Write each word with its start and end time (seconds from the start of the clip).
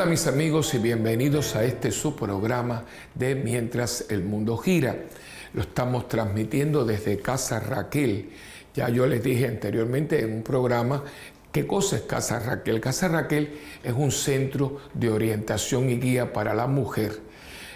Hola 0.00 0.08
mis 0.08 0.26
amigos 0.26 0.72
y 0.72 0.78
bienvenidos 0.78 1.54
a 1.56 1.62
este 1.62 1.90
su 1.90 2.16
programa 2.16 2.84
de 3.14 3.34
Mientras 3.34 4.06
el 4.08 4.24
Mundo 4.24 4.56
Gira. 4.56 4.96
Lo 5.52 5.60
estamos 5.60 6.08
transmitiendo 6.08 6.86
desde 6.86 7.18
Casa 7.18 7.60
Raquel. 7.60 8.30
Ya 8.74 8.88
yo 8.88 9.06
les 9.06 9.22
dije 9.22 9.46
anteriormente 9.46 10.22
en 10.22 10.32
un 10.32 10.42
programa 10.42 11.04
qué 11.52 11.66
cosa 11.66 11.96
es 11.96 12.02
Casa 12.04 12.38
Raquel. 12.38 12.80
Casa 12.80 13.08
Raquel 13.08 13.58
es 13.84 13.92
un 13.92 14.10
centro 14.10 14.78
de 14.94 15.10
orientación 15.10 15.90
y 15.90 16.00
guía 16.00 16.32
para 16.32 16.54
la 16.54 16.66
mujer, 16.66 17.20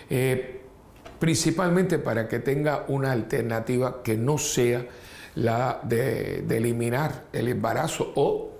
eh, 0.08 0.62
principalmente 1.20 1.98
para 1.98 2.26
que 2.26 2.38
tenga 2.38 2.86
una 2.88 3.12
alternativa 3.12 4.02
que 4.02 4.16
no 4.16 4.38
sea 4.38 4.86
la 5.34 5.78
de, 5.82 6.38
eliminar 6.48 7.24
el 7.34 7.48
embarazo 7.48 8.14
o, 8.16 8.50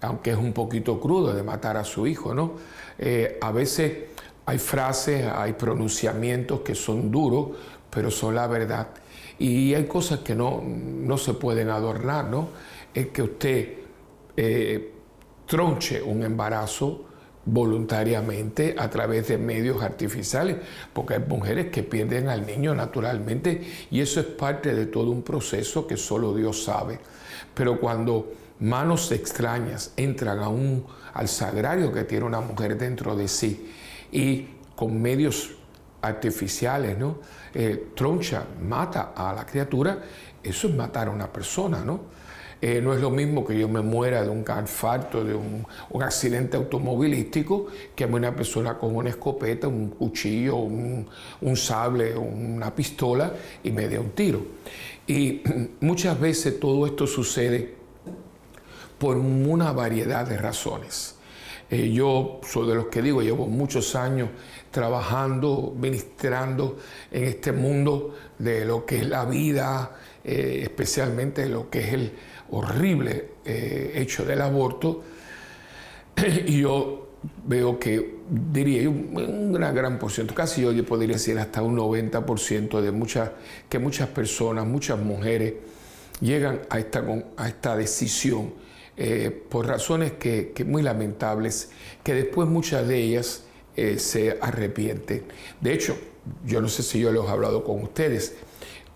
aunque 0.00 0.30
es 0.30 0.38
un 0.38 0.54
poquito 0.54 0.98
crudo, 0.98 1.34
de 1.34 1.42
matar 1.42 1.76
a 1.76 1.84
su 1.84 2.06
hijo, 2.06 2.34
¿no? 2.34 2.54
Eh, 2.98 3.38
a 3.40 3.52
veces 3.52 3.92
hay 4.46 4.58
frases, 4.58 5.26
hay 5.26 5.54
pronunciamientos 5.54 6.60
que 6.60 6.74
son 6.74 7.10
duros, 7.10 7.56
pero 7.90 8.10
son 8.10 8.34
la 8.34 8.46
verdad. 8.46 8.88
Y 9.38 9.74
hay 9.74 9.86
cosas 9.86 10.20
que 10.20 10.34
no, 10.34 10.62
no 10.62 11.18
se 11.18 11.34
pueden 11.34 11.70
adornar, 11.70 12.26
¿no? 12.26 12.48
Es 12.92 13.08
que 13.08 13.22
usted 13.22 13.68
eh, 14.36 14.92
tronche 15.46 16.02
un 16.02 16.22
embarazo 16.22 17.06
voluntariamente 17.46 18.74
a 18.78 18.88
través 18.88 19.28
de 19.28 19.38
medios 19.38 19.82
artificiales, 19.82 20.56
porque 20.92 21.14
hay 21.14 21.20
mujeres 21.20 21.70
que 21.70 21.82
pierden 21.82 22.28
al 22.28 22.46
niño 22.46 22.74
naturalmente 22.74 23.60
y 23.90 24.00
eso 24.00 24.20
es 24.20 24.26
parte 24.26 24.74
de 24.74 24.86
todo 24.86 25.10
un 25.10 25.22
proceso 25.22 25.86
que 25.86 25.96
solo 25.96 26.34
Dios 26.34 26.64
sabe. 26.64 26.98
Pero 27.54 27.78
cuando 27.78 28.32
manos 28.60 29.12
extrañas 29.12 29.92
entran 29.96 30.38
a 30.38 30.48
un, 30.48 30.86
al 31.14 31.28
sagrario 31.28 31.92
que 31.92 32.04
tiene 32.04 32.24
una 32.24 32.40
mujer 32.40 32.76
dentro 32.76 33.16
de 33.16 33.28
sí 33.28 33.72
y 34.12 34.48
con 34.76 35.00
medios 35.00 35.52
artificiales, 36.02 36.98
¿no? 36.98 37.18
Eh, 37.54 37.92
troncha, 37.94 38.44
mata 38.60 39.12
a 39.16 39.32
la 39.32 39.46
criatura, 39.46 40.02
eso 40.42 40.68
es 40.68 40.74
matar 40.74 41.08
a 41.08 41.10
una 41.10 41.32
persona, 41.32 41.82
¿no? 41.84 42.12
Eh, 42.60 42.80
no 42.80 42.94
es 42.94 43.00
lo 43.00 43.10
mismo 43.10 43.44
que 43.44 43.58
yo 43.58 43.68
me 43.68 43.80
muera 43.80 44.22
de 44.22 44.30
un 44.30 44.44
infarto, 44.60 45.24
de 45.24 45.34
un, 45.34 45.66
accidente 46.02 46.56
automovilístico, 46.56 47.66
que 47.94 48.06
una 48.06 48.34
persona 48.34 48.78
con 48.78 48.96
una 48.96 49.10
escopeta, 49.10 49.68
un 49.68 49.90
cuchillo, 49.90 50.56
un, 50.56 51.06
un 51.42 51.56
sable, 51.56 52.16
una 52.16 52.74
pistola 52.74 53.32
y 53.62 53.70
me 53.70 53.86
dé 53.88 53.98
un 53.98 54.10
tiro. 54.10 54.40
Y 55.06 55.42
muchas 55.80 56.18
veces 56.18 56.58
todo 56.58 56.86
esto 56.86 57.06
sucede 57.06 57.83
por 58.98 59.16
una 59.16 59.72
variedad 59.72 60.26
de 60.26 60.36
razones. 60.38 61.16
Eh, 61.70 61.90
yo 61.90 62.40
soy 62.46 62.68
de 62.68 62.74
los 62.74 62.86
que 62.86 63.00
digo, 63.02 63.22
llevo 63.22 63.46
muchos 63.46 63.96
años 63.96 64.28
trabajando, 64.70 65.74
ministrando 65.76 66.76
en 67.10 67.24
este 67.24 67.52
mundo 67.52 68.14
de 68.38 68.64
lo 68.64 68.84
que 68.84 68.98
es 68.98 69.08
la 69.08 69.24
vida, 69.24 69.96
eh, 70.22 70.60
especialmente 70.62 71.48
lo 71.48 71.70
que 71.70 71.80
es 71.80 71.94
el 71.94 72.12
horrible 72.50 73.30
eh, 73.44 73.92
hecho 73.96 74.24
del 74.24 74.42
aborto. 74.42 75.02
y 76.46 76.60
yo 76.60 77.08
veo 77.44 77.78
que, 77.78 78.14
diría 78.28 78.88
una 78.88 79.72
gran 79.72 79.98
porción, 79.98 80.26
casi 80.28 80.62
yo 80.62 80.84
podría 80.84 81.14
decir 81.14 81.38
hasta 81.38 81.62
un 81.62 81.76
90% 81.76 82.80
de 82.80 82.90
muchas, 82.90 83.30
que 83.68 83.78
muchas 83.78 84.08
personas, 84.08 84.66
muchas 84.66 84.98
mujeres 84.98 85.54
llegan 86.20 86.60
a 86.70 86.78
esta, 86.78 87.04
a 87.36 87.48
esta 87.48 87.76
decisión 87.76 88.52
eh, 88.96 89.44
por 89.48 89.66
razones 89.66 90.12
que, 90.12 90.52
muy 90.66 90.82
lamentables, 90.82 91.70
que 92.02 92.14
después 92.14 92.48
muchas 92.48 92.86
de 92.86 92.98
ellas 92.98 93.44
eh, 93.76 93.98
se 93.98 94.38
arrepienten. 94.40 95.24
De 95.60 95.72
hecho, 95.72 95.98
yo 96.44 96.60
no 96.60 96.68
sé 96.68 96.82
si 96.84 97.00
yo 97.00 97.12
les 97.12 97.24
he 97.24 97.28
hablado 97.28 97.64
con 97.64 97.82
ustedes, 97.82 98.36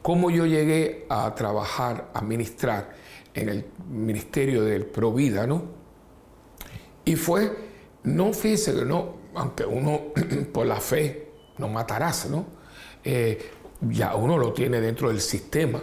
cómo 0.02 0.30
yo 0.30 0.46
llegué 0.46 1.04
a 1.08 1.34
trabajar, 1.34 2.10
a 2.14 2.22
ministrar 2.22 2.94
en 3.34 3.48
el 3.48 3.64
Ministerio 3.88 4.62
del 4.62 4.86
Provida, 4.86 5.46
¿no? 5.46 5.64
Y 7.04 7.16
fue, 7.16 7.50
no 8.04 8.32
fíjese 8.32 8.74
que 8.74 8.84
no, 8.84 9.16
aunque 9.34 9.64
uno 9.64 10.12
por 10.52 10.66
la 10.66 10.80
fe 10.80 11.28
no 11.58 11.68
matarás, 11.68 12.30
¿no? 12.30 12.46
Eh, 13.02 13.50
ya 13.80 14.14
uno 14.14 14.38
lo 14.38 14.52
tiene 14.52 14.80
dentro 14.80 15.08
del 15.08 15.20
sistema 15.20 15.82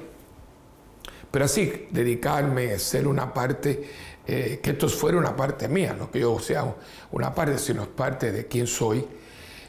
pero 1.36 1.44
así, 1.44 1.88
dedicarme 1.92 2.72
a 2.72 2.80
ser 2.80 3.06
una 3.10 3.34
parte, 3.34 3.90
eh, 4.26 4.62
que 4.64 4.70
esto 4.70 4.88
fuera 4.88 5.18
una 5.18 5.36
parte 5.36 5.68
mía, 5.68 5.94
no 5.94 6.10
que 6.10 6.22
yo 6.22 6.40
sea 6.40 6.74
una 7.12 7.36
parte, 7.36 7.58
sino 7.58 7.90
parte 7.90 8.32
de 8.32 8.48
quién 8.48 8.68
soy, 8.68 9.06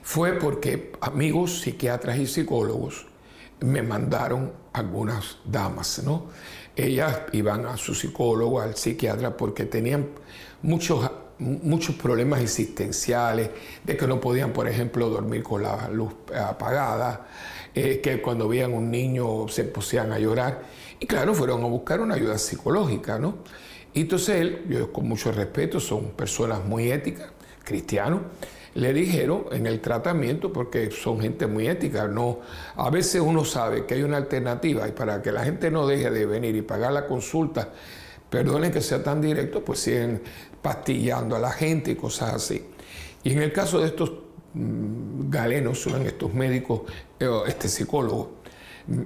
fue 0.01 0.35
porque 0.35 0.93
amigos 1.01 1.63
psiquiatras 1.63 2.19
y 2.19 2.29
psicólogos 2.29 3.09
me 3.59 3.83
mandaron 3.83 4.53
algunas 4.75 5.39
damas, 5.45 6.03
¿no? 6.05 6.27
Ellas 6.77 7.23
iban 7.33 7.67
a 7.67 7.77
su 7.77 7.97
psicólogo, 7.97 8.61
al 8.61 8.77
psiquiatra, 8.77 9.37
porque 9.37 9.65
tenían 9.65 10.07
muchos, 10.63 11.11
muchos 11.41 11.97
problemas 11.97 12.43
existenciales, 12.43 13.51
de 13.83 13.97
que 13.97 14.07
no 14.07 14.21
podían, 14.21 14.53
por 14.53 14.69
ejemplo, 14.69 15.09
dormir 15.09 15.43
con 15.43 15.65
la 15.65 15.89
luz 15.89 16.15
apagada, 16.33 17.27
eh, 17.75 18.01
que 18.01 18.23
cuando 18.23 18.47
veían 18.47 18.73
un 18.73 18.89
niño 18.89 19.49
se 19.49 19.65
pusieran 19.65 20.13
a 20.13 20.21
llorar. 20.21 20.86
Y 21.01 21.07
claro, 21.07 21.35
fueron 21.35 21.63
a 21.63 21.67
buscar 21.67 22.01
una 22.01 22.15
ayuda 22.15 22.39
psicológica, 22.39 23.19
¿no? 23.19 23.39
Y 23.93 24.03
entonces 24.03 24.41
él, 24.41 24.67
yo 24.69 24.93
con 24.93 25.09
mucho 25.09 25.33
respeto, 25.33 25.81
son 25.81 26.11
personas 26.11 26.65
muy 26.65 26.91
éticas, 26.91 27.31
cristianos, 27.65 28.21
le 28.75 28.93
dijeron 28.93 29.47
en 29.53 29.67
el 29.67 29.81
tratamiento, 29.81 30.53
porque 30.53 30.91
son 30.91 31.21
gente 31.21 31.47
muy 31.47 31.67
ética, 31.67 32.07
no, 32.07 32.41
a 32.77 32.91
veces 32.91 33.23
uno 33.23 33.43
sabe 33.45 33.87
que 33.87 33.95
hay 33.95 34.03
una 34.03 34.19
alternativa 34.19 34.87
y 34.87 34.93
para 34.93 35.23
que 35.23 35.33
la 35.33 35.45
gente 35.45 35.71
no 35.71 35.87
deje 35.87 36.11
de 36.11 36.27
venir 36.27 36.55
y 36.57 36.63
pagar 36.63 36.93
la 36.93 37.07
consulta, 37.07 37.71
perdonen 38.29 38.71
que 38.71 38.83
sea 38.83 39.03
tan 39.03 39.23
directo, 39.23 39.65
pues 39.65 39.81
siguen 39.81 40.21
pastillando 40.61 41.37
a 41.37 41.39
la 41.39 41.53
gente 41.53 41.93
y 41.93 41.95
cosas 41.95 42.35
así. 42.35 42.67
Y 43.25 43.33
en 43.33 43.41
el 43.41 43.53
caso 43.53 43.81
de 43.81 43.87
estos 43.87 44.13
mm, 44.53 45.31
galenos, 45.31 45.81
son 45.81 46.07
estos 46.07 46.35
médicos, 46.35 46.83
eh, 47.19 47.29
este 47.47 47.69
psicólogo, 47.69 48.36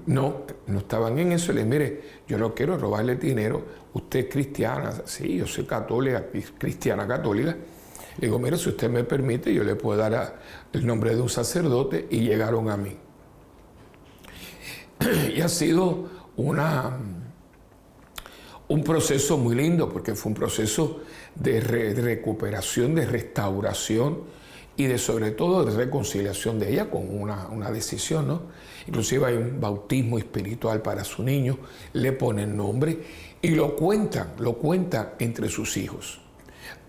no, 0.06 0.42
no 0.66 0.78
estaban 0.78 1.18
en 1.18 1.32
eso. 1.32 1.52
Le 1.52 1.64
mire, 1.64 2.02
yo 2.28 2.38
no 2.38 2.54
quiero 2.54 2.76
robarle 2.76 3.16
dinero. 3.16 3.64
Usted 3.92 4.20
es 4.20 4.26
cristiana. 4.26 4.92
Sí, 5.04 5.36
yo 5.36 5.46
soy 5.46 5.64
católica, 5.64 6.26
cristiana 6.58 7.06
católica. 7.06 7.56
Le 8.18 8.26
digo, 8.26 8.38
mire, 8.38 8.58
si 8.58 8.68
usted 8.68 8.90
me 8.90 9.04
permite, 9.04 9.52
yo 9.52 9.64
le 9.64 9.76
puedo 9.76 9.98
dar 9.98 10.40
el 10.72 10.86
nombre 10.86 11.14
de 11.14 11.22
un 11.22 11.28
sacerdote 11.28 12.06
y 12.10 12.20
llegaron 12.20 12.68
a 12.70 12.76
mí. 12.76 12.96
y 15.34 15.40
ha 15.40 15.48
sido 15.48 16.08
una, 16.36 16.98
un 18.68 18.84
proceso 18.84 19.38
muy 19.38 19.54
lindo 19.54 19.88
porque 19.88 20.14
fue 20.14 20.30
un 20.30 20.36
proceso 20.36 21.00
de 21.34 21.60
recuperación, 21.60 22.94
de 22.94 23.06
restauración 23.06 24.40
y 24.76 24.86
de 24.86 24.98
sobre 24.98 25.32
todo 25.32 25.64
de 25.64 25.74
reconciliación 25.74 26.58
de 26.58 26.72
ella 26.72 26.90
con 26.90 27.02
una, 27.10 27.70
decisión, 27.70 28.28
¿no? 28.28 28.42
Inclusive 28.90 29.24
hay 29.24 29.36
un 29.36 29.60
bautismo 29.60 30.18
espiritual 30.18 30.82
para 30.82 31.04
su 31.04 31.22
niño, 31.22 31.58
le 31.92 32.10
ponen 32.10 32.56
nombre 32.56 32.98
y 33.40 33.50
lo 33.50 33.76
cuentan, 33.76 34.32
lo 34.40 34.54
cuentan 34.54 35.10
entre 35.20 35.48
sus 35.48 35.76
hijos. 35.76 36.20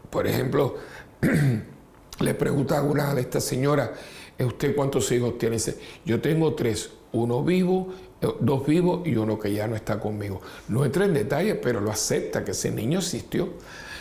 Por 0.10 0.26
ejemplo, 0.26 0.78
le 2.20 2.34
pregunta 2.34 2.80
a 2.80 2.82
una 2.82 3.14
de 3.14 3.22
estas 3.22 3.44
señoras, 3.44 3.92
¿usted 4.40 4.76
cuántos 4.76 5.12
hijos 5.12 5.38
tiene? 5.38 5.58
Yo 6.04 6.20
tengo 6.20 6.56
tres, 6.56 6.90
uno 7.12 7.44
vivo, 7.44 7.94
eh, 8.20 8.28
dos 8.40 8.66
vivos 8.66 9.06
y 9.06 9.16
uno 9.16 9.38
que 9.38 9.54
ya 9.54 9.68
no 9.68 9.76
está 9.76 10.00
conmigo. 10.00 10.42
No 10.70 10.84
entra 10.84 11.06
en 11.06 11.14
detalle, 11.14 11.54
pero 11.54 11.82
lo 11.82 11.92
acepta 11.92 12.44
que 12.44 12.50
ese 12.50 12.72
niño 12.72 12.98
existió. 12.98 13.48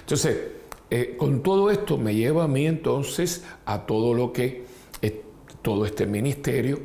Entonces, 0.01 0.39
eh, 0.89 1.17
con 1.19 1.43
todo 1.43 1.71
esto 1.71 1.99
me 1.99 2.15
lleva 2.15 2.45
a 2.45 2.49
mí 2.49 2.67
entonces 2.67 3.45
a 3.67 3.85
todo 3.85 4.15
lo 4.15 4.33
que, 4.33 4.65
todo 5.61 5.85
este 5.85 6.07
ministerio 6.07 6.81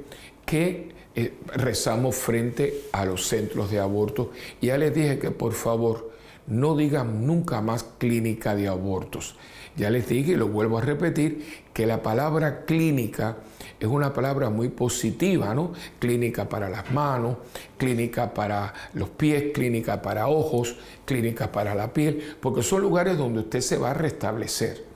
que 0.45 0.94
eh, 1.15 1.33
rezamos 1.55 2.15
frente 2.15 2.83
a 2.91 3.05
los 3.05 3.27
centros 3.27 3.71
de 3.71 3.79
aborto. 3.79 4.31
Ya 4.61 4.77
les 4.77 4.93
dije 4.93 5.17
que 5.19 5.31
por 5.31 5.53
favor 5.53 6.11
no 6.47 6.75
digan 6.75 7.25
nunca 7.25 7.61
más 7.61 7.83
clínica 7.97 8.55
de 8.55 8.67
abortos. 8.67 9.35
Ya 9.77 9.89
les 9.89 10.07
dije 10.07 10.33
y 10.33 10.35
lo 10.35 10.47
vuelvo 10.47 10.77
a 10.77 10.81
repetir 10.81 11.63
que 11.73 11.85
la 11.85 12.01
palabra 12.01 12.63
clínica 12.65 13.37
es 13.79 13.87
una 13.87 14.13
palabra 14.13 14.49
muy 14.49 14.69
positiva, 14.69 15.53
¿no? 15.53 15.73
Clínica 15.99 16.47
para 16.47 16.69
las 16.69 16.91
manos, 16.91 17.37
clínica 17.77 18.33
para 18.33 18.73
los 18.93 19.09
pies, 19.09 19.51
clínica 19.53 20.01
para 20.01 20.27
ojos, 20.27 20.77
clínica 21.05 21.51
para 21.51 21.75
la 21.75 21.91
piel, 21.91 22.35
porque 22.39 22.63
son 22.63 22.81
lugares 22.81 23.17
donde 23.17 23.39
usted 23.39 23.59
se 23.59 23.77
va 23.77 23.91
a 23.91 23.93
restablecer. 23.93 24.94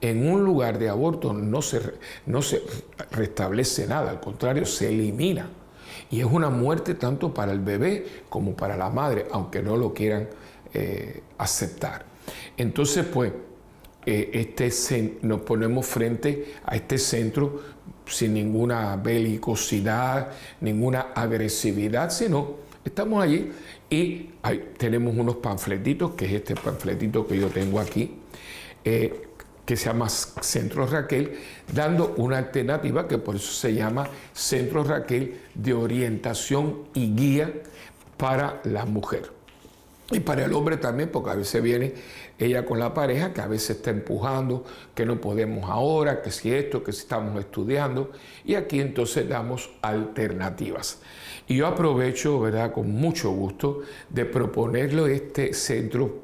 En 0.00 0.28
un 0.28 0.44
lugar 0.44 0.78
de 0.78 0.88
aborto 0.88 1.32
no 1.32 1.62
se, 1.62 1.80
no 2.26 2.42
se 2.42 2.62
restablece 3.10 3.86
nada, 3.86 4.10
al 4.10 4.20
contrario, 4.20 4.66
se 4.66 4.88
elimina. 4.88 5.48
Y 6.10 6.20
es 6.20 6.26
una 6.26 6.50
muerte 6.50 6.94
tanto 6.94 7.32
para 7.32 7.52
el 7.52 7.60
bebé 7.60 8.06
como 8.28 8.54
para 8.54 8.76
la 8.76 8.90
madre, 8.90 9.26
aunque 9.30 9.62
no 9.62 9.76
lo 9.76 9.94
quieran 9.94 10.28
eh, 10.74 11.22
aceptar. 11.38 12.04
Entonces, 12.56 13.06
pues, 13.06 13.32
eh, 14.04 14.30
este, 14.32 15.18
nos 15.22 15.40
ponemos 15.40 15.84
frente 15.86 16.54
a 16.64 16.76
este 16.76 16.98
centro 16.98 17.60
sin 18.06 18.34
ninguna 18.34 18.96
belicosidad, 18.96 20.30
ninguna 20.60 21.08
agresividad, 21.14 22.10
sino 22.10 22.56
estamos 22.84 23.22
allí 23.22 23.50
y 23.90 24.30
tenemos 24.78 25.16
unos 25.16 25.36
panfletitos, 25.36 26.12
que 26.12 26.26
es 26.26 26.32
este 26.32 26.54
panfletito 26.54 27.26
que 27.26 27.38
yo 27.38 27.48
tengo 27.48 27.80
aquí, 27.80 28.14
eh, 28.84 29.25
que 29.66 29.76
se 29.76 29.86
llama 29.86 30.08
Centro 30.08 30.86
Raquel, 30.86 31.38
dando 31.72 32.14
una 32.16 32.38
alternativa 32.38 33.08
que 33.08 33.18
por 33.18 33.34
eso 33.34 33.52
se 33.52 33.74
llama 33.74 34.08
Centro 34.32 34.84
Raquel 34.84 35.40
de 35.54 35.74
orientación 35.74 36.84
y 36.94 37.14
guía 37.14 37.52
para 38.16 38.60
la 38.64 38.86
mujer. 38.86 39.36
Y 40.12 40.20
para 40.20 40.44
el 40.44 40.54
hombre 40.54 40.76
también, 40.76 41.10
porque 41.10 41.30
a 41.30 41.34
veces 41.34 41.60
viene 41.60 41.94
ella 42.38 42.64
con 42.64 42.78
la 42.78 42.94
pareja, 42.94 43.32
que 43.32 43.40
a 43.40 43.48
veces 43.48 43.78
está 43.78 43.90
empujando, 43.90 44.64
que 44.94 45.04
no 45.04 45.20
podemos 45.20 45.68
ahora, 45.68 46.22
que 46.22 46.30
si 46.30 46.54
esto, 46.54 46.84
que 46.84 46.92
si 46.92 47.00
estamos 47.00 47.36
estudiando. 47.40 48.12
Y 48.44 48.54
aquí 48.54 48.80
entonces 48.80 49.28
damos 49.28 49.68
alternativas. 49.82 51.00
Y 51.48 51.56
yo 51.56 51.66
aprovecho, 51.66 52.38
¿verdad?, 52.38 52.72
con 52.72 52.92
mucho 52.92 53.32
gusto 53.32 53.80
de 54.08 54.24
proponerle 54.26 55.12
este 55.12 55.52
centro 55.54 56.22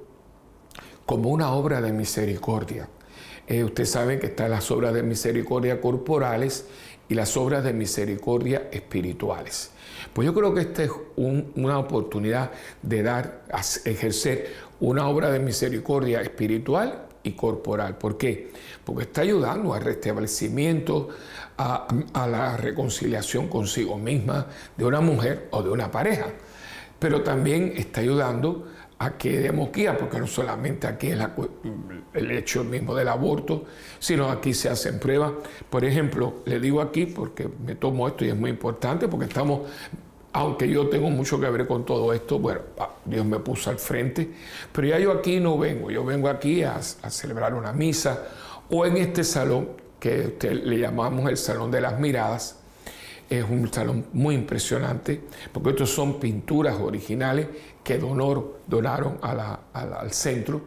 como 1.05 1.31
una 1.31 1.53
obra 1.53 1.81
de 1.81 1.93
misericordia. 1.93 2.89
Eh, 3.47 3.65
ustedes 3.65 3.91
saben 3.91 4.21
que 4.21 4.27
están 4.27 4.51
las 4.51 4.71
obras 4.71 4.95
de 4.95 5.03
misericordia 5.03 5.81
corporales 5.81 6.67
y 7.09 7.15
las 7.15 7.37
obras 7.37 7.65
de 7.65 7.73
misericordia 7.73 8.69
espirituales. 8.71 9.71
Pues 10.13 10.27
yo 10.27 10.35
creo 10.35 10.55
que 10.55 10.63
esta 10.63 10.85
es 10.85 10.91
una 11.17 11.79
oportunidad 11.79 12.51
de 12.83 13.03
dar, 13.03 13.43
ejercer 13.85 14.53
una 14.81 15.09
obra 15.09 15.31
de 15.31 15.39
misericordia 15.39 16.21
espiritual 16.21 17.07
y 17.23 17.33
corporal. 17.33 17.99
¿Por 17.99 18.17
qué? 18.19 18.51
Porque 18.85 19.05
está 19.05 19.21
ayudando 19.21 19.75
al 19.75 19.83
restablecimiento, 19.83 21.09
a, 21.57 21.87
a 22.15 22.27
la 22.27 22.57
reconciliación 22.57 23.49
consigo 23.49 23.97
misma 23.99 24.47
de 24.77 24.85
una 24.85 25.01
mujer 25.01 25.49
o 25.51 25.63
de 25.63 25.71
una 25.71 25.91
pareja. 25.91 26.27
Pero 26.99 27.23
también 27.23 27.75
está 27.77 28.01
ayudando 28.01 28.69
a 29.05 29.19
que 29.19 29.41
demos 29.41 29.73
guía, 29.73 29.97
porque 29.97 30.19
no 30.19 30.27
solamente 30.27 30.87
aquí 30.87 31.09
es 31.09 31.19
el 32.15 32.31
hecho 32.31 32.65
mismo 32.65 32.95
del 32.95 33.09
aborto, 33.09 33.65
sino 33.99 34.29
aquí 34.29 34.55
se 34.55 34.69
hacen 34.69 34.99
pruebas. 34.99 35.33
Por 35.69 35.85
ejemplo, 35.85 36.43
le 36.45 36.61
digo 36.61 36.81
aquí, 36.81 37.07
porque 37.07 37.49
me 37.65 37.75
tomo 37.75 38.07
esto 38.09 38.25
y 38.25 38.29
es 38.29 38.37
muy 38.37 38.51
importante, 38.51 39.09
porque 39.09 39.27
estamos, 39.27 39.63
aunque 40.33 40.69
yo 40.69 40.89
tengo 40.89 41.11
mucho 41.11 41.41
que 41.41 41.51
ver 41.51 41.67
con 41.67 41.85
todo 41.85 42.13
esto, 42.13 42.39
bueno, 42.39 42.61
ah, 42.79 42.91
Dios 43.05 43.27
me 43.27 43.39
puso 43.41 43.71
al 43.71 43.79
frente, 43.79 44.31
pero 44.73 44.89
ya 44.89 44.99
yo 44.99 45.13
aquí 45.13 45.41
no 45.41 45.59
vengo, 45.59 45.91
yo 45.91 46.05
vengo 46.05 46.29
aquí 46.29 46.63
a, 46.63 46.77
a 46.77 47.11
celebrar 47.11 47.55
una 47.55 47.73
misa 47.73 48.27
o 48.71 48.87
en 48.87 48.97
este 48.97 49.25
salón 49.25 49.83
que 50.03 50.37
le 50.65 50.79
llamamos 50.81 51.31
el 51.31 51.37
Salón 51.37 51.71
de 51.71 51.81
las 51.81 52.01
Miradas, 52.01 52.62
es 53.39 53.45
un 53.49 53.73
salón 53.73 54.07
muy 54.13 54.35
impresionante, 54.35 55.21
porque 55.53 55.71
estos 55.71 55.91
son 55.91 56.21
pinturas 56.21 56.79
originales 56.81 57.47
que 57.83 57.99
donor, 57.99 58.61
donaron 58.67 59.19
al 59.23 60.13
centro. 60.13 60.61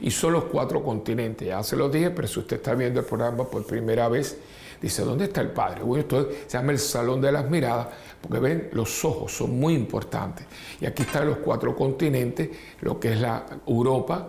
Y 0.00 0.10
son 0.10 0.34
los 0.34 0.44
cuatro 0.44 0.82
continentes. 0.82 1.48
Ya 1.48 1.62
se 1.62 1.74
los 1.74 1.90
dije, 1.90 2.10
pero 2.10 2.28
si 2.28 2.40
usted 2.40 2.56
está 2.56 2.74
viendo 2.74 3.00
el 3.00 3.06
programa 3.06 3.44
por 3.44 3.64
primera 3.64 4.08
vez, 4.08 4.36
dice, 4.80 5.02
¿dónde 5.02 5.24
está 5.24 5.40
el 5.40 5.50
Padre? 5.50 5.82
Bueno, 5.82 6.02
esto 6.02 6.28
se 6.46 6.58
llama 6.58 6.72
el 6.72 6.78
Salón 6.78 7.20
de 7.20 7.32
las 7.32 7.48
Miradas, 7.48 7.88
porque 8.20 8.38
ven, 8.38 8.68
los 8.72 9.04
ojos 9.04 9.32
son 9.32 9.58
muy 9.58 9.74
importantes. 9.74 10.46
Y 10.80 10.86
aquí 10.86 11.02
están 11.02 11.26
los 11.26 11.38
cuatro 11.38 11.74
continentes, 11.74 12.50
lo 12.80 13.00
que 13.00 13.12
es 13.12 13.20
la 13.20 13.46
Europa, 13.66 14.28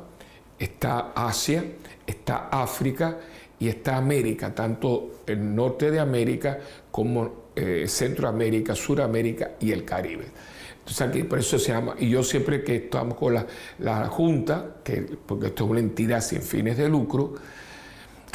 está 0.58 1.12
Asia, 1.14 1.64
está 2.06 2.48
África 2.50 3.18
y 3.60 3.68
está 3.68 3.98
América, 3.98 4.54
tanto 4.54 5.22
el 5.26 5.54
norte 5.54 5.92
de 5.92 6.00
América 6.00 6.60
como 6.92 7.47
eh, 7.60 7.88
Centroamérica, 7.88 8.76
Suramérica 8.76 9.54
y 9.60 9.72
el 9.72 9.84
Caribe. 9.84 10.26
Entonces 10.78 11.02
aquí 11.02 11.24
por 11.24 11.40
eso 11.40 11.58
se 11.58 11.72
llama, 11.72 11.96
y 11.98 12.08
yo 12.08 12.22
siempre 12.22 12.64
que 12.64 12.76
estamos 12.76 13.18
con 13.18 13.34
la, 13.34 14.06
Junta, 14.06 14.76
que, 14.84 15.02
porque 15.26 15.48
esto 15.48 15.66
es 15.66 15.72
una 15.72 15.80
entidad 15.80 16.22
sin 16.22 16.44
fines 16.44 16.78
de 16.78 16.88
lucro, 16.88 17.34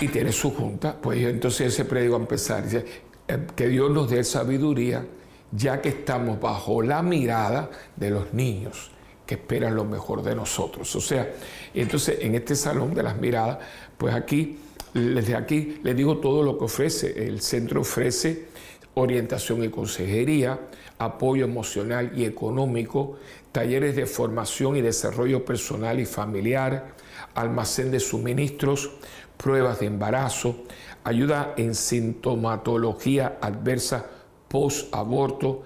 y 0.00 0.08
tiene 0.08 0.32
su 0.32 0.50
Junta, 0.50 0.96
pues 1.00 1.20
yo 1.20 1.28
entonces 1.28 1.72
siempre 1.72 2.02
digo 2.02 2.16
a 2.16 2.18
empezar, 2.18 2.64
dice, 2.64 2.84
eh, 3.28 3.46
que 3.54 3.68
Dios 3.68 3.92
nos 3.92 4.10
dé 4.10 4.24
sabiduría, 4.24 5.06
ya 5.52 5.80
que 5.80 5.90
estamos 5.90 6.40
bajo 6.40 6.82
la 6.82 7.00
mirada 7.00 7.70
de 7.94 8.10
los 8.10 8.34
niños 8.34 8.90
que 9.24 9.36
esperan 9.36 9.76
lo 9.76 9.84
mejor 9.84 10.24
de 10.24 10.34
nosotros. 10.34 10.96
O 10.96 11.00
sea, 11.00 11.32
entonces 11.72 12.18
en 12.22 12.34
este 12.34 12.56
salón 12.56 12.92
de 12.92 13.04
las 13.04 13.16
miradas, 13.18 13.58
pues 13.96 14.14
aquí, 14.16 14.58
desde 14.92 15.36
aquí 15.36 15.78
les 15.84 15.96
digo 15.96 16.18
todo 16.18 16.42
lo 16.42 16.58
que 16.58 16.64
ofrece. 16.64 17.24
El 17.24 17.40
centro 17.40 17.82
ofrece 17.82 18.51
orientación 18.94 19.64
y 19.64 19.68
consejería, 19.68 20.60
apoyo 20.98 21.44
emocional 21.44 22.12
y 22.14 22.24
económico, 22.24 23.16
talleres 23.50 23.96
de 23.96 24.06
formación 24.06 24.76
y 24.76 24.82
desarrollo 24.82 25.44
personal 25.44 26.00
y 26.00 26.06
familiar, 26.06 26.94
almacén 27.34 27.90
de 27.90 28.00
suministros, 28.00 28.90
pruebas 29.36 29.80
de 29.80 29.86
embarazo, 29.86 30.64
ayuda 31.04 31.54
en 31.56 31.74
sintomatología 31.74 33.38
adversa 33.40 34.06
post-aborto, 34.48 35.62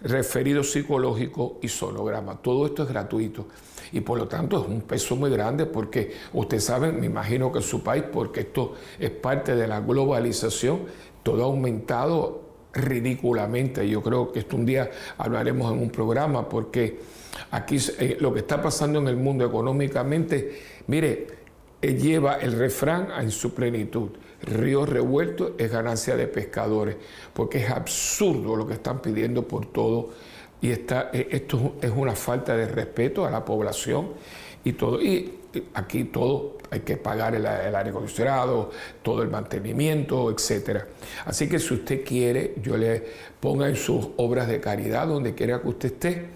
referido 0.00 0.62
psicológico 0.62 1.58
y 1.60 1.68
sonograma. 1.68 2.40
Todo 2.40 2.66
esto 2.66 2.84
es 2.84 2.88
gratuito 2.88 3.48
y 3.92 4.00
por 4.00 4.18
lo 4.18 4.28
tanto 4.28 4.62
es 4.62 4.68
un 4.68 4.82
peso 4.82 5.16
muy 5.16 5.30
grande 5.30 5.66
porque 5.66 6.14
usted 6.32 6.60
sabe, 6.60 6.92
me 6.92 7.06
imagino 7.06 7.50
que 7.50 7.58
en 7.58 7.64
su 7.64 7.82
país, 7.82 8.04
porque 8.12 8.40
esto 8.40 8.74
es 8.98 9.10
parte 9.10 9.56
de 9.56 9.66
la 9.66 9.80
globalización, 9.80 10.82
todo 11.24 11.42
ha 11.42 11.46
aumentado 11.46 12.47
ridículamente. 12.72 13.88
Yo 13.88 14.02
creo 14.02 14.32
que 14.32 14.40
esto 14.40 14.56
un 14.56 14.66
día 14.66 14.90
hablaremos 15.16 15.72
en 15.72 15.80
un 15.80 15.90
programa 15.90 16.48
porque 16.48 17.00
aquí 17.50 17.78
eh, 17.98 18.16
lo 18.20 18.32
que 18.32 18.40
está 18.40 18.60
pasando 18.60 18.98
en 18.98 19.08
el 19.08 19.16
mundo 19.16 19.44
económicamente, 19.44 20.60
mire, 20.86 21.26
eh, 21.80 21.94
lleva 21.94 22.36
el 22.36 22.52
refrán 22.52 23.08
en 23.20 23.30
su 23.30 23.54
plenitud. 23.54 24.10
Río 24.42 24.86
revuelto 24.86 25.54
es 25.58 25.70
ganancia 25.70 26.16
de 26.16 26.26
pescadores, 26.26 26.96
porque 27.32 27.58
es 27.58 27.70
absurdo 27.70 28.56
lo 28.56 28.66
que 28.66 28.74
están 28.74 29.00
pidiendo 29.00 29.46
por 29.46 29.66
todo. 29.66 30.10
Y 30.60 30.70
está, 30.70 31.10
eh, 31.12 31.28
esto 31.30 31.76
es 31.80 31.90
una 31.94 32.14
falta 32.14 32.56
de 32.56 32.66
respeto 32.66 33.24
a 33.24 33.30
la 33.30 33.44
población 33.44 34.08
y 34.64 34.72
todo. 34.72 35.00
Y 35.00 35.37
aquí 35.74 36.04
todo 36.04 36.58
hay 36.70 36.80
que 36.80 36.96
pagar 36.96 37.34
el, 37.34 37.46
aire 37.46 37.90
acondicionado, 37.90 38.70
todo 39.02 39.22
el 39.22 39.28
mantenimiento, 39.28 40.30
etc. 40.30 40.82
Así 41.24 41.48
que 41.48 41.58
si 41.58 41.74
usted 41.74 42.04
quiere, 42.04 42.54
yo 42.62 42.76
le 42.76 43.02
ponga 43.40 43.68
en 43.68 43.76
sus 43.76 44.08
obras 44.16 44.48
de 44.48 44.60
caridad, 44.60 45.06
donde 45.06 45.34
quiera 45.34 45.62
que 45.62 45.68
usted 45.68 45.92
esté, 45.92 46.26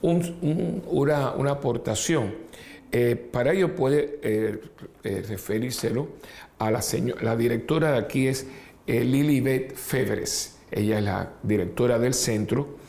una, 0.00 1.50
aportación. 1.50 2.34
Eh, 2.90 3.16
para 3.16 3.52
ello 3.52 3.74
puede 3.74 4.18
eh, 4.22 4.60
eh, 5.02 5.24
referírselo 5.26 6.08
a 6.58 6.70
la, 6.70 6.82
señora, 6.82 7.22
la 7.22 7.36
directora 7.36 7.92
de 7.92 7.98
aquí 7.98 8.28
es 8.28 8.46
Lilibet 8.86 9.74
Febres. 9.74 10.58
Ella 10.70 10.98
es 10.98 11.04
la 11.04 11.32
directora 11.42 11.98
del 11.98 12.14
centro 12.14 12.82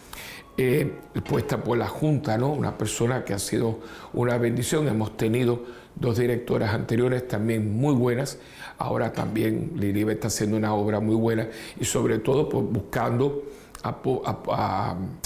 eh, 0.55 0.99
puesta 1.27 1.63
por 1.63 1.79
la 1.79 1.87
Junta, 1.87 2.37
¿no? 2.37 2.49
una 2.53 2.77
persona 2.77 3.25
que 3.25 3.33
ha 3.33 3.39
sido 3.39 3.79
una 4.13 4.37
bendición. 4.37 4.87
Hemos 4.87 5.17
tenido 5.17 5.63
dos 5.95 6.17
directoras 6.17 6.73
anteriores 6.73 7.27
también 7.27 7.75
muy 7.75 7.93
buenas. 7.93 8.39
Ahora 8.77 9.13
también 9.13 9.71
Liribe 9.75 10.13
está 10.13 10.27
haciendo 10.27 10.57
una 10.57 10.73
obra 10.73 10.99
muy 10.99 11.15
buena 11.15 11.47
y 11.79 11.85
sobre 11.85 12.19
todo 12.19 12.49
pues, 12.49 12.65
buscando 12.65 13.43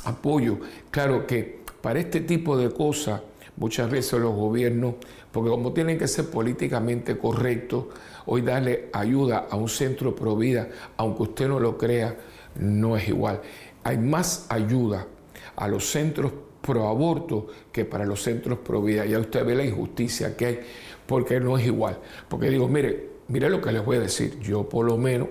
apoyo. 0.04 0.58
Claro 0.92 1.28
que 1.28 1.60
para 1.82 2.00
este 2.00 2.22
tipo 2.22 2.58
de 2.58 2.72
cosas 2.72 3.22
muchas 3.56 3.90
veces 3.90 4.20
los 4.20 4.36
gobiernos, 4.36 4.96
porque 5.32 5.50
como 5.50 5.74
tienen 5.74 5.98
que 5.98 6.08
ser 6.08 6.30
políticamente 6.30 7.18
correctos, 7.18 7.86
hoy 8.26 8.42
darle 8.42 8.90
ayuda 8.94 9.48
a 9.50 9.56
un 9.56 9.70
centro 9.70 10.16
pro 10.16 10.36
vida, 10.36 10.68
aunque 10.98 11.24
usted 11.24 11.48
no 11.48 11.60
lo 11.60 11.78
crea, 11.78 12.16
no 12.60 12.98
es 12.98 13.08
igual. 13.08 13.42
Hay 13.84 13.98
más 13.98 14.48
ayuda 14.50 15.08
a 15.56 15.68
los 15.68 15.90
centros 15.90 16.32
pro 16.68 16.90
aborto 16.90 17.48
que 17.72 17.86
para 17.86 18.06
los 18.06 18.22
centros 18.22 18.60
pro 18.60 18.82
vida. 18.82 19.06
Ya 19.06 19.20
usted 19.20 19.46
ve 19.46 19.56
la 19.56 19.64
injusticia 19.64 20.36
que 20.36 20.46
hay, 20.46 20.60
porque 21.06 21.40
no 21.40 21.58
es 21.58 21.66
igual. 21.66 21.98
Porque 22.28 22.50
digo, 22.50 22.68
mire, 22.68 23.08
mire 23.30 23.50
lo 23.50 23.62
que 23.62 23.72
les 23.72 23.84
voy 23.84 23.96
a 23.96 24.02
decir. 24.02 24.38
Yo 24.42 24.68
por 24.68 24.86
lo 24.86 24.98
menos, 24.98 25.30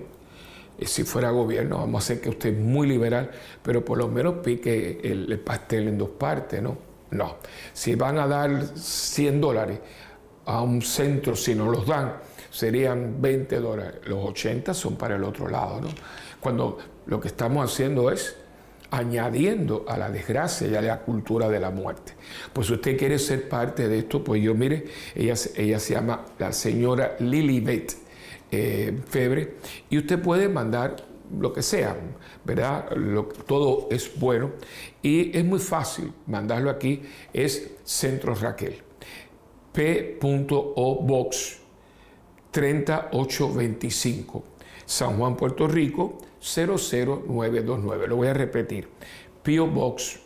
eh, 0.79 0.87
si 0.87 1.03
fuera 1.03 1.29
gobierno, 1.29 1.77
vamos 1.77 2.01
a 2.01 2.03
hacer 2.03 2.21
que 2.21 2.29
usted 2.29 2.55
es 2.55 2.59
muy 2.59 2.87
liberal, 2.87 3.29
pero 3.61 3.85
por 3.85 3.99
lo 3.99 4.07
menos 4.07 4.37
pique 4.43 4.99
el, 5.03 5.39
pastel 5.39 5.89
en 5.89 5.99
dos 5.99 6.09
partes, 6.09 6.59
¿no? 6.59 6.75
No. 7.11 7.37
Si 7.71 7.93
van 7.93 8.17
a 8.17 8.27
dar 8.27 8.75
100 8.75 9.39
dólares 9.39 9.79
a 10.45 10.61
un 10.61 10.81
centro, 10.81 11.35
si 11.35 11.53
no 11.53 11.69
los 11.69 11.85
dan, 11.85 12.15
serían 12.49 13.21
20 13.21 13.59
dólares. 13.59 14.01
Los 14.05 14.25
80 14.29 14.73
son 14.73 14.95
para 14.95 15.15
el 15.15 15.23
otro 15.23 15.47
lado, 15.47 15.81
¿no? 15.81 15.89
Cuando 16.39 16.79
lo 17.05 17.21
que 17.21 17.27
estamos 17.27 17.71
haciendo 17.71 18.09
es 18.09 18.35
añadiendo 18.91 19.85
a 19.87 19.97
la 19.97 20.09
desgracia 20.09 20.67
y 20.67 20.75
a 20.75 20.81
la 20.81 20.99
cultura 21.01 21.49
de 21.49 21.59
la 21.59 21.71
muerte. 21.71 22.13
Pues 22.53 22.67
si 22.67 22.73
usted 22.73 22.97
quiere 22.97 23.19
ser 23.19 23.49
parte 23.49 23.87
de 23.87 23.99
esto, 23.99 24.23
pues 24.23 24.41
yo 24.41 24.53
mire, 24.55 24.85
ella, 25.15 25.35
ella 25.55 25.79
se 25.79 25.93
llama 25.93 26.25
la 26.39 26.53
señora 26.53 27.15
Lilibet 27.19 27.95
eh, 28.51 28.97
Febre 29.09 29.55
y 29.89 29.97
usted 29.97 30.21
puede 30.21 30.47
mandar 30.47 30.95
lo 31.37 31.51
que 31.51 31.61
sea, 31.61 31.97
¿verdad? 32.45 32.85
todo 33.45 33.89
es 33.91 34.17
bueno 34.17 34.51
y 35.01 35.37
es 35.37 35.43
muy 35.43 35.59
fácil 35.59 36.13
mandarlo 36.25 36.69
aquí, 36.69 37.01
es 37.33 37.71
Centro 37.83 38.33
Raquel, 38.33 38.81
P.O. 39.73 41.03
Box 41.03 41.59
3825, 42.51 44.43
San 44.85 45.17
Juan, 45.17 45.35
Puerto 45.35 45.67
Rico 45.67 46.17
00929. 46.55 48.07
Lo 48.07 48.15
voy 48.15 48.27
a 48.27 48.33
repetir. 48.33 48.87
PO 49.43 49.67
Box 49.67 50.19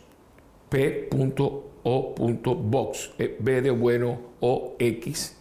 P.O. 0.72 2.14
Box 2.14 3.10
eh, 3.18 3.36
B 3.38 3.60
de 3.60 3.70
bueno 3.70 4.18
O 4.40 4.74
X 4.78 5.36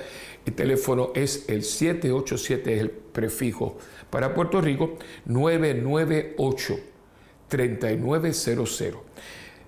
el 0.46 0.54
teléfono 0.54 1.14
es 1.16 1.46
el 1.48 1.64
787, 1.64 2.74
es 2.74 2.82
el 2.82 2.90
prefijo 2.90 3.78
para 4.10 4.34
Puerto 4.34 4.60
Rico, 4.60 4.98
998 5.26 6.93
3900. 7.54 8.96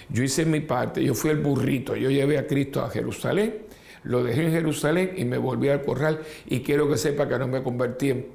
Yo 0.08 0.22
hice 0.22 0.44
mi 0.44 0.60
parte, 0.60 1.02
yo 1.02 1.14
fui 1.14 1.30
el 1.30 1.38
burrito, 1.38 1.96
yo 1.96 2.10
llevé 2.10 2.38
a 2.38 2.46
Cristo 2.46 2.82
a 2.82 2.90
Jerusalén, 2.90 3.62
lo 4.04 4.22
dejé 4.22 4.44
en 4.44 4.52
Jerusalén 4.52 5.14
y 5.16 5.24
me 5.24 5.38
volví 5.38 5.70
al 5.70 5.82
corral 5.82 6.20
y 6.46 6.60
quiero 6.60 6.88
que 6.88 6.98
sepa 6.98 7.26
que 7.26 7.38
no 7.38 7.48
me 7.48 7.62
convertí 7.62 8.10
en 8.10 8.26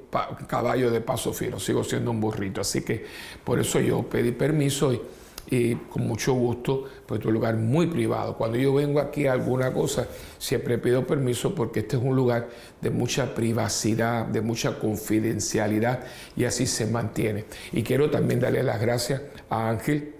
caballo 0.48 0.90
de 0.90 1.00
paso 1.00 1.32
fino, 1.32 1.60
sigo 1.60 1.84
siendo 1.84 2.10
un 2.10 2.20
burrito. 2.20 2.60
Así 2.60 2.82
que 2.82 3.04
por 3.44 3.60
eso 3.60 3.78
yo 3.78 4.02
pedí 4.02 4.32
permiso 4.32 4.92
y 4.92 5.00
y 5.48 5.74
con 5.74 6.06
mucho 6.06 6.32
gusto, 6.34 6.84
pues 7.06 7.20
es 7.20 7.26
un 7.26 7.34
lugar 7.34 7.56
muy 7.56 7.86
privado. 7.86 8.36
Cuando 8.36 8.56
yo 8.58 8.74
vengo 8.74 9.00
aquí 9.00 9.26
a 9.26 9.32
alguna 9.32 9.72
cosa, 9.72 10.06
siempre 10.38 10.78
pido 10.78 11.06
permiso 11.06 11.54
porque 11.54 11.80
este 11.80 11.96
es 11.96 12.02
un 12.02 12.14
lugar 12.14 12.48
de 12.80 12.90
mucha 12.90 13.34
privacidad, 13.34 14.26
de 14.26 14.40
mucha 14.40 14.78
confidencialidad 14.78 16.04
y 16.36 16.44
así 16.44 16.66
se 16.66 16.86
mantiene. 16.86 17.44
Y 17.72 17.82
quiero 17.82 18.10
también 18.10 18.40
darle 18.40 18.62
las 18.62 18.80
gracias 18.80 19.22
a 19.48 19.70
Ángel, 19.70 20.14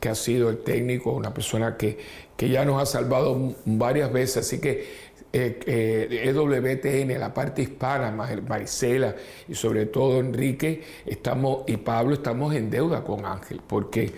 que 0.00 0.08
ha 0.08 0.14
sido 0.16 0.50
el 0.50 0.58
técnico, 0.58 1.12
una 1.12 1.32
persona 1.32 1.76
que, 1.76 1.98
que 2.36 2.48
ya 2.48 2.64
nos 2.64 2.82
ha 2.82 2.86
salvado 2.86 3.54
varias 3.64 4.12
veces, 4.12 4.38
así 4.38 4.58
que 4.58 5.12
eh, 5.34 5.60
eh, 5.64 6.24
EWTN, 6.28 7.18
la 7.18 7.32
parte 7.32 7.62
hispana, 7.62 8.10
Marisela 8.10 9.16
y 9.48 9.54
sobre 9.54 9.86
todo 9.86 10.20
Enrique 10.20 10.82
estamos, 11.06 11.62
y 11.66 11.78
Pablo 11.78 12.14
estamos 12.14 12.54
en 12.54 12.68
deuda 12.68 13.02
con 13.02 13.24
Ángel, 13.24 13.60
porque 13.66 14.12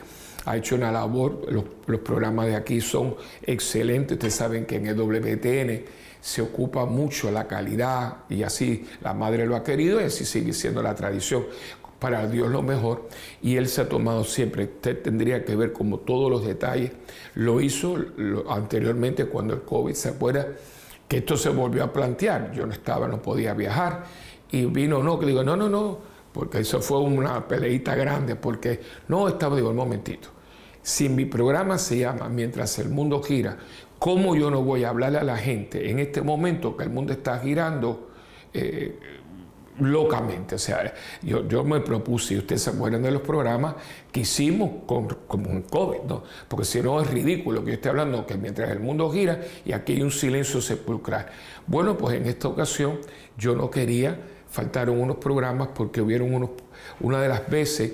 ha 0.46 0.56
hecho 0.56 0.74
una 0.74 0.92
labor, 0.92 1.46
los, 1.50 2.00
programas 2.00 2.46
de 2.46 2.56
aquí 2.56 2.80
son 2.80 3.16
excelentes, 3.42 4.16
ustedes 4.16 4.34
saben 4.34 4.66
que 4.66 4.76
en 4.76 4.86
el 4.86 4.96
WTN 4.96 5.84
se 6.20 6.42
ocupa 6.42 6.86
mucho 6.86 7.30
la 7.30 7.46
calidad 7.46 8.18
y 8.28 8.42
así 8.42 8.86
la 9.02 9.14
madre 9.14 9.46
lo 9.46 9.56
ha 9.56 9.62
querido 9.62 10.00
y 10.00 10.04
así 10.04 10.24
sigue 10.24 10.52
siendo 10.52 10.82
la 10.82 10.94
tradición. 10.94 11.44
Para 11.98 12.26
Dios 12.26 12.50
lo 12.50 12.60
mejor 12.60 13.08
y 13.40 13.56
Él 13.56 13.68
se 13.68 13.80
ha 13.80 13.88
tomado 13.88 14.24
siempre, 14.24 14.64
usted 14.64 15.00
tendría 15.02 15.44
que 15.44 15.56
ver 15.56 15.72
como 15.72 16.00
todos 16.00 16.30
los 16.30 16.44
detalles, 16.44 16.92
lo 17.34 17.60
hizo 17.60 17.96
anteriormente 18.48 19.26
cuando 19.26 19.54
el 19.54 19.62
COVID, 19.62 19.94
¿se 19.94 20.10
acuerda? 20.10 20.48
Que 21.08 21.18
esto 21.18 21.36
se 21.36 21.48
volvió 21.48 21.84
a 21.84 21.92
plantear, 21.92 22.52
yo 22.52 22.66
no 22.66 22.72
estaba, 22.72 23.08
no 23.08 23.22
podía 23.22 23.54
viajar 23.54 24.04
y 24.50 24.66
vino, 24.66 25.02
no, 25.02 25.18
que 25.18 25.26
digo, 25.26 25.42
no, 25.42 25.56
no, 25.56 25.68
no, 25.68 25.98
porque 26.32 26.58
eso 26.58 26.80
fue 26.80 27.00
una 27.00 27.46
peleita 27.46 27.94
grande, 27.94 28.36
porque 28.36 28.80
no 29.08 29.28
estaba, 29.28 29.56
digo, 29.56 29.70
un 29.70 29.76
momentito, 29.76 30.28
si 30.84 31.08
mi 31.08 31.24
programa 31.24 31.78
se 31.78 31.98
llama 31.98 32.28
Mientras 32.28 32.78
el 32.78 32.90
mundo 32.90 33.22
gira, 33.22 33.56
¿cómo 33.98 34.36
yo 34.36 34.50
no 34.50 34.62
voy 34.62 34.84
a 34.84 34.90
hablarle 34.90 35.16
a 35.16 35.24
la 35.24 35.38
gente 35.38 35.90
en 35.90 35.98
este 35.98 36.20
momento 36.20 36.76
que 36.76 36.84
el 36.84 36.90
mundo 36.90 37.14
está 37.14 37.38
girando 37.38 38.10
eh, 38.52 38.98
locamente? 39.78 40.56
O 40.56 40.58
sea, 40.58 40.92
yo, 41.22 41.64
me 41.64 41.80
propuse, 41.80 42.34
y 42.34 42.36
ustedes 42.36 42.60
se 42.60 42.70
acuerdan 42.70 43.00
de 43.00 43.12
los 43.12 43.22
programas 43.22 43.76
que 44.12 44.20
hicimos 44.20 44.84
con, 44.84 45.08
COVID, 45.08 46.02
¿no? 46.06 46.22
Porque 46.48 46.66
si 46.66 46.82
no 46.82 47.00
es 47.00 47.10
ridículo 47.10 47.64
que 47.64 47.70
yo 47.70 47.74
esté 47.76 47.88
hablando 47.88 48.26
que 48.26 48.36
mientras 48.36 48.68
el 48.70 48.80
mundo 48.80 49.10
gira 49.10 49.40
y 49.64 49.72
aquí 49.72 49.94
hay 49.94 50.02
un 50.02 50.10
silencio 50.10 50.60
sepulcral. 50.60 51.28
Bueno, 51.66 51.96
pues 51.96 52.16
en 52.16 52.26
esta 52.26 52.48
ocasión 52.48 52.98
yo 53.38 53.56
no 53.56 53.70
quería, 53.70 54.20
faltaron 54.50 55.00
unos 55.00 55.16
programas 55.16 55.68
porque 55.74 56.02
hubieron 56.02 56.34
unos, 56.34 56.50
una 57.00 57.22
de 57.22 57.28
las 57.28 57.48
veces 57.48 57.90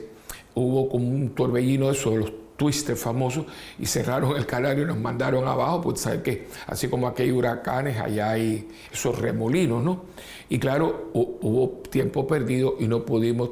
hubo 0.55 0.89
como 0.89 1.09
un 1.09 1.37
torbellino 1.37 1.87
de 1.87 1.93
eso 1.93 2.17
los 2.17 2.33
Twister 2.61 2.95
famoso 2.95 3.47
y 3.79 3.87
cerraron 3.87 4.37
el 4.37 4.45
canal 4.45 4.79
y 4.79 4.85
nos 4.85 4.99
mandaron 4.99 5.49
abajo, 5.49 5.81
pues 5.81 6.01
sabes 6.01 6.21
que 6.21 6.47
así 6.67 6.89
como 6.89 7.09
aquí 7.09 7.23
hay 7.23 7.31
huracanes, 7.31 7.99
allá 7.99 8.33
hay 8.33 8.69
esos 8.93 9.19
remolinos, 9.19 9.83
¿no? 9.83 10.03
Y 10.51 10.59
claro, 10.59 11.09
hubo 11.15 11.81
tiempo 11.89 12.27
perdido 12.27 12.77
y 12.79 12.87
no 12.87 13.03
pudimos 13.03 13.49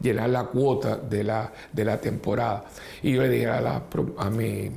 llenar 0.00 0.30
la 0.30 0.44
cuota 0.44 0.96
de 0.96 1.24
la, 1.24 1.52
de 1.72 1.84
la 1.84 2.00
temporada. 2.00 2.66
Y 3.02 3.14
yo 3.14 3.22
le 3.22 3.30
dije 3.30 3.48
a, 3.48 3.60
la, 3.60 3.82
a, 4.16 4.30
mi, 4.30 4.70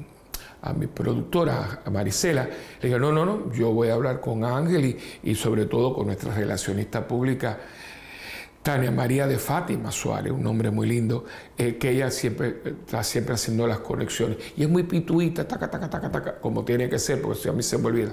a 0.64 0.74
mi 0.74 0.88
productora, 0.88 1.82
a 1.86 1.90
Marisela, 1.92 2.46
le 2.46 2.88
dije, 2.88 3.00
no, 3.00 3.12
no, 3.12 3.24
no, 3.24 3.54
yo 3.54 3.72
voy 3.72 3.90
a 3.90 3.94
hablar 3.94 4.20
con 4.20 4.46
Ángel 4.46 4.84
y, 4.84 4.98
y 5.30 5.36
sobre 5.36 5.68
todo 5.68 5.94
con 5.94 6.08
nuestra 6.08 6.34
relacionista 6.34 7.08
pública 7.08 7.60
Tania 8.70 8.92
María 8.92 9.26
de 9.26 9.40
Fátima 9.40 9.92
Suárez, 9.92 10.32
un 10.32 10.44
nombre 10.44 10.70
muy 10.70 10.88
lindo, 10.88 11.26
eh, 11.58 11.78
que 11.80 11.90
ella 11.90 12.12
siempre 12.12 12.62
está 12.86 13.04
siempre 13.04 13.34
haciendo 13.34 13.66
las 13.66 13.80
conexiones. 13.80 14.38
Y 14.56 14.62
es 14.62 14.70
muy 14.70 14.84
pituita, 14.84 15.48
taca, 15.48 15.72
taca, 15.72 15.90
taca, 15.90 16.12
taca, 16.12 16.40
como 16.40 16.64
tiene 16.64 16.88
que 16.88 17.00
ser, 17.00 17.20
porque 17.20 17.40
si 17.40 17.50
a 17.50 17.52
mí 17.52 17.64
se 17.64 17.80
me 17.80 17.88
olvida. 17.88 18.12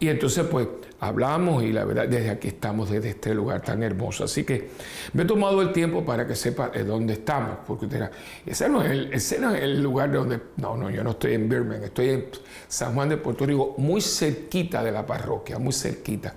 Y 0.00 0.08
entonces 0.08 0.46
pues 0.50 0.66
hablamos 0.98 1.62
y 1.62 1.72
la 1.74 1.84
verdad 1.84 2.08
desde 2.08 2.30
aquí 2.30 2.48
estamos, 2.48 2.88
desde 2.88 3.10
este 3.10 3.34
lugar 3.34 3.60
tan 3.60 3.82
hermoso. 3.82 4.24
Así 4.24 4.44
que 4.44 4.70
me 5.12 5.24
he 5.24 5.26
tomado 5.26 5.60
el 5.60 5.72
tiempo 5.72 6.02
para 6.06 6.26
que 6.26 6.34
sepa 6.34 6.70
de 6.70 6.84
dónde 6.84 7.12
estamos, 7.12 7.58
porque 7.66 7.84
usted 7.84 7.98
dirá, 7.98 8.10
ese 8.46 8.66
no, 8.70 8.82
es 8.82 8.90
el, 8.90 9.12
ese 9.12 9.38
no 9.38 9.54
es 9.54 9.62
el 9.62 9.82
lugar 9.82 10.10
de 10.10 10.16
donde... 10.16 10.40
No, 10.56 10.74
no, 10.74 10.88
yo 10.88 11.04
no 11.04 11.10
estoy 11.10 11.34
en 11.34 11.50
Birmingham, 11.50 11.84
estoy 11.84 12.08
en 12.08 12.26
San 12.66 12.94
Juan 12.94 13.10
de 13.10 13.18
Puerto 13.18 13.44
Rico, 13.44 13.74
muy 13.76 14.00
cerquita 14.00 14.82
de 14.82 14.90
la 14.90 15.04
parroquia, 15.04 15.58
muy 15.58 15.74
cerquita. 15.74 16.34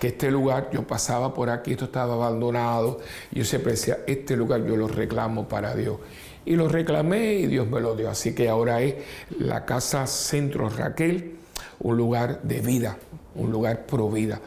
Que 0.00 0.08
este 0.08 0.28
lugar, 0.28 0.70
yo 0.72 0.84
pasaba 0.84 1.32
por 1.32 1.50
aquí, 1.50 1.70
esto 1.72 1.84
estaba 1.84 2.14
abandonado, 2.14 2.98
y 3.30 3.38
yo 3.38 3.44
siempre 3.44 3.72
decía, 3.72 3.98
este 4.08 4.36
lugar 4.36 4.66
yo 4.66 4.76
lo 4.76 4.88
reclamo 4.88 5.46
para 5.46 5.72
Dios. 5.76 5.98
Y 6.44 6.56
lo 6.56 6.68
reclamé 6.68 7.34
y 7.34 7.46
Dios 7.46 7.68
me 7.68 7.80
lo 7.80 7.94
dio. 7.94 8.10
Así 8.10 8.34
que 8.34 8.48
ahora 8.48 8.82
es 8.82 8.96
la 9.38 9.64
Casa 9.64 10.06
Centro 10.08 10.68
Raquel 10.68 11.43
un 11.80 11.96
lugar 11.96 12.42
de 12.42 12.60
vida, 12.60 12.96
un 13.34 13.50
lugar 13.50 13.86
pro 13.86 14.10
vida. 14.10 14.40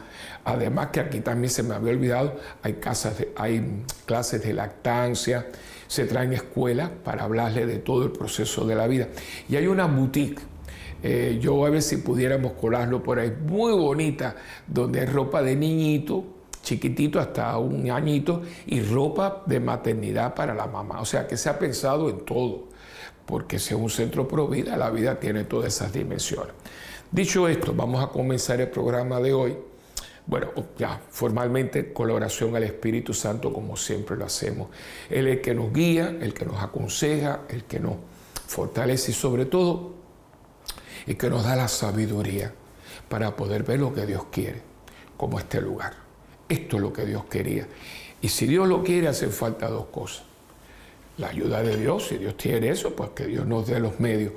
Además 0.44 0.88
que 0.88 1.00
aquí 1.00 1.20
también 1.20 1.50
se 1.50 1.62
me 1.62 1.74
había 1.74 1.92
olvidado, 1.92 2.36
hay, 2.62 2.74
casas 2.74 3.14
hay 3.36 3.84
clases 4.06 4.42
de 4.42 4.52
lactancia, 4.52 5.46
se 5.86 6.04
traen 6.04 6.32
escuelas 6.32 6.90
para 7.04 7.24
hablarle 7.24 7.66
de 7.66 7.78
todo 7.78 8.04
el 8.04 8.12
proceso 8.12 8.66
de 8.66 8.74
la 8.74 8.86
vida. 8.86 9.08
Y 9.48 9.56
hay 9.56 9.66
una 9.66 9.86
boutique, 9.86 10.40
eh, 11.02 11.38
yo 11.40 11.64
a 11.64 11.70
ver 11.70 11.82
si 11.82 11.98
pudiéramos 11.98 12.52
colarlo 12.52 13.02
por 13.02 13.18
ahí, 13.18 13.32
muy 13.46 13.72
bonita, 13.72 14.36
donde 14.66 15.00
hay 15.00 15.06
ropa 15.06 15.42
de 15.42 15.56
niñito, 15.56 16.24
chiquitito 16.62 17.18
hasta 17.18 17.56
un 17.58 17.90
añito, 17.90 18.42
y 18.66 18.82
ropa 18.82 19.42
de 19.46 19.60
maternidad 19.60 20.34
para 20.34 20.54
la 20.54 20.66
mamá. 20.66 21.00
O 21.00 21.04
sea 21.04 21.26
que 21.26 21.36
se 21.36 21.48
ha 21.48 21.58
pensado 21.58 22.10
en 22.10 22.24
todo, 22.24 22.68
porque 23.24 23.58
si 23.58 23.74
es 23.74 23.80
un 23.80 23.90
centro 23.90 24.28
pro 24.28 24.46
vida, 24.46 24.76
la 24.76 24.90
vida 24.90 25.18
tiene 25.18 25.44
todas 25.44 25.74
esas 25.74 25.92
dimensiones. 25.92 26.54
Dicho 27.10 27.48
esto, 27.48 27.72
vamos 27.74 28.04
a 28.04 28.08
comenzar 28.08 28.60
el 28.60 28.68
programa 28.68 29.18
de 29.20 29.32
hoy. 29.32 29.56
Bueno, 30.26 30.48
ya 30.76 31.00
formalmente 31.10 31.90
colaboración 31.92 32.54
al 32.54 32.64
Espíritu 32.64 33.14
Santo 33.14 33.50
como 33.50 33.78
siempre 33.78 34.14
lo 34.14 34.26
hacemos. 34.26 34.68
Él 35.08 35.26
es 35.26 35.36
el 35.36 35.40
que 35.40 35.54
nos 35.54 35.72
guía, 35.72 36.14
el 36.20 36.34
que 36.34 36.44
nos 36.44 36.62
aconseja, 36.62 37.40
el 37.48 37.64
que 37.64 37.80
nos 37.80 37.94
fortalece 38.46 39.12
y 39.12 39.14
sobre 39.14 39.46
todo 39.46 39.94
y 41.06 41.14
que 41.14 41.30
nos 41.30 41.44
da 41.44 41.56
la 41.56 41.68
sabiduría 41.68 42.52
para 43.08 43.34
poder 43.34 43.62
ver 43.62 43.80
lo 43.80 43.94
que 43.94 44.04
Dios 44.04 44.26
quiere, 44.30 44.60
como 45.16 45.38
este 45.38 45.62
lugar. 45.62 45.94
Esto 46.46 46.76
es 46.76 46.82
lo 46.82 46.92
que 46.92 47.06
Dios 47.06 47.24
quería. 47.24 47.66
Y 48.20 48.28
si 48.28 48.46
Dios 48.46 48.68
lo 48.68 48.84
quiere, 48.84 49.08
hacen 49.08 49.32
falta 49.32 49.68
dos 49.68 49.86
cosas. 49.86 50.24
La 51.16 51.28
ayuda 51.28 51.62
de 51.62 51.78
Dios, 51.78 52.08
si 52.08 52.18
Dios 52.18 52.34
quiere 52.36 52.68
eso, 52.68 52.94
pues 52.94 53.10
que 53.10 53.26
Dios 53.26 53.46
nos 53.46 53.66
dé 53.66 53.80
los 53.80 53.98
medios. 53.98 54.34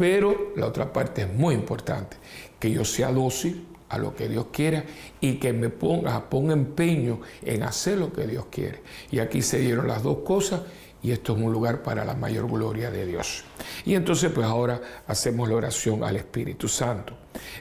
Pero 0.00 0.54
la 0.56 0.66
otra 0.66 0.90
parte 0.90 1.20
es 1.20 1.28
muy 1.30 1.54
importante, 1.54 2.16
que 2.58 2.70
yo 2.70 2.86
sea 2.86 3.12
dócil 3.12 3.66
a 3.90 3.98
lo 3.98 4.16
que 4.16 4.30
Dios 4.30 4.46
quiera 4.50 4.82
y 5.20 5.34
que 5.34 5.52
me 5.52 5.68
ponga, 5.68 6.30
ponga 6.30 6.54
empeño 6.54 7.20
en 7.42 7.64
hacer 7.64 7.98
lo 7.98 8.10
que 8.10 8.26
Dios 8.26 8.46
quiere. 8.50 8.80
Y 9.10 9.18
aquí 9.18 9.42
se 9.42 9.58
dieron 9.58 9.86
las 9.86 10.02
dos 10.02 10.20
cosas 10.24 10.62
y 11.02 11.10
esto 11.10 11.36
es 11.36 11.42
un 11.42 11.52
lugar 11.52 11.82
para 11.82 12.02
la 12.06 12.14
mayor 12.14 12.50
gloria 12.50 12.90
de 12.90 13.04
Dios. 13.04 13.44
Y 13.84 13.94
entonces 13.94 14.32
pues 14.32 14.46
ahora 14.46 14.80
hacemos 15.06 15.46
la 15.50 15.56
oración 15.56 16.02
al 16.02 16.16
Espíritu 16.16 16.66
Santo. 16.66 17.12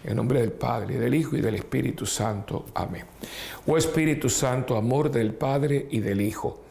En 0.06 0.16
nombre 0.16 0.40
del 0.40 0.54
Padre, 0.54 0.98
del 0.98 1.16
Hijo 1.16 1.36
y 1.36 1.42
del 1.42 1.56
Espíritu 1.56 2.06
Santo. 2.06 2.68
Amén. 2.74 3.04
Oh 3.68 3.78
Espíritu 3.78 4.30
Santo, 4.30 4.78
amor 4.78 5.12
del 5.12 5.34
Padre 5.34 5.88
y 5.92 6.00
del 6.00 6.22
Hijo, 6.22 6.62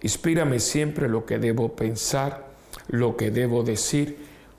inspírame 0.00 0.58
siempre 0.58 1.06
lo 1.06 1.26
que 1.26 1.38
debo 1.38 1.76
pensar, 1.76 2.48
lo 2.88 3.14
que 3.14 3.30
debo 3.30 3.62
decir, 3.62 4.27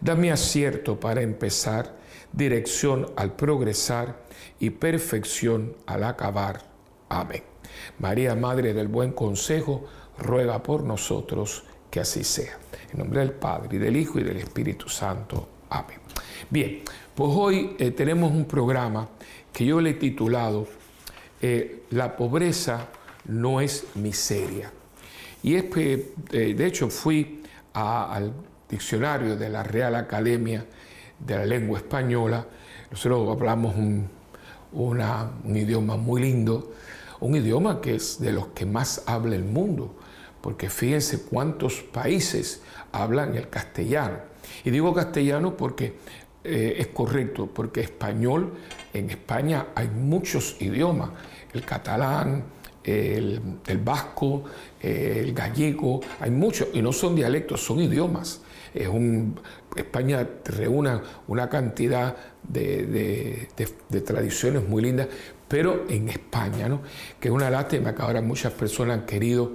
Dame 0.00 0.30
acierto 0.30 1.00
para 1.00 1.22
empezar, 1.22 1.96
dirección 2.32 3.10
al 3.16 3.34
progresar 3.34 4.22
y 4.60 4.70
perfección 4.70 5.76
al 5.86 6.04
acabar. 6.04 6.62
Amén. 7.08 7.42
María, 7.98 8.34
Madre 8.34 8.74
del 8.74 8.88
Buen 8.88 9.12
Consejo, 9.12 9.86
ruega 10.18 10.62
por 10.62 10.84
nosotros 10.84 11.64
que 11.90 12.00
así 12.00 12.22
sea. 12.22 12.58
En 12.92 12.98
nombre 12.98 13.20
del 13.20 13.32
Padre, 13.32 13.76
y 13.76 13.78
del 13.78 13.96
Hijo 13.96 14.18
y 14.18 14.22
del 14.22 14.36
Espíritu 14.36 14.88
Santo. 14.88 15.48
Amén. 15.70 15.98
Bien, 16.48 16.82
pues 17.14 17.30
hoy 17.34 17.76
eh, 17.78 17.90
tenemos 17.90 18.30
un 18.30 18.44
programa 18.44 19.08
que 19.52 19.64
yo 19.64 19.80
le 19.80 19.90
he 19.90 19.94
titulado 19.94 20.68
eh, 21.42 21.82
La 21.90 22.16
pobreza 22.16 22.88
no 23.26 23.60
es 23.60 23.84
miseria. 23.96 24.72
Y 25.42 25.56
es 25.56 25.64
que, 25.64 26.12
eh, 26.32 26.54
de 26.54 26.66
hecho, 26.66 26.88
fui 26.88 27.42
al 27.72 28.32
diccionario 28.68 29.36
de 29.36 29.48
la 29.48 29.62
Real 29.62 29.94
Academia 29.94 30.64
de 31.18 31.36
la 31.36 31.46
lengua 31.46 31.78
española. 31.78 32.46
Nosotros 32.90 33.28
hablamos 33.30 33.74
un, 33.74 34.08
idioma 35.56 35.96
muy 35.96 36.22
lindo, 36.22 36.72
un 37.20 37.34
idioma 37.34 37.80
que 37.80 37.96
es 37.96 38.20
de 38.20 38.32
los 38.32 38.48
que 38.48 38.66
más 38.66 39.02
habla 39.06 39.36
el 39.36 39.44
mundo, 39.44 39.94
porque 40.40 40.70
fíjense 40.70 41.22
cuántos 41.22 41.82
países 41.82 42.62
hablan 42.92 43.34
el 43.34 43.48
castellano. 43.48 44.18
Y 44.64 44.70
digo 44.70 44.94
castellano 44.94 45.56
porque 45.56 45.96
eh, 46.44 46.76
es 46.78 46.88
correcto, 46.88 47.46
porque 47.52 47.80
español, 47.80 48.54
en 48.94 49.10
España 49.10 49.68
hay 49.74 49.88
muchos 49.88 50.56
idiomas, 50.60 51.10
el 51.52 51.64
catalán, 51.64 52.44
el 52.84 53.80
vasco, 53.84 54.44
el 54.80 55.34
gallego, 55.34 56.00
hay 56.20 56.30
muchos, 56.30 56.68
y 56.72 56.80
no 56.80 56.90
son 56.90 57.14
dialectos, 57.14 57.62
son 57.62 57.80
idiomas. 57.80 58.40
Es 58.74 58.88
un, 58.88 59.40
España 59.76 60.26
reúne 60.44 61.00
una 61.26 61.48
cantidad 61.48 62.16
de, 62.42 63.48
tradiciones 64.04 64.68
muy 64.68 64.82
lindas, 64.82 65.08
pero 65.46 65.86
en 65.88 66.08
España, 66.08 66.68
¿no? 66.68 66.82
que 67.20 67.28
es 67.28 67.34
una 67.34 67.50
lástima 67.50 67.94
que 67.94 68.02
ahora 68.02 68.20
muchas 68.20 68.52
personas 68.52 68.98
han 68.98 69.06
querido 69.06 69.52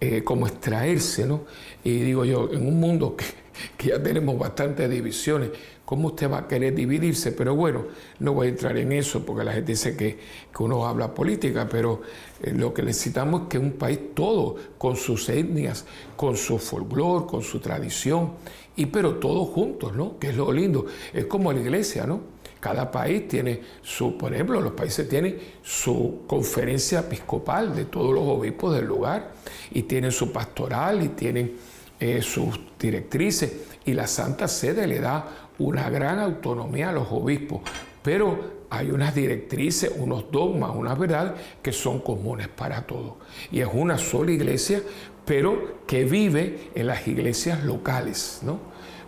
eh, 0.00 0.22
como 0.22 0.46
extraerse, 0.46 1.26
¿no? 1.26 1.44
y 1.82 1.98
digo 2.00 2.24
yo, 2.24 2.50
en 2.52 2.66
un 2.66 2.78
mundo 2.78 3.16
que, 3.16 3.43
que 3.76 3.88
ya 3.88 4.02
tenemos 4.02 4.38
bastantes 4.38 4.88
divisiones, 4.90 5.50
¿Cómo 5.84 6.08
usted 6.08 6.30
va 6.30 6.38
a 6.38 6.48
querer 6.48 6.74
dividirse? 6.74 7.32
Pero 7.32 7.54
bueno, 7.54 7.84
no 8.18 8.32
voy 8.32 8.46
a 8.46 8.50
entrar 8.50 8.76
en 8.78 8.90
eso 8.92 9.24
porque 9.24 9.44
la 9.44 9.52
gente 9.52 9.72
dice 9.72 9.94
que, 9.94 10.18
que 10.56 10.62
uno 10.62 10.86
habla 10.86 11.12
política, 11.12 11.68
pero 11.70 12.00
eh, 12.42 12.52
lo 12.52 12.72
que 12.72 12.82
necesitamos 12.82 13.42
es 13.42 13.48
que 13.48 13.58
un 13.58 13.72
país 13.72 13.98
todo, 14.14 14.56
con 14.78 14.96
sus 14.96 15.28
etnias, 15.28 15.84
con 16.16 16.38
su 16.38 16.58
folclore, 16.58 17.26
con 17.26 17.42
su 17.42 17.60
tradición, 17.60 18.32
y 18.76 18.86
pero 18.86 19.16
todos 19.16 19.50
juntos, 19.50 19.94
¿no? 19.94 20.18
Que 20.18 20.30
es 20.30 20.36
lo 20.36 20.50
lindo. 20.50 20.86
Es 21.12 21.26
como 21.26 21.52
la 21.52 21.60
iglesia, 21.60 22.06
¿no? 22.06 22.22
Cada 22.60 22.90
país 22.90 23.28
tiene 23.28 23.60
su, 23.82 24.16
por 24.16 24.32
ejemplo, 24.32 24.58
los 24.62 24.72
países 24.72 25.06
tienen 25.06 25.38
su 25.62 26.22
conferencia 26.26 27.00
episcopal 27.00 27.76
de 27.76 27.84
todos 27.84 28.14
los 28.14 28.24
obispos 28.24 28.74
del 28.74 28.86
lugar, 28.86 29.34
y 29.70 29.82
tienen 29.82 30.12
su 30.12 30.32
pastoral, 30.32 31.02
y 31.02 31.08
tienen 31.08 31.73
eh, 32.04 32.20
sus 32.20 32.60
directrices, 32.78 33.50
y 33.86 33.94
la 33.94 34.06
Santa 34.06 34.46
Sede 34.46 34.86
le 34.86 35.00
da 35.00 35.48
una 35.58 35.88
gran 35.88 36.18
autonomía 36.18 36.90
a 36.90 36.92
los 36.92 37.08
obispos, 37.10 37.62
pero 38.02 38.66
hay 38.68 38.90
unas 38.90 39.14
directrices, 39.14 39.90
unos 39.96 40.30
dogmas, 40.30 40.72
unas 40.74 40.98
verdades 40.98 41.32
que 41.62 41.72
son 41.72 42.00
comunes 42.00 42.48
para 42.48 42.82
todos. 42.82 43.14
Y 43.50 43.60
es 43.60 43.68
una 43.72 43.96
sola 43.96 44.32
iglesia, 44.32 44.82
pero 45.24 45.78
que 45.86 46.04
vive 46.04 46.70
en 46.74 46.88
las 46.88 47.08
iglesias 47.08 47.64
locales, 47.64 48.40
¿no? 48.42 48.58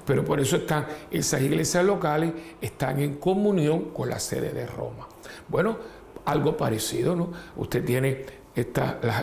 Pero 0.06 0.24
por 0.24 0.40
eso 0.40 0.56
están, 0.56 0.86
esas 1.10 1.42
iglesias 1.42 1.84
locales 1.84 2.32
están 2.62 2.98
en 3.00 3.16
comunión 3.16 3.90
con 3.90 4.08
la 4.08 4.20
sede 4.20 4.54
de 4.54 4.66
Roma. 4.66 5.06
Bueno, 5.48 5.76
algo 6.24 6.56
parecido, 6.56 7.14
¿no? 7.14 7.30
Usted 7.56 7.84
tiene 7.84 8.24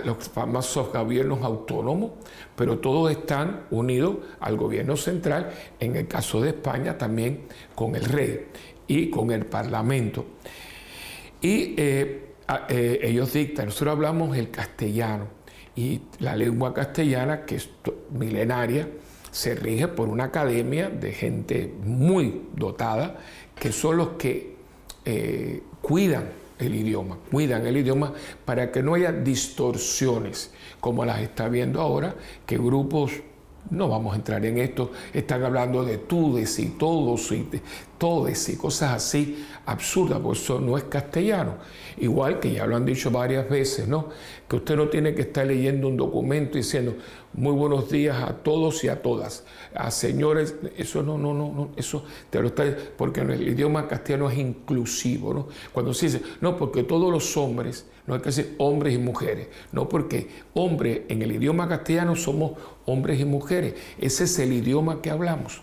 los 0.06 0.30
famosos 0.30 0.94
gobiernos 0.94 1.42
autónomos, 1.42 2.12
pero 2.56 2.78
todos 2.78 3.12
están 3.12 3.64
unidos 3.72 4.18
al 4.40 4.58
gobierno 4.58 4.96
central, 4.96 5.52
en 5.80 5.96
el 5.96 6.08
caso 6.08 6.40
de 6.42 6.50
España 6.50 6.98
también 6.98 7.46
con 7.74 7.96
el 7.96 8.06
rey 8.06 8.48
y 8.88 9.10
con 9.10 9.32
el 9.32 9.46
parlamento. 9.46 10.26
Y 11.42 11.74
eh, 11.78 12.34
eh, 12.70 13.00
ellos 13.02 13.34
dictan, 13.34 13.66
nosotros 13.66 13.94
hablamos 13.94 14.38
el 14.38 14.52
castellano 14.52 15.28
y 15.76 16.02
la 16.20 16.36
lengua 16.36 16.74
castellana, 16.74 17.44
que 17.46 17.56
es 17.56 17.70
milenaria, 18.12 18.88
se 19.32 19.56
rige 19.56 19.88
por 19.88 20.10
una 20.10 20.26
academia 20.26 20.90
de 20.90 21.12
gente 21.12 21.74
muy 21.84 22.44
dotada, 22.56 23.18
que 23.60 23.72
son 23.72 23.98
los 23.98 24.10
que 24.10 24.56
eh, 25.06 25.64
cuidan 25.82 26.43
el 26.66 26.76
idioma, 26.76 27.18
cuidan 27.32 27.66
el 27.66 27.78
idioma 27.78 28.14
para 28.46 28.72
que 28.72 28.82
no 28.82 28.94
haya 28.96 29.12
distorsiones 29.12 30.52
como 30.80 31.06
las 31.06 31.22
está 31.22 31.48
viendo 31.48 31.80
ahora, 31.82 32.16
que 32.46 32.58
grupos, 32.58 33.12
no 33.70 33.88
vamos 33.88 34.14
a 34.14 34.18
entrar 34.18 34.46
en 34.46 34.58
esto, 34.58 34.92
están 35.14 35.44
hablando 35.44 35.86
de 35.86 35.98
tudes 35.98 36.60
y 36.60 36.70
todos 36.70 37.32
y 37.32 37.48
todes 37.98 38.50
y 38.50 38.58
cosas 38.58 38.92
así 38.92 39.46
absurdas, 39.66 40.20
porque 40.20 40.40
eso 40.40 40.60
no 40.60 40.78
es 40.78 40.84
castellano. 40.84 41.56
Igual 41.98 42.40
que 42.40 42.52
ya 42.52 42.66
lo 42.66 42.76
han 42.76 42.86
dicho 42.86 43.10
varias 43.12 43.50
veces, 43.50 43.88
¿no? 43.88 44.10
Que 44.48 44.58
usted 44.58 44.76
no 44.76 44.90
tiene 44.90 45.16
que 45.16 45.22
estar 45.22 45.48
leyendo 45.48 45.88
un 45.88 45.96
documento 45.96 46.58
diciendo 46.58 46.96
muy 47.34 47.54
buenos 47.54 47.90
días 47.90 48.22
a 48.22 48.34
todos 48.34 48.84
y 48.84 48.90
a 48.90 49.02
todas, 49.02 49.44
a 49.74 49.90
señores, 49.92 50.56
eso 50.78 51.02
no, 51.02 51.18
no, 51.18 51.34
no, 51.34 51.52
no 51.52 51.70
eso 51.76 52.04
te 52.30 52.40
lo 52.40 52.48
está, 52.48 52.66
porque 52.98 53.22
el 53.22 53.48
idioma 53.48 53.88
castellano 53.88 54.30
es 54.30 54.38
inclusivo, 54.38 55.34
¿no? 55.34 55.48
Cuando 55.72 55.94
se 55.94 56.08
dice, 56.08 56.22
no, 56.42 56.58
porque 56.58 56.84
todos 56.84 57.12
los 57.12 57.36
hombres, 57.38 57.86
no 58.06 58.14
hay 58.14 58.20
que 58.20 58.28
decir 58.28 58.56
hombres 58.58 58.94
y 58.94 58.98
mujeres, 58.98 59.48
no, 59.72 59.90
porque 59.90 60.28
hombre 60.54 61.06
en 61.10 61.22
el 61.22 61.32
idioma 61.32 61.68
castellano 61.68 62.16
somos 62.16 62.54
hombres 62.86 63.20
y 63.20 63.26
mujeres, 63.26 63.76
ese 64.00 64.26
es 64.26 64.40
el 64.40 64.54
idioma 64.54 65.02
que 65.02 65.10
hablamos. 65.10 65.62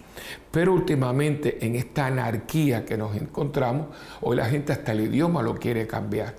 Pero 0.50 0.72
últimamente 0.72 1.64
en 1.64 1.76
esta 1.76 2.06
anarquía 2.06 2.84
que 2.84 2.96
nos 2.96 3.16
encontramos, 3.16 3.88
hoy 4.20 4.36
la 4.36 4.46
gente 4.46 4.72
hasta 4.72 4.92
el 4.92 5.02
idioma 5.02 5.42
lo 5.42 5.54
quiere 5.54 5.86
cambiar. 5.86 6.34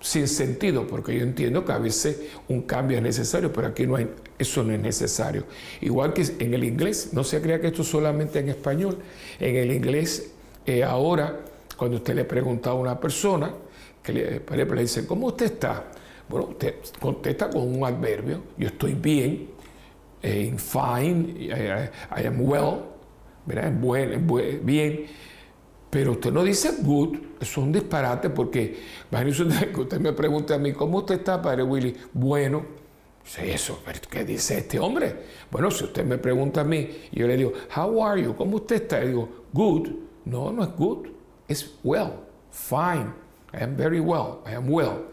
Sin 0.00 0.26
sentido, 0.28 0.86
porque 0.86 1.14
yo 1.14 1.22
entiendo 1.22 1.64
que 1.64 1.72
a 1.72 1.78
veces 1.78 2.18
un 2.48 2.62
cambio 2.62 2.96
es 2.96 3.02
necesario, 3.02 3.52
pero 3.52 3.66
aquí 3.68 3.86
no 3.86 3.96
hay, 3.96 4.08
eso 4.38 4.62
no 4.62 4.72
es 4.72 4.80
necesario. 4.80 5.44
Igual 5.82 6.14
que 6.14 6.22
en 6.38 6.54
el 6.54 6.64
inglés, 6.64 7.10
no 7.12 7.22
se 7.22 7.40
crea 7.42 7.60
que 7.60 7.66
esto 7.66 7.84
solamente 7.84 8.38
en 8.38 8.48
español. 8.48 8.96
En 9.38 9.56
el 9.56 9.70
inglés, 9.70 10.32
eh, 10.64 10.82
ahora, 10.82 11.40
cuando 11.76 11.98
usted 11.98 12.14
le 12.14 12.24
pregunta 12.24 12.70
a 12.70 12.74
una 12.74 12.98
persona, 12.98 13.52
que 14.02 14.12
le, 14.12 14.40
por 14.40 14.56
ejemplo, 14.56 14.76
le 14.76 14.82
dice, 14.82 15.06
¿cómo 15.06 15.26
usted 15.26 15.46
está? 15.46 15.84
Bueno, 16.28 16.46
usted 16.48 16.76
contesta 16.98 17.50
con 17.50 17.62
un 17.62 17.84
adverbio, 17.84 18.42
yo 18.56 18.68
estoy 18.68 18.94
bien, 18.94 19.50
eh, 20.22 20.54
fine, 20.56 21.34
I 22.16 22.26
am 22.26 22.40
well, 22.40 22.84
¿verdad? 23.46 23.72
Bueno, 23.72 24.38
es 24.38 24.64
bien. 24.64 25.06
Pero 25.90 26.12
usted 26.12 26.32
no 26.32 26.44
dice 26.44 26.70
good, 26.82 27.18
es 27.40 27.56
un 27.56 27.72
disparate 27.72 28.30
porque, 28.30 28.78
que 29.10 29.80
usted 29.80 29.98
me 29.98 30.12
pregunta 30.12 30.54
a 30.54 30.58
mí, 30.58 30.72
¿cómo 30.72 30.98
usted 30.98 31.16
está, 31.16 31.42
padre 31.42 31.64
Willy? 31.64 31.96
Bueno, 32.12 32.64
eso, 33.42 33.80
¿qué 34.08 34.24
dice 34.24 34.58
este 34.58 34.78
hombre? 34.78 35.14
Bueno, 35.50 35.70
si 35.70 35.84
usted 35.84 36.04
me 36.04 36.18
pregunta 36.18 36.62
a 36.62 36.64
mí, 36.64 36.88
yo 37.12 37.26
le 37.26 37.36
digo, 37.36 37.52
how 37.76 38.04
are 38.04 38.22
you? 38.22 38.34
¿Cómo 38.34 38.56
usted 38.56 38.76
está? 38.76 39.02
Y 39.04 39.08
digo, 39.08 39.28
good. 39.52 39.88
No, 40.24 40.52
no 40.52 40.62
es 40.62 40.70
good, 40.76 41.08
es 41.48 41.74
well, 41.82 42.12
fine. 42.50 43.12
I 43.52 43.62
am 43.64 43.76
very 43.76 44.00
well, 44.00 44.40
I 44.46 44.54
am 44.54 44.70
well. 44.70 45.06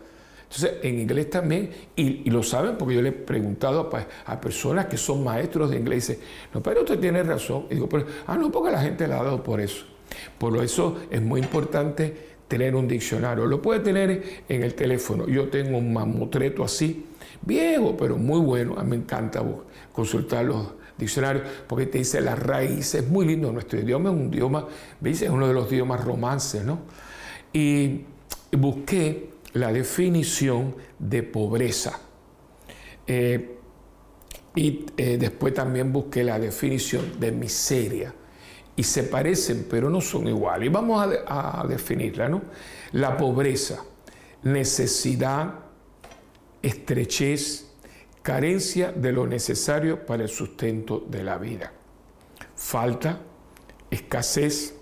Entonces, 0.44 0.78
en 0.84 1.00
inglés 1.00 1.30
también, 1.30 1.72
y, 1.96 2.30
lo 2.30 2.44
saben 2.44 2.78
porque 2.78 2.96
yo 2.96 3.02
le 3.02 3.10
he 3.10 3.13
preguntado 3.13 3.90
a, 4.26 4.40
personas 4.42 4.86
que 4.86 4.98
son 4.98 5.24
maestros 5.24 5.70
de 5.72 5.78
inglés, 5.78 6.10
y 6.10 6.13
dicen, 6.13 6.28
no, 6.54 6.62
pero 6.62 6.82
usted 6.82 7.00
tiene 7.00 7.24
razón. 7.24 7.66
Y 7.70 7.76
digo, 7.76 7.90
pero, 7.90 8.06
ah, 8.28 8.38
no, 8.38 8.52
porque 8.52 8.72
la 8.72 8.82
gente 8.82 9.08
le 9.08 9.13
ha 9.13 9.24
dado 9.24 9.44
por 9.44 9.60
eso. 9.60 9.86
Por 10.38 10.58
eso 10.63 10.98
es 11.10 11.22
muy 11.22 11.41
importante 11.41 12.38
tener 12.48 12.76
un 12.76 12.88
diccionario. 12.88 13.46
Lo 13.46 13.62
puede 13.62 13.82
tener 13.82 14.43
en 14.48 14.63
el 14.63 14.74
teléfono. 14.74 15.28
Yo 15.28 15.50
tengo 15.50 15.78
un 15.78 15.93
mamotreto 15.93 16.63
así, 16.63 17.06
viejo, 17.41 17.96
pero 17.98 18.17
muy 18.17 18.39
bueno. 18.39 18.76
A 18.78 18.84
mí 18.84 18.91
me 18.91 18.96
encanta 18.98 19.43
consultar 19.91 20.46
los 20.46 20.67
diccionarios 20.98 21.48
porque 21.67 21.88
te 21.88 22.00
dice 22.00 22.22
las 22.22 22.39
raíces. 22.39 23.04
Es 23.04 23.10
muy 23.10 23.26
lindo 23.26 23.52
nuestro 23.52 23.80
idioma, 23.80 24.10
es 24.10 24.15
un 24.15 24.34
idioma, 24.34 24.67
¿veis? 25.00 25.22
Es 25.22 25.30
uno 25.30 25.48
de 25.48 25.54
los 25.54 25.72
idiomas 25.72 26.04
romances, 26.04 26.63
¿no? 26.63 26.80
Y 27.54 28.02
busqué 28.52 29.30
la 29.54 29.72
definición 29.72 30.76
de 31.00 31.24
pobreza. 31.24 32.00
Eh, 33.06 33.54
y 34.56 34.86
eh, 34.98 35.17
después 35.20 35.54
también 35.54 35.93
busqué 35.93 36.24
la 36.24 36.39
definición 36.39 37.20
de 37.20 37.32
miseria 37.32 38.13
y 38.78 38.84
se 38.84 39.04
parecen, 39.04 39.66
pero 39.70 39.90
no 39.90 40.00
son 40.00 40.28
iguales. 40.28 40.68
Y 40.68 40.70
vamos 40.70 41.06
a, 41.28 41.66
definirla, 41.68 42.30
¿no? 42.30 42.44
La 42.92 43.18
pobreza, 43.18 43.84
necesidad, 44.44 45.56
estrechez, 46.62 47.72
carencia 48.22 48.92
de 48.92 49.12
lo 49.12 49.26
necesario 49.26 50.06
para 50.06 50.24
el 50.24 50.30
sustento 50.30 51.04
de 51.10 51.24
la 51.24 51.40
vida. 51.40 51.74
Falta, 52.56 53.20
escasez. 53.90 54.76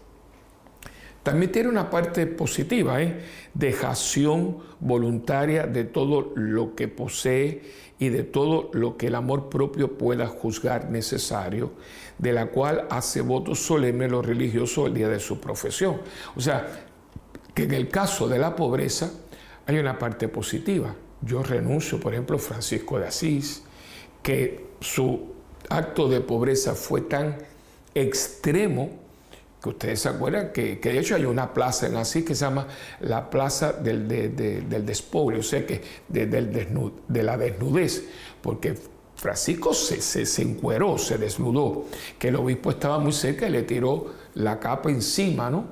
También 1.25 1.51
tiene 1.51 1.69
una 1.69 1.89
parte 1.89 2.27
positiva, 2.27 3.01
¿eh? 3.01 3.19
dejación 3.55 4.59
voluntaria 4.79 5.65
de 5.65 5.83
todo 5.83 6.33
lo 6.35 6.75
que 6.75 6.87
posee 6.87 7.63
y 7.97 8.09
de 8.09 8.21
todo 8.21 8.69
lo 8.73 8.95
que 8.95 9.07
el 9.07 9.15
amor 9.15 9.49
propio 9.49 9.97
pueda 9.97 10.27
juzgar 10.27 10.91
necesario, 10.91 11.71
de 12.19 12.31
la 12.31 12.51
cual 12.51 12.85
hace 12.91 13.21
voto 13.21 13.55
solemne 13.55 14.07
los 14.07 14.23
religiosos 14.23 14.85
el 14.85 14.93
día 14.93 15.09
de 15.09 15.19
su 15.19 15.39
profesión. 15.39 15.99
O 16.35 16.41
sea, 16.41 16.85
que 17.55 17.63
en 17.63 17.73
el 17.73 17.89
caso 17.89 18.27
de 18.27 18.37
la 18.37 18.55
pobreza 18.55 19.11
hay 19.65 19.79
una 19.79 19.97
parte 19.97 20.27
positiva. 20.27 20.93
Yo 21.21 21.41
renuncio, 21.41 21.99
por 21.99 22.13
ejemplo, 22.13 22.37
Francisco 22.37 22.99
de 22.99 23.07
Asís, 23.07 23.63
que 24.21 24.67
su 24.79 25.33
acto 25.69 26.07
de 26.07 26.21
pobreza 26.21 26.75
fue 26.75 27.01
tan 27.01 27.39
extremo 27.95 29.04
que 29.65 29.69
ustedes 29.69 29.99
se 29.99 30.09
acuerdan 30.09 30.51
que, 30.53 30.75
de 30.75 30.99
hecho 30.99 31.15
hay 31.15 31.25
una 31.25 31.51
plaza 31.51 31.87
en 31.87 31.95
Asís 31.95 32.23
que 32.23 32.35
se 32.35 32.45
llama 32.45 32.67
la 32.99 33.31
plaza 33.31 33.73
del, 33.73 34.07
del 34.07 34.85
despobre, 34.85 35.39
o 35.39 35.43
sea 35.43 35.65
que 35.65 35.81
de, 36.07 36.27
del 36.27 36.51
de 37.07 37.23
la 37.23 37.35
desnudez, 37.35 38.03
porque 38.43 38.75
Francisco 39.15 39.73
se, 39.73 40.01
se, 40.01 40.41
encueró, 40.43 40.99
se 40.99 41.17
desnudó, 41.17 41.85
que 42.19 42.27
el 42.27 42.35
obispo 42.35 42.69
estaba 42.69 42.99
muy 42.99 43.11
cerca 43.11 43.47
y 43.47 43.51
le 43.51 43.63
tiró 43.63 44.13
la 44.35 44.59
capa 44.59 44.91
encima, 44.91 45.49
¿no? 45.49 45.65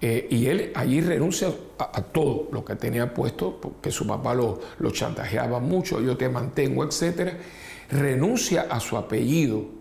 Eh, 0.00 0.26
y 0.30 0.46
él 0.46 0.72
allí 0.74 1.02
renuncia 1.02 1.52
a, 1.76 2.00
todo 2.00 2.48
lo 2.52 2.64
que 2.64 2.74
tenía 2.76 3.12
puesto, 3.12 3.60
porque 3.60 3.90
su 3.90 4.06
papá 4.06 4.32
lo, 4.32 4.60
lo 4.78 4.90
chantajeaba 4.92 5.60
mucho, 5.60 6.00
yo 6.00 6.16
te 6.16 6.30
mantengo, 6.30 6.84
etc. 6.84 7.34
Renuncia 7.90 8.62
a 8.70 8.80
su 8.80 8.96
apellido, 8.96 9.79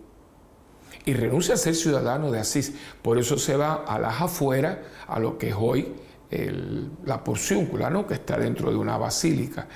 y 1.06 1.14
renuncia 1.14 1.56
a 1.56 1.58
ser 1.58 1.76
ciudadano 1.76 2.32
de 2.32 2.40
Asís. 2.40 2.74
Por 3.02 3.18
eso 3.18 3.38
se 3.38 3.56
va 3.56 3.84
a 3.86 4.00
las 4.00 4.22
afueras, 4.22 4.78
a 5.08 5.20
lo 5.20 5.38
que 5.38 5.50
es 5.50 5.56
hoy 5.58 5.94
la 7.06 7.24
porciúncula, 7.24 8.06
que 8.08 8.14
está 8.14 8.38
dentro 8.38 8.70
de 8.70 8.78
una 8.78 8.98
basílica. 8.98 9.68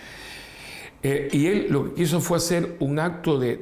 Eh, 1.01 1.27
y 1.31 1.47
él 1.47 1.67
lo 1.69 1.86
que 1.86 1.95
quiso 1.95 2.21
fue 2.21 2.38
hacer 2.38 2.77
un 2.79 2.97
acto 2.99 3.38
de, 3.38 3.57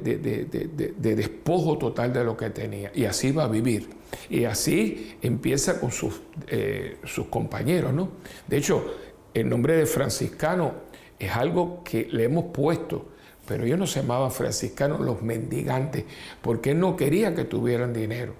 despojo 0.96 1.78
total 1.78 2.12
de 2.12 2.24
lo 2.24 2.36
que 2.36 2.50
tenía. 2.50 2.92
Y 2.94 3.04
así 3.04 3.32
va 3.32 3.44
a 3.44 3.48
vivir. 3.48 3.88
Y 4.28 4.44
así 4.44 5.16
empieza 5.22 5.80
con 5.80 5.90
sus, 5.90 6.20
eh, 6.46 6.98
sus 7.04 7.26
compañeros. 7.26 7.92
¿no? 7.92 8.10
De 8.46 8.58
hecho, 8.58 8.94
el 9.34 9.48
nombre 9.48 9.76
de 9.76 9.86
franciscano 9.86 10.74
es 11.18 11.34
algo 11.34 11.82
que 11.82 12.08
le 12.10 12.24
hemos 12.24 12.46
puesto 12.52 13.11
pero 13.46 13.64
ellos 13.64 13.78
no 13.78 13.86
se 13.86 14.00
llamaban 14.00 14.30
franciscanos 14.30 15.00
los 15.00 15.22
mendigantes, 15.22 16.04
porque 16.40 16.72
él 16.72 16.80
no 16.80 16.96
quería 16.96 17.34
que 17.34 17.44
tuvieran 17.44 17.92
dinero. 17.92 18.34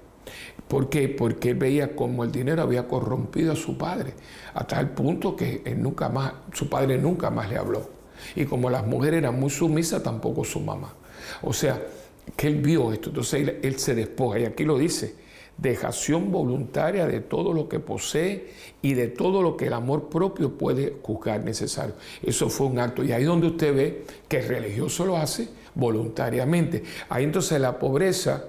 ¿Por 0.69 0.89
qué? 0.89 1.09
Porque 1.09 1.51
él 1.51 1.57
veía 1.57 1.95
como 1.95 2.25
el 2.25 2.33
dinero 2.33 2.63
había 2.63 2.87
corrompido 2.89 3.53
a 3.53 3.57
su 3.57 3.77
padre, 3.77 4.15
a 4.55 4.67
tal 4.67 4.91
punto 4.91 5.37
que 5.37 5.63
nunca 5.77 6.09
más, 6.09 6.33
su 6.53 6.69
padre 6.69 6.99
nunca 6.99 7.31
más 7.31 7.51
le 7.51 7.59
habló. 7.59 7.91
Y 8.37 8.45
como 8.45 8.71
las 8.71 8.87
mujeres 8.87 9.19
eran 9.19 9.39
muy 9.39 9.51
sumisas, 9.51 10.03
tampoco 10.03 10.45
su 10.45 10.61
mamá. 10.61 10.95
O 11.43 11.53
sea, 11.53 11.81
que 12.37 12.47
él 12.47 12.57
vio 12.61 12.93
esto, 12.93 13.11
entonces 13.11 13.41
él, 13.41 13.61
él 13.63 13.79
se 13.79 13.95
despoja, 13.95 14.39
y 14.39 14.45
aquí 14.45 14.65
lo 14.65 14.79
dice, 14.79 15.22
dejación 15.63 16.33
voluntaria 16.33 17.07
de 17.07 17.21
todo 17.21 17.53
lo 17.53 17.69
que 17.69 17.79
posee 17.79 18.51
y 18.83 18.95
de 18.95 19.07
todo 19.07 19.43
lo 19.43 19.57
que 19.57 19.69
el 19.69 19.73
amor 19.73 20.09
propio 20.09 20.59
puede 20.59 20.97
juzgar 21.03 21.45
necesario. 21.45 21.95
Eso 22.23 22.51
fue 22.51 22.67
un 22.67 22.81
acto. 22.81 23.05
Y 23.05 23.13
ahí 23.13 23.23
donde 23.25 23.47
usted 23.47 23.75
ve 23.75 24.05
que 24.29 24.41
el 24.41 24.49
religioso 24.49 25.07
lo 25.07 25.17
hace 25.17 25.49
voluntariamente. 25.75 26.83
Ahí 27.09 27.25
entonces 27.25 27.61
la 27.61 27.79
pobreza 27.79 28.45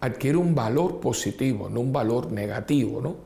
adquiere 0.00 0.38
un 0.38 0.54
valor 0.54 1.00
positivo, 1.00 1.68
no 1.68 1.80
un 1.80 1.92
valor 1.92 2.30
negativo. 2.30 3.00
¿no? 3.00 3.16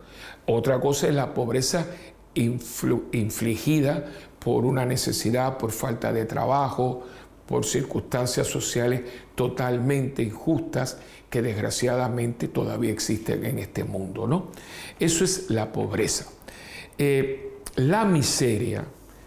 Otra 0.47 0.81
cosa 0.81 1.09
es 1.09 1.15
la 1.15 1.35
pobreza 1.35 1.87
infligida 2.35 4.07
por 4.39 4.65
una 4.65 4.87
necesidad, 4.87 5.59
por 5.59 5.73
falta 5.73 6.13
de 6.13 6.25
trabajo, 6.25 7.05
por 7.47 7.65
circunstancias 7.65 8.47
sociales 8.47 9.03
totalmente 9.35 10.23
injustas 10.23 10.99
que 11.31 11.43
desgraciadamente 11.43 12.49
todavía 12.49 12.91
existen 12.91 13.45
en 13.45 13.59
este 13.59 13.85
mundo. 13.85 14.27
¿no? 14.27 14.49
Eso 14.99 15.25
es 15.25 15.51
la 15.51 15.73
pobreza. 15.73 16.27
Eh, 16.97 17.59
la 17.77 18.05
miseria, 18.05 18.85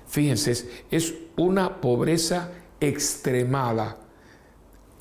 fíjense, 0.07 0.69
es 0.89 1.13
una 1.37 1.79
pobreza 1.79 2.51
extremada, 2.79 3.97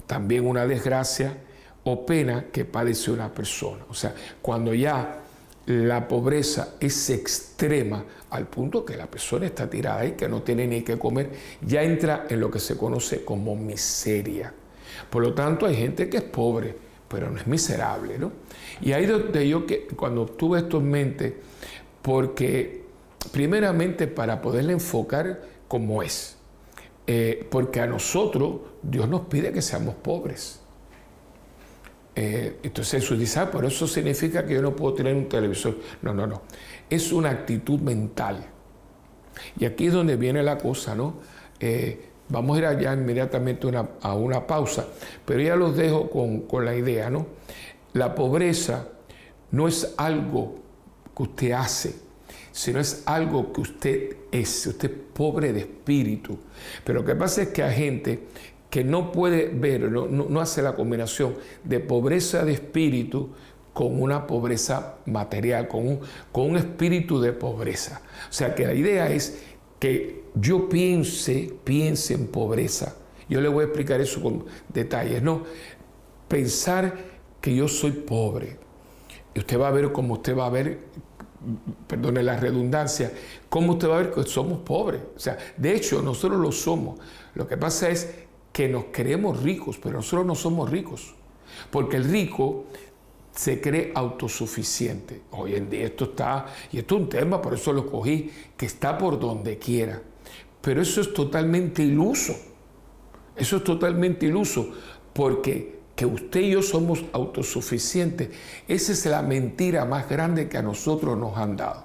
también 0.07 0.47
una 0.47 0.67
desgracia 0.67 1.37
o 1.85 2.05
pena 2.05 2.47
que 2.53 2.65
padece 2.65 3.11
una 3.11 3.33
persona. 3.33 3.85
O 3.89 3.95
sea, 3.95 4.15
cuando 4.43 4.75
ya 4.75 5.21
la 5.67 6.07
pobreza 6.09 6.75
es 6.81 7.11
extrema 7.11 8.05
al 8.31 8.47
punto 8.47 8.85
que 8.85 8.97
la 8.97 9.07
persona 9.07 9.47
está 9.47 9.69
tirada 9.69 10.05
y 10.05 10.13
que 10.13 10.29
no 10.29 10.43
tiene 10.43 10.67
ni 10.67 10.83
que 10.83 10.99
comer, 10.99 11.31
ya 11.63 11.83
entra 11.83 12.27
en 12.29 12.41
lo 12.41 12.51
que 12.51 12.59
se 12.59 12.77
conoce 12.77 13.25
como 13.25 13.57
miseria. 13.57 14.53
Por 15.09 15.23
lo 15.23 15.35
tanto, 15.35 15.67
hay 15.67 15.77
gente 15.77 16.09
que 16.09 16.19
es 16.19 16.23
pobre, 16.25 16.77
pero 17.11 17.29
no 17.29 17.39
es 17.39 17.47
miserable, 17.49 18.19
¿no? 18.19 18.31
Y 18.81 18.93
ahí 18.93 19.05
donde 19.05 19.49
yo 19.49 19.67
que 19.67 19.89
cuando 19.89 20.27
tuve 20.27 20.61
esto 20.61 20.79
en 20.79 20.91
mente, 20.91 21.41
porque 22.03 22.85
primeramente 23.33 24.07
para 24.07 24.41
poderle 24.41 24.75
enfocar 24.75 25.43
como 25.67 26.05
es, 26.05 26.37
eh, 27.09 27.45
porque 27.51 27.81
a 27.81 27.89
nosotros 27.89 28.61
Dios 28.81 29.09
nos 29.09 29.23
pide 29.23 29.53
que 29.53 29.61
seamos 29.61 29.97
pobres. 29.97 30.61
Eh, 32.15 32.59
entonces 32.63 33.03
Jesús 33.03 33.19
dice, 33.19 33.41
ah, 33.41 33.51
por 33.51 33.65
eso 33.65 33.89
significa 33.89 34.47
que 34.47 34.55
yo 34.55 34.63
no 34.63 34.77
puedo 34.77 34.95
tener 34.95 35.15
un 35.15 35.29
televisor. 35.29 35.79
No, 36.03 36.15
no, 36.15 36.29
no. 36.29 36.43
Es 36.89 37.13
una 37.13 37.31
actitud 37.31 37.81
mental. 37.81 38.47
Y 39.59 39.65
aquí 39.65 39.87
es 39.87 39.93
donde 39.93 40.17
viene 40.17 40.43
la 40.45 40.59
cosa, 40.59 40.95
¿no? 40.95 41.15
Eh, 41.59 42.10
Vamos 42.31 42.57
a 42.57 42.59
ir 42.61 42.67
allá 42.67 42.95
inmediatamente 42.95 43.69
a 44.03 44.15
una 44.15 44.47
pausa, 44.47 44.87
pero 45.25 45.41
ya 45.41 45.57
los 45.57 45.77
dejo 45.77 46.09
con, 46.09 46.65
la 46.65 46.77
idea, 46.77 47.11
¿no? 47.11 47.27
La 47.93 48.15
pobreza 48.15 48.87
no 49.51 49.67
es 49.67 49.95
algo 49.97 50.55
que 51.15 51.25
usted 51.25 51.53
hace, 51.53 51.97
sino 52.53 52.79
es 52.79 53.03
algo 53.05 53.53
que 53.53 53.61
usted 53.61 54.17
es. 54.31 54.65
Usted 54.65 54.91
es 54.91 54.97
pobre 55.13 55.53
de 55.53 55.61
espíritu. 55.61 56.39
Pero 56.85 57.01
lo 57.01 57.05
que 57.05 57.17
pasa 57.17 57.43
es 57.43 57.49
que 57.49 57.65
hay 57.65 57.75
gente 57.75 58.29
que 58.71 58.85
no 58.85 59.11
puede 59.11 59.49
ver, 59.49 59.91
no, 59.91 60.41
hace 60.41 60.63
la 60.63 60.77
combinación 60.77 61.35
de 61.65 61.81
pobreza 61.81 62.45
de 62.45 62.53
espíritu 62.53 63.31
con 63.73 64.01
una 64.01 64.29
pobreza 64.29 64.99
material, 65.07 65.67
con 65.67 65.89
un, 65.89 66.01
con 66.31 66.51
un 66.51 66.57
espíritu 66.57 67.21
de 67.21 67.33
pobreza. 67.33 68.03
O 68.29 68.33
sea 68.33 68.55
que 68.55 68.67
la 68.67 68.75
idea 68.75 69.11
es 69.11 69.43
que 69.81 70.20
yo 70.35 70.69
piense, 70.69 71.53
piense 71.65 72.15
en 72.15 72.27
pobreza. 72.29 72.97
Yo 73.29 73.41
le 73.41 73.49
voy 73.49 73.63
a 73.63 73.67
explicar 73.67 74.01
eso 74.01 74.21
con 74.21 74.45
detalles, 74.69 75.23
¿no? 75.23 75.45
Pensar 76.29 76.95
que 77.41 77.55
yo 77.55 77.69
soy 77.69 77.93
pobre, 77.93 78.59
Y 79.35 79.39
usted 79.39 79.59
va 79.59 79.69
a 79.69 79.71
ver 79.71 79.93
cómo 79.93 80.15
usted 80.15 80.37
va 80.37 80.47
a 80.47 80.51
ver, 80.51 80.81
perdone 81.87 82.23
la 82.23 82.37
redundancia, 82.37 83.13
cómo 83.49 83.73
usted 83.73 83.89
va 83.89 83.99
a 83.99 84.03
ver 84.03 84.11
que 84.11 84.25
somos 84.25 84.59
pobres. 84.61 85.01
O 85.17 85.19
sea, 85.19 85.39
de 85.57 85.75
hecho, 85.75 86.03
nosotros 86.03 86.41
lo 86.41 86.53
somos. 86.53 86.99
Lo 87.35 87.47
que 87.47 87.57
pasa 87.57 87.89
es 87.89 88.13
que 88.53 88.69
nos 88.69 88.87
creemos 88.91 89.43
ricos, 89.43 89.79
pero 89.79 89.97
nosotros 89.97 90.27
no 90.27 90.35
somos 90.35 90.69
ricos. 90.69 91.15
Porque 91.71 91.97
el 91.97 92.05
rico 92.05 92.65
se 93.33 93.61
cree 93.61 93.93
autosuficiente. 93.95 95.23
Hoy 95.31 95.55
en 95.55 95.71
día 95.71 95.87
esto 95.87 96.07
está, 96.07 96.47
y 96.73 96.79
esto 96.79 96.97
es 96.97 97.03
un 97.03 97.09
tema, 97.09 97.41
por 97.41 97.55
eso 97.55 97.73
lo 97.73 97.89
cogí, 97.89 98.31
que 98.57 98.67
está 98.67 98.99
por 98.99 99.19
donde 99.19 99.59
quiera. 99.59 100.03
Pero 100.61 100.83
eso 100.83 101.01
es 101.01 101.13
totalmente 101.13 101.83
iluso. 101.83 102.35
Eso 103.37 103.57
es 103.57 103.65
totalmente 103.65 104.27
iluso, 104.27 104.71
porque 105.13 105.81
que 106.01 106.07
usted 106.07 106.41
y 106.41 106.53
yo 106.53 106.63
somos 106.63 107.05
autosuficientes, 107.13 108.31
esa 108.67 108.93
es 108.93 109.05
la 109.05 109.21
mentira 109.21 109.85
más 109.85 110.09
grande 110.09 110.49
que 110.49 110.57
a 110.57 110.63
nosotros 110.63 111.19
nos 111.19 111.37
han 111.37 111.59
dado. 111.59 111.85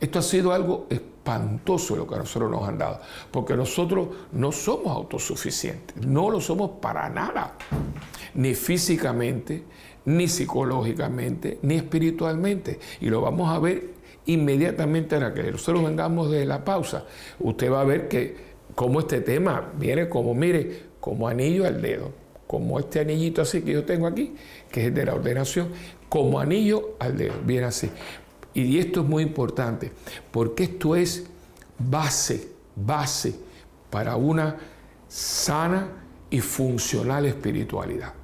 Esto 0.00 0.20
ha 0.20 0.22
sido 0.22 0.52
algo 0.52 0.86
espantoso 0.88 1.96
lo 1.96 2.06
que 2.06 2.14
a 2.14 2.18
nosotros 2.18 2.48
nos 2.48 2.68
han 2.68 2.78
dado, 2.78 3.00
porque 3.32 3.56
nosotros 3.56 4.08
no 4.30 4.52
somos 4.52 4.96
autosuficientes, 4.96 5.96
no 6.06 6.30
lo 6.30 6.40
somos 6.40 6.78
para 6.80 7.08
nada, 7.08 7.54
ni 8.34 8.54
físicamente, 8.54 9.64
ni 10.04 10.28
psicológicamente, 10.28 11.58
ni 11.62 11.74
espiritualmente. 11.74 12.78
Y 13.00 13.10
lo 13.10 13.20
vamos 13.20 13.50
a 13.50 13.58
ver 13.58 13.95
inmediatamente 14.26 15.14
ahora 15.14 15.32
que 15.32 15.50
nosotros 15.50 15.84
vengamos 15.84 16.30
de 16.30 16.44
la 16.44 16.64
pausa. 16.64 17.04
Usted 17.40 17.70
va 17.70 17.80
a 17.80 17.84
ver 17.84 18.08
que 18.08 18.36
como 18.74 19.00
este 19.00 19.20
tema 19.20 19.72
viene 19.78 20.08
como, 20.08 20.34
mire, 20.34 20.82
como 21.00 21.28
anillo 21.28 21.66
al 21.66 21.80
dedo, 21.80 22.12
como 22.46 22.78
este 22.78 23.00
anillito 23.00 23.42
así 23.42 23.62
que 23.62 23.72
yo 23.72 23.84
tengo 23.84 24.06
aquí, 24.06 24.34
que 24.70 24.80
es 24.80 24.86
el 24.88 24.94
de 24.94 25.06
la 25.06 25.14
ordenación, 25.14 25.68
como 26.08 26.38
anillo 26.38 26.96
al 26.98 27.16
dedo, 27.16 27.34
viene 27.44 27.66
así. 27.66 27.90
Y 28.54 28.78
esto 28.78 29.00
es 29.00 29.06
muy 29.06 29.22
importante, 29.22 29.92
porque 30.30 30.64
esto 30.64 30.96
es 30.96 31.26
base, 31.78 32.48
base 32.74 33.34
para 33.90 34.16
una 34.16 34.56
sana 35.08 35.88
y 36.30 36.40
funcional 36.40 37.26
espiritualidad. 37.26 38.14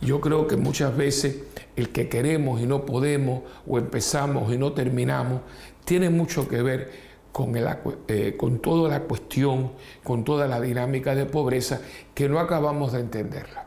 Yo 0.00 0.20
creo 0.20 0.46
que 0.46 0.56
muchas 0.56 0.96
veces 0.96 1.42
el 1.74 1.90
que 1.90 2.08
queremos 2.08 2.60
y 2.60 2.66
no 2.66 2.84
podemos, 2.84 3.42
o 3.66 3.78
empezamos 3.78 4.52
y 4.52 4.58
no 4.58 4.72
terminamos, 4.72 5.40
tiene 5.84 6.10
mucho 6.10 6.48
que 6.48 6.62
ver 6.62 6.90
con, 7.32 7.52
eh, 8.08 8.34
con 8.36 8.58
toda 8.58 8.90
la 8.90 9.00
cuestión, 9.00 9.72
con 10.02 10.24
toda 10.24 10.46
la 10.46 10.60
dinámica 10.60 11.14
de 11.14 11.26
pobreza 11.26 11.80
que 12.14 12.28
no 12.28 12.38
acabamos 12.38 12.92
de 12.92 13.00
entenderla. 13.00 13.66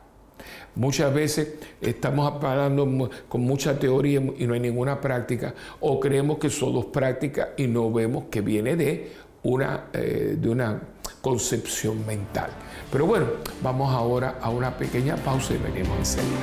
Muchas 0.76 1.12
veces 1.12 1.54
estamos 1.80 2.32
hablando 2.42 3.10
con 3.28 3.40
mucha 3.40 3.78
teoría 3.78 4.22
y 4.38 4.46
no 4.46 4.54
hay 4.54 4.60
ninguna 4.60 5.00
práctica, 5.00 5.54
o 5.80 5.98
creemos 5.98 6.38
que 6.38 6.48
son 6.48 6.72
dos 6.74 6.86
prácticas 6.86 7.48
y 7.56 7.66
no 7.66 7.92
vemos 7.92 8.24
que 8.30 8.40
viene 8.40 8.76
de 8.76 9.12
una, 9.42 9.86
eh, 9.92 10.36
de 10.38 10.48
una 10.48 10.80
concepción 11.20 12.06
mental. 12.06 12.50
Pero 12.90 13.06
bueno, 13.06 13.26
vamos 13.62 13.92
ahora 13.92 14.38
a 14.40 14.50
una 14.50 14.76
pequeña 14.76 15.16
pausa 15.16 15.54
y 15.54 15.58
venimos 15.58 15.96
enseguida. 15.98 16.40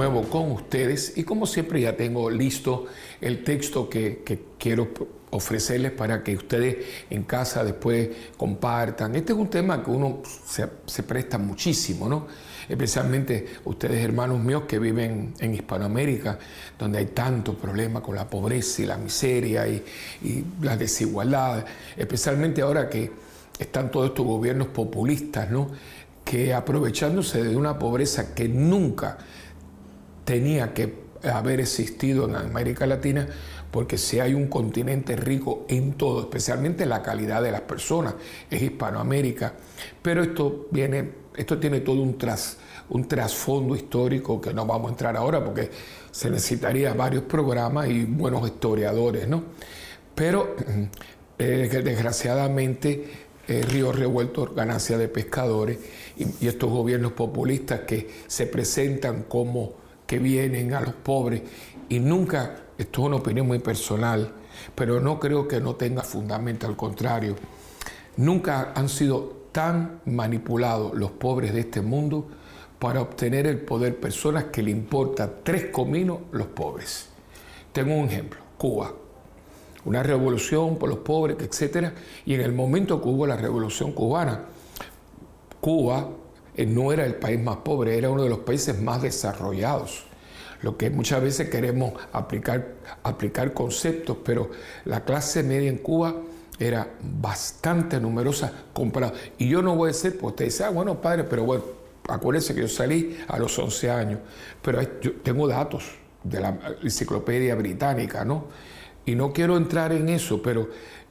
Nuevo 0.00 0.22
con 0.22 0.50
ustedes 0.52 1.12
y 1.16 1.24
como 1.24 1.46
siempre 1.46 1.78
ya 1.82 1.94
tengo 1.94 2.30
listo 2.30 2.86
el 3.20 3.44
texto 3.44 3.86
que, 3.90 4.22
quiero 4.58 4.88
ofrecerles 5.28 5.92
para 5.92 6.22
que 6.22 6.34
ustedes 6.34 6.78
en 7.10 7.24
casa 7.24 7.62
después 7.64 8.08
compartan. 8.38 9.14
Este 9.14 9.34
es 9.34 9.38
un 9.38 9.48
tema 9.48 9.84
que 9.84 9.90
uno 9.90 10.22
se, 10.46 11.02
presta 11.02 11.36
muchísimo, 11.36 12.08
¿no? 12.08 12.26
Especialmente 12.66 13.46
ustedes 13.66 14.02
hermanos 14.02 14.40
míos 14.40 14.62
que 14.66 14.78
viven 14.78 15.34
en 15.38 15.54
Hispanoamérica, 15.54 16.38
donde 16.78 16.98
hay 16.98 17.06
tantos 17.06 17.56
problemas 17.56 18.02
con 18.02 18.14
la 18.16 18.26
pobreza 18.26 18.80
y 18.80 18.86
la 18.86 18.96
miseria 18.96 19.68
y, 19.68 19.84
y 20.22 20.44
la 20.62 20.78
desigualdad, 20.78 21.66
especialmente 21.94 22.62
ahora 22.62 22.88
que 22.88 23.12
están 23.58 23.90
todos 23.90 24.08
estos 24.08 24.24
gobiernos 24.24 24.68
populistas, 24.68 25.50
¿no? 25.50 25.68
que 26.24 26.54
aprovechándose 26.54 27.42
de 27.42 27.56
una 27.56 27.78
pobreza 27.78 28.34
que 28.34 28.48
nunca 28.48 29.18
tenía 30.30 30.72
que 30.72 30.94
haber 31.24 31.58
existido 31.58 32.28
en 32.28 32.36
América 32.36 32.86
Latina, 32.86 33.26
porque 33.72 33.98
si 33.98 34.20
hay 34.20 34.32
un 34.32 34.46
continente 34.46 35.16
rico 35.16 35.66
en 35.68 35.94
todo, 35.94 36.20
especialmente 36.20 36.84
en 36.84 36.90
la 36.90 37.02
calidad 37.02 37.42
de 37.42 37.50
las 37.50 37.62
personas, 37.62 38.14
es 38.48 38.62
Hispanoamérica. 38.62 39.54
Pero 40.00 40.22
esto 40.22 40.68
viene, 40.70 41.10
esto 41.36 41.58
tiene 41.58 41.80
todo 41.80 42.00
un 42.00 42.16
tras, 42.16 42.58
un 42.90 43.08
trasfondo 43.08 43.74
histórico 43.74 44.40
que 44.40 44.54
no 44.54 44.64
vamos 44.66 44.86
a 44.86 44.92
entrar 44.92 45.16
ahora 45.16 45.44
porque 45.44 45.68
se 46.12 46.30
necesitaría 46.30 46.94
varios 46.94 47.24
programas 47.24 47.88
y 47.88 48.04
buenos 48.04 48.46
historiadores, 48.46 49.26
¿no? 49.26 49.42
Pero 50.14 50.54
eh, 51.40 51.68
desgraciadamente 51.82 53.04
eh, 53.48 53.62
Río 53.68 53.90
Revuelto, 53.90 54.54
ganancia 54.54 54.96
de 54.96 55.08
pescadores, 55.08 55.80
y 56.16 56.46
estos 56.46 56.70
gobiernos 56.70 57.14
populistas 57.14 57.80
que 57.80 58.08
se 58.28 58.46
presentan 58.46 59.24
como 59.24 59.79
que 60.10 60.18
vienen 60.18 60.74
a 60.74 60.80
los 60.80 60.94
pobres 60.94 61.40
y 61.88 62.00
nunca, 62.00 62.56
esto 62.76 63.02
es 63.02 63.06
una 63.06 63.16
opinión 63.18 63.46
muy 63.46 63.60
personal, 63.60 64.32
pero 64.74 64.98
no 64.98 65.20
creo 65.20 65.46
que 65.46 65.60
no 65.60 65.76
tenga 65.76 66.02
fundamento, 66.02 66.66
al 66.66 66.76
contrario, 66.76 67.36
nunca 68.16 68.72
han 68.74 68.88
sido 68.88 69.46
tan 69.52 70.00
manipulados 70.06 70.94
los 70.94 71.12
pobres 71.12 71.54
de 71.54 71.60
este 71.60 71.80
mundo 71.80 72.26
para 72.80 73.02
obtener 73.02 73.46
el 73.46 73.60
poder 73.60 74.00
personas 74.00 74.46
que 74.46 74.64
le 74.64 74.72
importa 74.72 75.32
tres 75.44 75.66
cominos 75.66 76.18
los 76.32 76.48
pobres. 76.48 77.06
Tengo 77.72 77.94
un 77.94 78.08
ejemplo, 78.08 78.40
Cuba, 78.58 78.92
una 79.84 80.02
revolución 80.02 80.76
por 80.76 80.88
los 80.88 80.98
pobres, 80.98 81.36
etc. 81.38 81.92
Y 82.26 82.34
en 82.34 82.40
el 82.40 82.52
momento 82.52 83.00
que 83.00 83.08
hubo 83.08 83.28
la 83.28 83.36
revolución 83.36 83.92
cubana, 83.92 84.46
Cuba 85.60 86.08
no 86.66 86.92
era 86.92 87.04
el 87.04 87.14
país 87.14 87.40
más 87.40 87.58
pobre, 87.58 87.96
era 87.96 88.10
uno 88.10 88.22
de 88.22 88.30
los 88.30 88.40
países 88.40 88.80
más 88.80 89.02
desarrollados. 89.02 90.04
Lo 90.62 90.76
que 90.76 90.90
muchas 90.90 91.22
veces 91.22 91.48
queremos 91.48 91.94
aplicar, 92.12 92.74
aplicar 93.02 93.54
conceptos, 93.54 94.18
pero 94.24 94.50
la 94.84 95.04
clase 95.04 95.42
media 95.42 95.70
en 95.70 95.78
Cuba 95.78 96.14
era 96.58 96.86
bastante 97.02 97.98
numerosa 97.98 98.52
comparada. 98.74 99.14
Y 99.38 99.48
yo 99.48 99.62
no 99.62 99.74
voy 99.74 99.88
a 99.88 99.92
decir, 99.92 100.18
pues 100.18 100.32
usted 100.32 100.44
dice, 100.46 100.64
ah, 100.64 100.70
bueno, 100.70 101.00
padre, 101.00 101.24
pero 101.24 101.44
bueno, 101.44 101.64
acuérdense 102.08 102.54
que 102.54 102.60
yo 102.60 102.68
salí 102.68 103.16
a 103.28 103.38
los 103.38 103.58
11 103.58 103.90
años, 103.90 104.20
pero 104.60 104.82
yo 105.00 105.12
tengo 105.22 105.48
datos 105.48 105.84
de 106.22 106.40
la 106.40 106.58
enciclopedia 106.82 107.54
británica, 107.54 108.24
¿no? 108.24 108.44
Y 109.06 109.14
no 109.14 109.32
quiero 109.32 109.56
entrar 109.56 109.92
en 109.92 110.10
eso, 110.10 110.42
pero, 110.42 110.68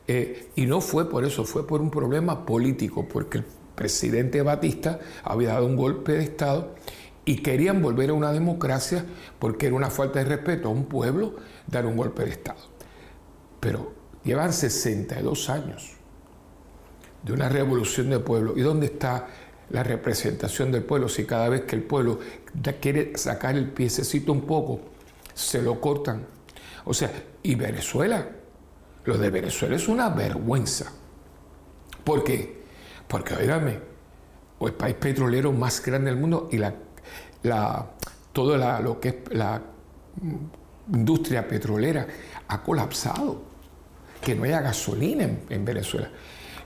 eh, 0.08 0.50
y 0.56 0.68
no 0.68 0.82
fue 0.82 1.10
por 1.10 1.26
eso, 1.26 1.44
fue 1.44 1.66
por 1.66 1.82
un 1.82 1.90
problema 1.90 2.46
político, 2.46 3.08
porque 3.08 3.40
el 3.40 3.46
presidente 3.80 4.42
Batista 4.42 5.00
había 5.24 5.54
dado 5.54 5.65
un 5.65 5.78
golpe 5.78 6.12
de 6.12 6.24
Estado 6.24 6.76
y 7.24 7.38
querían 7.38 7.82
volver 7.82 8.10
a 8.10 8.13
una 8.13 8.34
democracia 8.34 9.06
porque 9.39 9.68
era 9.68 9.76
una 9.76 9.89
falta 9.89 10.20
de 10.20 10.26
respeto 10.26 10.68
a 10.68 10.72
un 10.72 10.84
pueblo 10.84 11.38
dar 11.65 11.86
un 11.86 11.96
golpe 11.96 12.26
de 12.26 12.32
Estado. 12.32 12.60
Pero 13.62 13.94
llevan 14.26 14.52
62 14.52 15.50
años 15.50 15.94
de 17.24 17.32
una 17.32 17.48
revolución 17.48 18.10
de 18.10 18.20
pueblo. 18.20 18.54
¿Y 18.58 18.62
dónde 18.62 18.88
está 18.88 19.28
la 19.70 19.84
representación 19.84 20.74
del 20.74 20.84
pueblo 20.84 21.08
si 21.08 21.24
cada 21.24 21.48
vez 21.48 21.62
que 21.62 21.78
el 21.78 21.84
pueblo 21.84 22.20
quiere 22.82 23.18
sacar 23.18 23.56
el 23.56 23.70
piececito 23.70 24.34
un 24.34 24.42
poco, 24.42 24.82
se 25.34 25.62
lo 25.62 25.80
cortan? 25.80 26.26
O 26.84 26.94
sea, 26.94 27.10
y 27.44 27.56
Venezuela, 27.56 28.28
lo 29.06 29.18
de 29.18 29.30
Venezuela 29.30 29.78
es 29.78 29.88
una 29.88 30.10
vergüenza. 30.10 30.92
¿Por 32.04 32.26
qué? 32.26 32.59
Porque, 33.10 33.34
oígame, 33.34 33.80
el 34.62 34.74
país 34.74 34.95
petrolero 34.95 35.52
más 35.52 35.84
grande 35.84 36.12
del 36.12 36.19
mundo 36.19 36.48
y 36.52 36.58
la, 36.58 36.76
la, 37.41 37.88
todo 38.32 38.56
lo 38.56 39.00
que 39.00 39.10
es 39.10 39.15
la 39.32 39.60
industria 40.93 41.48
petrolera 41.48 42.06
ha 42.48 42.62
colapsado. 42.62 43.50
Que 44.22 44.36
no 44.36 44.43
haya 44.43 44.62
gasolina 44.62 45.28
en, 45.50 45.65
Venezuela. 45.65 46.10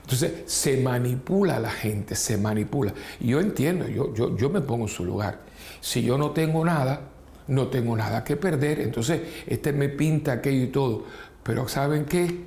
Entonces 0.02 0.42
se 0.44 0.82
manipula 0.82 1.56
a 1.56 1.60
la 1.60 1.70
gente, 1.70 2.14
se 2.14 2.36
manipula. 2.36 2.92
Y 3.20 3.28
yo 3.28 3.40
entiendo, 3.40 3.88
yo, 3.88 4.12
yo, 4.12 4.36
yo 4.36 4.50
me 4.50 4.60
pongo 4.60 4.84
en 4.84 4.88
su 4.88 5.04
lugar. 5.04 5.40
Si 5.80 6.02
yo 6.02 6.18
no 6.18 6.32
tengo 6.32 6.62
nada, 6.62 7.08
no 7.46 7.68
tengo 7.68 7.96
nada 7.96 8.22
que 8.22 8.36
perder. 8.36 8.80
Entonces, 8.80 9.22
este 9.46 9.72
me 9.72 9.88
pinta 9.88 10.32
aquello 10.32 10.64
y 10.64 10.66
todo. 10.66 11.04
Pero 11.42 11.68
¿saben 11.68 12.04
qué? 12.04 12.44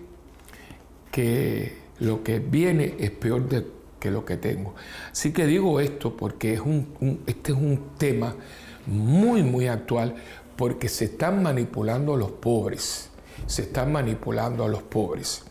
Que 1.10 1.78
lo 2.00 2.22
que 2.22 2.38
viene 2.40 2.96
es 3.00 3.10
peor 3.10 3.50
de 3.50 3.77
que 4.00 4.12
lo 4.12 4.26
que 4.26 4.38
tengo. 4.38 4.76
Así 5.12 5.32
que 5.32 5.46
digo 5.46 5.80
esto 5.80 6.16
porque 6.16 6.54
es 6.54 6.60
un, 6.60 7.22
este 7.28 7.52
es 7.52 7.58
un 7.58 7.92
tema 7.98 8.36
muy, 8.86 9.44
muy 9.44 9.68
actual 9.68 10.16
porque 10.56 10.90
se 10.90 11.06
están 11.06 11.44
manipulando 11.44 12.16
a 12.16 12.18
los 12.18 12.32
pobres, 12.32 13.10
se 13.46 13.64
están 13.64 13.92
manipulando 13.92 14.64
a 14.64 14.68
los 14.68 14.82
pobres. 14.84 15.44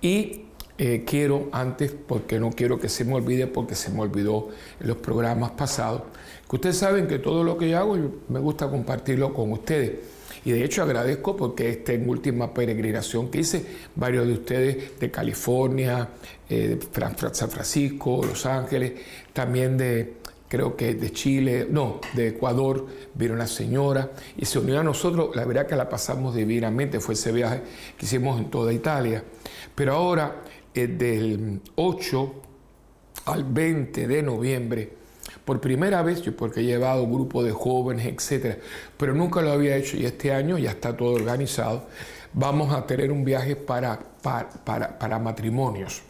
Y 0.00 0.42
eh, 0.78 1.02
quiero 1.04 1.48
antes, 1.50 1.92
porque 1.92 2.38
no 2.38 2.50
quiero 2.50 2.78
que 2.78 2.88
se 2.88 3.04
me 3.04 3.14
olvide, 3.14 3.48
porque 3.48 3.74
se 3.74 3.90
me 3.90 4.00
olvidó 4.00 4.48
los 4.78 4.96
programas 4.98 5.50
pasados, 5.52 6.02
que 6.48 6.56
ustedes 6.56 6.78
saben 6.78 7.08
que 7.08 7.18
todo 7.18 7.42
lo 7.42 7.58
que 7.58 7.70
yo 7.70 7.78
hago 7.78 7.96
me 8.28 8.38
gusta 8.38 8.70
compartirlo 8.70 9.34
con 9.34 9.50
ustedes. 9.50 10.17
Y 10.48 10.52
de 10.52 10.64
hecho 10.64 10.82
agradezco 10.82 11.36
porque 11.36 11.68
esta 11.68 11.92
última 11.92 12.54
peregrinación 12.54 13.30
que 13.30 13.40
hice, 13.40 13.66
varios 13.94 14.26
de 14.26 14.32
ustedes 14.32 14.98
de 14.98 15.10
California, 15.10 16.08
eh, 16.48 16.78
de 16.80 17.34
San 17.34 17.50
Francisco, 17.50 18.22
Los 18.24 18.46
Ángeles, 18.46 18.92
también 19.34 19.76
de, 19.76 20.14
creo 20.48 20.74
que 20.74 20.94
de 20.94 21.12
Chile, 21.12 21.66
no, 21.70 22.00
de 22.14 22.28
Ecuador, 22.28 22.86
vino 23.12 23.34
una 23.34 23.46
señora 23.46 24.10
y 24.38 24.46
se 24.46 24.58
unió 24.58 24.80
a 24.80 24.82
nosotros. 24.82 25.36
La 25.36 25.44
verdad 25.44 25.66
que 25.66 25.76
la 25.76 25.86
pasamos 25.86 26.34
divinamente, 26.34 26.98
fue 26.98 27.12
ese 27.12 27.30
viaje 27.30 27.60
que 27.98 28.06
hicimos 28.06 28.40
en 28.40 28.50
toda 28.50 28.72
Italia. 28.72 29.22
Pero 29.74 29.92
ahora, 29.92 30.44
eh, 30.72 30.86
del 30.86 31.60
8 31.74 32.34
al 33.26 33.44
20 33.44 34.06
de 34.06 34.22
noviembre, 34.22 34.92
por 35.48 35.62
primera 35.62 36.02
vez, 36.02 36.20
yo 36.20 36.36
porque 36.36 36.60
he 36.60 36.64
llevado 36.64 37.06
grupo 37.06 37.42
de 37.42 37.52
jóvenes, 37.52 38.04
etcétera, 38.04 38.58
pero 38.98 39.14
nunca 39.14 39.40
lo 39.40 39.50
había 39.50 39.76
hecho 39.76 39.96
y 39.96 40.04
este 40.04 40.30
año 40.30 40.58
ya 40.58 40.72
está 40.72 40.94
todo 40.94 41.14
organizado. 41.14 41.86
Vamos 42.34 42.70
a 42.74 42.86
tener 42.86 43.10
un 43.10 43.24
viaje 43.24 43.56
para, 43.56 43.98
para, 43.98 45.18
matrimonios. 45.18 46.02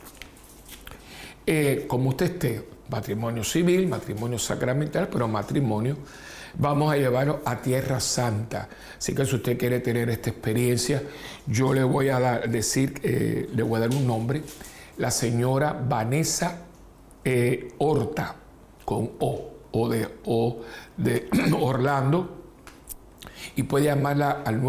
Eh, 1.47 1.85
como 1.87 2.09
usted 2.09 2.33
esté, 2.33 2.69
matrimonio 2.91 3.45
civil, 3.45 3.87
matrimonio 3.87 4.41
sacramental, 4.41 5.09
pero 5.09 5.29
matrimonio, 5.29 5.99
vamos 6.55 6.93
a 6.93 6.97
llevarlo 6.97 7.41
a 7.45 7.63
Tierra 7.63 8.01
Santa. 8.01 8.69
Así 8.99 9.15
que 9.15 9.25
si 9.25 9.37
usted 9.37 9.57
quiere 9.57 9.79
tener 9.79 10.11
esta 10.11 10.31
experiencia, 10.31 11.01
yo 11.47 11.73
le 11.73 11.85
voy 11.85 12.09
a 12.09 12.41
decir, 12.41 13.01
eh, 13.05 13.49
le 13.55 13.63
voy 13.63 13.77
a 13.77 13.81
dar 13.87 13.91
un 13.91 14.05
nombre, 14.05 14.43
la 14.97 15.13
señora 15.13 15.81
Vanessa 15.89 16.63
eh, 17.25 17.69
Horta 17.79 18.48
con 18.89 19.11
O, 19.19 19.51
O 19.73 19.89
de, 19.91 20.09
o 20.25 20.63
de 20.97 21.29
Orlando, 21.61 22.27
y 23.55 23.65
puede 23.65 23.85
llamarla 23.85 24.43
al 24.47 24.63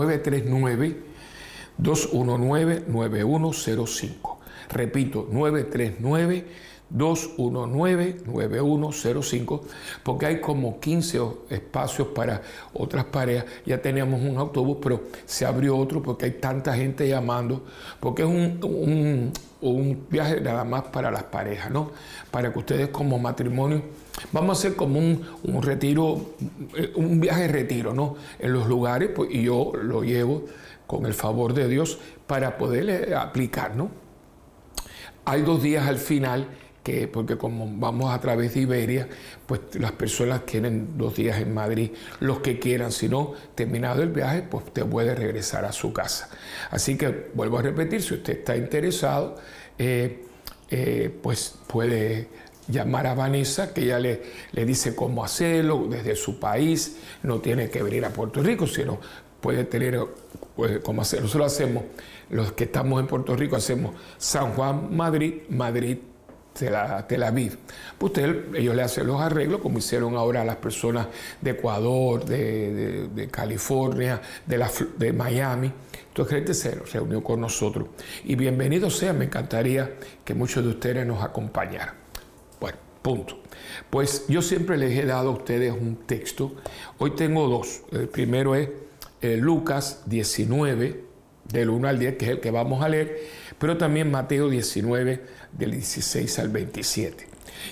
939-219-9105. 1.80 4.38
Repito, 4.74 5.26
939 5.32 6.46
219-9105, 6.94 9.62
porque 10.04 10.26
hay 10.26 10.42
como 10.42 10.80
15 10.80 11.20
espacios 11.50 12.10
para 12.10 12.42
otras 12.74 13.06
parejas. 13.06 13.46
Ya 13.66 13.82
teníamos 13.82 14.22
un 14.22 14.38
autobús, 14.38 14.78
pero 14.82 15.04
se 15.26 15.46
abrió 15.46 15.78
otro 15.78 16.02
porque 16.02 16.26
hay 16.26 16.32
tanta 16.32 16.74
gente 16.74 17.08
llamando, 17.08 17.64
porque 18.00 18.24
es 18.24 18.28
un, 18.28 19.32
viaje 20.10 20.42
nada 20.42 20.64
más 20.64 20.82
para 20.84 21.12
las 21.12 21.24
parejas, 21.24 21.70
¿no? 21.70 21.92
Para 22.32 22.52
que 22.52 22.60
ustedes 22.60 22.90
como 22.90 23.20
matrimonio, 23.20 23.84
vamos 24.32 24.58
a 24.58 24.60
hacer 24.60 24.76
como 24.76 25.00
un, 25.00 25.62
retiro, 25.62 26.34
un 26.96 27.20
viaje 27.20 27.48
retiro, 27.48 27.94
¿no? 27.94 28.16
En 28.40 28.54
los 28.54 28.68
lugares, 28.68 29.10
pues, 29.16 29.30
y 29.32 29.44
yo 29.44 29.72
lo 29.82 30.04
llevo 30.04 30.46
con 30.88 31.06
el 31.06 31.14
favor 31.14 31.54
de 31.54 31.68
Dios 31.68 32.00
para 32.28 32.58
poderle 32.58 33.16
aplicar, 33.16 33.76
¿no? 33.76 33.92
Hay 35.26 35.42
dos 35.42 35.62
días 35.62 35.88
al 35.88 35.98
final 35.98 36.48
porque 37.12 37.38
como 37.38 37.70
vamos 37.78 38.14
a 38.14 38.20
través 38.20 38.54
de 38.54 38.62
Iberia, 38.62 39.08
pues 39.46 39.62
las 39.76 39.92
personas 39.94 40.42
quieren 40.46 40.98
dos 40.98 41.16
días 41.16 41.40
en 41.40 41.54
Madrid, 41.54 41.92
los 42.20 42.40
que 42.40 42.60
quieran, 42.60 42.92
si 42.92 43.08
no, 43.08 43.34
terminado 43.56 44.02
el 44.02 44.10
viaje, 44.10 44.44
pues 44.44 44.66
te 44.74 44.84
puede 44.86 45.16
regresar 45.16 45.66
a 45.66 45.72
su 45.72 45.94
casa. 45.94 46.30
Así 46.72 46.98
que 46.98 47.30
vuelvo 47.34 47.60
a 47.60 47.62
repetir, 47.62 48.02
si 48.02 48.16
usted 48.16 48.40
está 48.40 48.56
interesado, 48.58 49.38
eh, 49.78 50.26
eh, 50.70 51.16
pues 51.22 51.56
puede 51.68 52.28
llamar 52.70 53.08
a 53.08 53.14
Vanessa, 53.14 53.74
que 53.74 53.82
ella 53.82 54.00
le, 54.00 54.22
le 54.52 54.66
dice 54.66 54.96
cómo 54.96 55.24
hacerlo 55.24 55.88
desde 55.90 56.16
su 56.16 56.40
país, 56.40 56.98
no 57.24 57.40
tiene 57.40 57.70
que 57.70 57.84
venir 57.84 58.06
a 58.06 58.10
Puerto 58.10 58.42
Rico, 58.42 58.68
sino 58.68 59.00
puede 59.42 59.64
tener 59.66 60.00
pues, 60.56 60.80
cómo 60.80 61.02
hacerlo. 61.02 61.26
Nosotros 61.26 61.54
hacemos, 61.54 61.84
los 62.30 62.52
que 62.54 62.66
estamos 62.66 63.00
en 63.00 63.08
Puerto 63.08 63.36
Rico, 63.36 63.56
hacemos 63.56 63.96
San 64.18 64.54
Juan, 64.54 64.96
Madrid, 64.96 65.42
Madrid, 65.50 65.98
Tel 67.08 67.24
Aviv. 67.24 67.58
Pues 67.98 68.14
ellos 68.18 68.76
le 68.76 68.82
hacen 68.82 69.08
los 69.08 69.22
arreglos, 69.22 69.62
como 69.62 69.78
hicieron 69.78 70.16
ahora 70.16 70.44
las 70.44 70.58
personas 70.58 71.08
de 71.40 71.52
Ecuador, 71.52 72.26
de, 72.26 73.30
California, 73.32 74.22
de, 74.46 74.66
de 74.98 75.14
Miami. 75.14 75.72
Entonces, 76.08 76.36
gente 76.36 76.54
se 76.54 76.72
reunió 76.72 77.24
con 77.24 77.40
nosotros. 77.40 77.88
Y 78.26 78.36
bienvenido 78.36 78.90
sea, 78.90 79.14
me 79.14 79.26
encantaría 79.26 79.96
que 80.26 80.34
muchos 80.34 80.64
de 80.64 80.70
ustedes 80.72 81.06
nos 81.06 81.24
acompañaran. 81.24 81.99
Punto. 83.02 83.40
Pues 83.90 84.26
yo 84.28 84.42
siempre 84.42 84.78
les 84.78 84.98
he 84.98 85.06
dado 85.06 85.30
a 85.30 85.34
ustedes 85.34 85.74
un 85.74 85.96
texto. 86.06 86.56
Hoy 86.98 87.12
tengo 87.12 87.48
dos. 87.48 87.82
El 87.92 88.10
primero 88.10 88.56
es 88.56 88.70
eh, 89.22 89.38
Lucas 89.38 90.04
19, 90.06 91.04
del 91.46 91.70
1 91.70 91.88
al 91.88 92.00
10, 92.00 92.18
que 92.18 92.26
es 92.26 92.32
el 92.32 92.40
que 92.40 92.52
vamos 92.52 92.84
a 92.84 92.90
leer, 92.90 93.20
pero 93.58 93.78
también 93.78 94.12
Mateo 94.12 94.50
19, 94.50 95.22
del 95.52 95.72
16 95.72 96.40
al 96.40 96.50
27. 96.50 97.28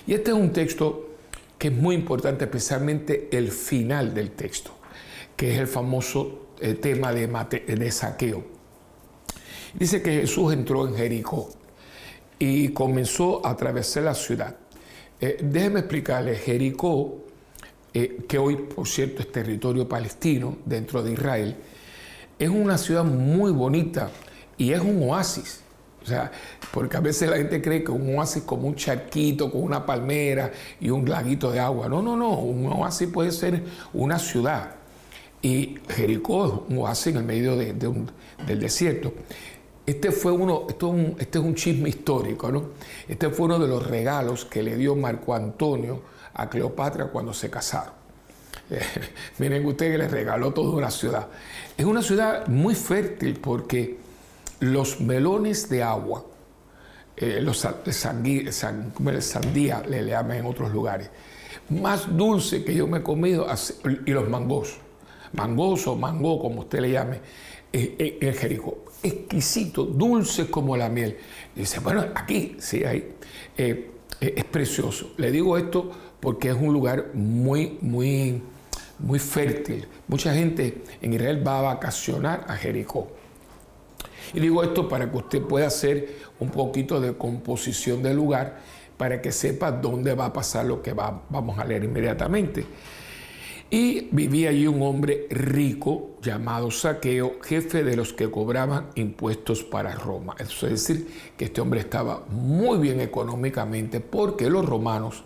Y 0.07 0.13
este 0.13 0.31
es 0.31 0.37
un 0.37 0.51
texto 0.51 1.09
que 1.57 1.69
es 1.69 1.73
muy 1.73 1.95
importante, 1.95 2.45
especialmente 2.45 3.29
el 3.31 3.51
final 3.51 4.13
del 4.13 4.31
texto, 4.31 4.71
que 5.35 5.53
es 5.53 5.59
el 5.59 5.67
famoso 5.67 6.47
eh, 6.59 6.73
tema 6.73 7.13
de, 7.13 7.27
de 7.27 7.91
saqueo. 7.91 8.43
Dice 9.73 10.01
que 10.01 10.21
Jesús 10.21 10.53
entró 10.53 10.87
en 10.87 10.95
Jericó 10.95 11.49
y 12.39 12.69
comenzó 12.69 13.45
a 13.45 13.51
atravesar 13.51 14.03
la 14.03 14.15
ciudad. 14.15 14.55
Eh, 15.19 15.38
déjeme 15.41 15.80
explicarle, 15.80 16.36
Jericó, 16.36 17.23
eh, 17.93 18.25
que 18.27 18.38
hoy 18.38 18.56
por 18.58 18.88
cierto 18.88 19.21
es 19.21 19.32
territorio 19.32 19.88
palestino 19.88 20.58
dentro 20.65 21.01
de 21.01 21.13
Israel, 21.13 21.56
es 22.38 22.49
una 22.49 22.77
ciudad 22.77 23.03
muy 23.03 23.51
bonita 23.51 24.12
y 24.58 24.71
es 24.71 24.82
un 24.82 25.01
oasis. 25.10 25.62
O 26.03 26.06
sea, 26.06 26.32
porque 26.71 26.95
a 26.95 27.01
veces 27.01 27.30
la 27.30 27.36
gente 27.36 27.62
cree 27.62 27.84
que 27.84 27.91
un 27.91 28.15
oasis 28.15 28.43
como 28.43 28.67
un 28.67 28.75
charquito 28.75 29.51
con 29.51 29.62
una 29.62 29.86
palmera 29.86 30.51
y 30.80 30.89
un 30.89 31.10
laguito 31.10 31.51
de 31.51 31.60
agua. 31.60 31.89
No, 31.89 32.01
no, 32.01 32.15
no. 32.15 32.39
Un 32.39 32.65
oasis 32.71 33.10
puede 33.10 33.32
ser 33.32 33.63
una 33.93 34.17
ciudad. 34.17 34.75
Y 35.41 35.77
Jericó 35.89 36.45
es 36.45 36.71
un 36.71 36.77
oasis 36.77 37.08
en 37.08 37.17
el 37.17 37.23
medio 37.23 37.58
del 37.58 38.60
desierto. 38.60 39.13
Este 39.88 40.12
fue 40.12 40.34
uno, 40.34 40.65
esto 40.67 40.93
este 41.17 41.39
es 41.39 41.45
un 41.45 41.56
chisme 41.56 41.88
histórico, 41.88 42.52
¿no? 42.52 42.71
Este 43.08 43.30
fue 43.30 43.45
uno 43.45 43.58
de 43.58 43.69
los 43.69 43.88
regalos 43.88 44.43
que 44.43 44.62
le 44.62 44.76
dio 44.76 44.97
Marco 44.97 45.34
Antonio 45.34 46.02
a 46.34 46.50
Cleopatra 46.50 47.06
cuando 47.06 47.34
se 47.34 47.50
casaron. 47.50 47.93
miren 49.38 49.65
ustedes 49.65 49.93
que 49.93 49.97
le 49.97 50.10
regaló 50.10 50.52
toda 50.52 50.71
una 50.71 50.91
ciudad. 50.91 51.28
Es 51.78 51.86
una 51.86 52.02
ciudad 52.02 52.47
muy 52.47 52.76
fértil 52.76 53.39
porque 53.39 53.97
los 54.60 55.00
melones 55.00 55.69
de 55.69 55.84
agua, 55.84 56.26
eh, 57.15 57.39
los 57.41 57.60
sandía 57.91 59.84
le 59.88 60.06
llaman 60.06 60.38
en 60.38 60.45
otros 60.47 60.69
lugares, 60.73 61.10
más 61.69 62.13
dulce 62.15 62.65
que 62.65 62.76
yo 62.76 62.88
me 62.88 62.97
he 62.97 63.04
comido, 63.04 63.47
y 64.06 64.12
los 64.12 64.27
mangos, 64.27 64.79
mangos 65.31 65.88
o 65.88 65.96
mango, 65.96 66.40
como 66.40 66.62
usted 66.62 66.79
le 66.79 66.92
llame, 66.92 67.21
eh, 67.71 67.96
eh, 68.00 68.17
en 68.21 68.33
Jericó, 68.33 68.85
exquisito, 69.04 69.83
dulce 69.83 70.50
como 70.50 70.75
la 70.75 70.89
miel. 70.89 71.17
Dice, 71.56 71.79
bueno, 71.79 72.06
aquí 72.15 72.58
sí 72.60 72.83
hay, 72.83 73.13
es 73.56 74.45
precioso. 74.45 75.12
Le 75.17 75.31
digo 75.31 75.58
esto 75.58 75.91
porque 76.19 76.50
es 76.50 76.56
un 76.56 76.73
lugar 76.73 77.12
muy, 77.13 77.77
muy, 77.81 78.41
muy 79.00 79.19
fértil. 79.19 79.87
Mucha 80.08 80.33
gente 80.33 80.83
en 81.02 81.13
Israel 81.13 81.45
va 81.45 81.60
a 81.60 81.62
vacacionar 81.73 82.45
a 82.48 82.56
Jericó. 82.56 83.08
Y 84.33 84.39
digo 84.39 84.63
esto 84.63 84.89
para 84.89 85.10
que 85.10 85.17
usted 85.17 85.41
pueda 85.41 85.67
hacer 85.67 86.17
un 86.39 86.50
poquito 86.50 87.00
de 87.00 87.15
composición 87.15 88.04
del 88.04 88.17
lugar, 88.17 88.60
para 88.98 89.21
que 89.21 89.31
sepa 89.31 89.71
dónde 89.71 90.13
va 90.15 90.25
a 90.25 90.33
pasar 90.33 90.65
lo 90.65 90.81
que 90.81 90.93
vamos 90.93 91.60
a 91.60 91.65
leer 91.65 91.83
inmediatamente. 91.83 92.65
Y 93.69 94.07
vivía 94.11 94.49
allí 94.49 94.65
un 94.65 94.81
hombre 94.81 95.27
rico 95.29 96.11
llamado 96.21 96.71
Saqueo, 96.71 97.37
jefe 97.43 97.83
de 97.83 97.97
los 97.97 98.13
que 98.13 98.31
cobraban 98.31 98.87
impuestos 98.95 99.63
para 99.63 99.93
Roma. 99.93 100.35
Eso 100.39 100.67
es 100.67 100.87
decir, 100.87 101.07
que 101.35 101.45
este 101.45 101.59
hombre 101.59 101.81
estaba 101.81 102.23
muy 102.29 102.77
bien 102.77 103.01
económicamente 103.01 103.99
porque 103.99 104.49
los 104.49 104.65
romanos 104.65 105.23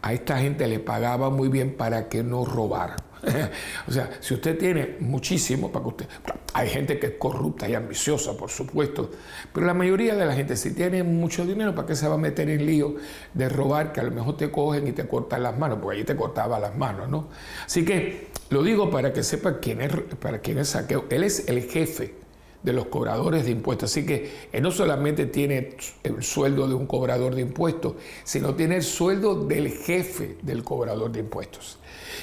a 0.00 0.14
esta 0.14 0.38
gente 0.38 0.66
le 0.66 0.78
pagaban 0.78 1.34
muy 1.34 1.48
bien 1.48 1.76
para 1.76 2.08
que 2.08 2.22
no 2.22 2.46
robaran. 2.46 3.07
o 3.88 3.92
sea, 3.92 4.10
si 4.20 4.34
usted 4.34 4.58
tiene 4.58 4.96
muchísimo, 5.00 5.70
para 5.70 5.84
que 5.84 5.88
usted... 5.88 6.06
Hay 6.54 6.68
gente 6.68 6.98
que 6.98 7.06
es 7.06 7.12
corrupta 7.18 7.68
y 7.68 7.74
ambiciosa, 7.74 8.36
por 8.36 8.50
supuesto, 8.50 9.10
pero 9.52 9.66
la 9.66 9.74
mayoría 9.74 10.16
de 10.16 10.24
la 10.24 10.34
gente, 10.34 10.56
si 10.56 10.72
tiene 10.72 11.02
mucho 11.02 11.44
dinero, 11.44 11.74
¿para 11.74 11.86
qué 11.86 11.94
se 11.94 12.08
va 12.08 12.14
a 12.14 12.18
meter 12.18 12.48
en 12.48 12.66
lío 12.66 12.96
de 13.34 13.48
robar 13.48 13.92
que 13.92 14.00
a 14.00 14.02
lo 14.02 14.10
mejor 14.10 14.36
te 14.36 14.50
cogen 14.50 14.88
y 14.88 14.92
te 14.92 15.06
cortan 15.06 15.42
las 15.42 15.56
manos? 15.58 15.78
Porque 15.80 15.98
allí 15.98 16.04
te 16.04 16.16
cortaba 16.16 16.58
las 16.58 16.76
manos, 16.76 17.08
¿no? 17.08 17.28
Así 17.66 17.84
que 17.84 18.28
lo 18.50 18.62
digo 18.62 18.90
para 18.90 19.12
que 19.12 19.22
sepa 19.22 19.60
quién 19.60 19.82
es, 19.82 19.92
para 20.18 20.38
quién 20.38 20.58
es 20.58 20.70
saqueo. 20.70 21.04
Él 21.10 21.22
es 21.22 21.48
el 21.48 21.62
jefe 21.64 22.14
de 22.62 22.72
los 22.72 22.86
cobradores 22.86 23.44
de 23.44 23.50
impuestos. 23.50 23.90
Así 23.90 24.06
que 24.06 24.48
él 24.52 24.62
no 24.62 24.70
solamente 24.70 25.26
tiene 25.26 25.76
el 26.02 26.22
sueldo 26.22 26.66
de 26.66 26.74
un 26.74 26.86
cobrador 26.86 27.34
de 27.34 27.42
impuestos, 27.42 27.94
sino 28.24 28.54
tiene 28.54 28.76
el 28.76 28.82
sueldo 28.82 29.44
del 29.44 29.70
jefe 29.70 30.38
del 30.42 30.64
cobrador 30.64 31.12
de 31.12 31.20
impuestos. 31.20 31.78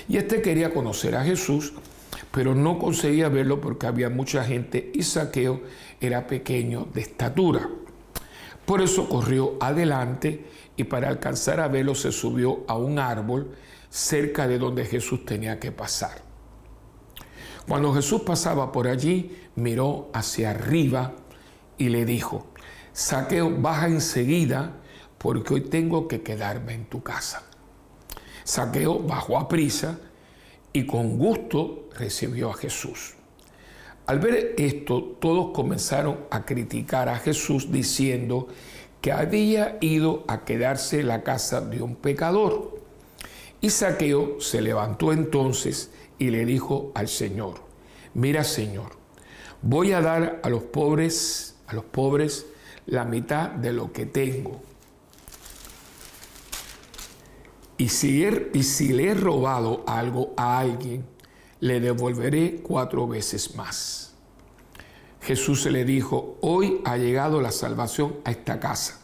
Y 0.07 0.17
este 0.17 0.41
quería 0.41 0.73
conocer 0.73 1.15
a 1.15 1.23
Jesús, 1.23 1.73
pero 2.31 2.55
no 2.55 2.79
conseguía 2.79 3.29
verlo 3.29 3.61
porque 3.61 3.87
había 3.87 4.09
mucha 4.09 4.43
gente 4.43 4.91
y 4.93 5.03
Saqueo 5.03 5.61
era 5.99 6.27
pequeño 6.27 6.87
de 6.93 7.01
estatura. 7.01 7.69
Por 8.65 8.81
eso 8.81 9.07
corrió 9.07 9.57
adelante 9.59 10.45
y 10.75 10.85
para 10.85 11.07
alcanzar 11.07 11.59
a 11.59 11.67
verlo 11.67 11.95
se 11.95 12.11
subió 12.11 12.63
a 12.67 12.75
un 12.75 12.99
árbol 12.99 13.55
cerca 13.89 14.47
de 14.47 14.59
donde 14.59 14.85
Jesús 14.85 15.25
tenía 15.25 15.59
que 15.59 15.71
pasar. 15.71 16.23
Cuando 17.67 17.93
Jesús 17.93 18.21
pasaba 18.21 18.71
por 18.71 18.87
allí, 18.87 19.37
miró 19.55 20.09
hacia 20.13 20.51
arriba 20.51 21.13
y 21.77 21.89
le 21.89 22.05
dijo, 22.05 22.47
Saqueo, 22.93 23.49
baja 23.49 23.87
enseguida 23.87 24.81
porque 25.17 25.55
hoy 25.55 25.61
tengo 25.61 26.07
que 26.07 26.21
quedarme 26.21 26.73
en 26.73 26.85
tu 26.85 27.01
casa. 27.01 27.43
Saqueo 28.45 28.99
bajó 28.99 29.39
a 29.39 29.47
prisa 29.47 29.97
y 30.71 30.85
con 30.85 31.17
gusto 31.17 31.89
recibió 31.97 32.51
a 32.51 32.53
Jesús. 32.53 33.15
Al 34.05 34.19
ver 34.19 34.53
esto, 34.59 35.17
todos 35.19 35.51
comenzaron 35.51 36.19
a 36.29 36.45
criticar 36.45 37.09
a 37.09 37.17
Jesús 37.17 37.71
diciendo 37.71 38.47
que 39.01 39.11
había 39.11 39.79
ido 39.81 40.23
a 40.27 40.45
quedarse 40.45 40.99
en 40.99 41.07
la 41.07 41.23
casa 41.23 41.59
de 41.59 41.81
un 41.81 41.95
pecador. 41.95 42.79
Y 43.61 43.71
Saqueo 43.71 44.39
se 44.39 44.61
levantó 44.61 45.11
entonces 45.11 45.89
y 46.19 46.29
le 46.29 46.45
dijo 46.45 46.91
al 46.93 47.07
Señor, 47.07 47.55
mira 48.13 48.43
Señor, 48.43 48.91
voy 49.63 49.91
a 49.91 50.01
dar 50.01 50.39
a 50.43 50.49
los 50.49 50.61
pobres, 50.61 51.55
a 51.65 51.73
los 51.73 51.85
pobres 51.85 52.45
la 52.85 53.05
mitad 53.05 53.49
de 53.49 53.73
lo 53.73 53.91
que 53.91 54.05
tengo. 54.05 54.61
Y 57.77 57.89
si, 57.89 58.25
y 58.53 58.63
si 58.63 58.93
le 58.93 59.09
he 59.09 59.13
robado 59.13 59.83
algo 59.87 60.33
a 60.37 60.59
alguien, 60.59 61.05
le 61.59 61.79
devolveré 61.79 62.61
cuatro 62.63 63.07
veces 63.07 63.55
más. 63.55 64.13
Jesús 65.21 65.65
le 65.65 65.83
dijo, 65.83 66.37
hoy 66.41 66.81
ha 66.85 66.97
llegado 66.97 67.41
la 67.41 67.51
salvación 67.51 68.17
a 68.23 68.31
esta 68.31 68.59
casa, 68.59 69.01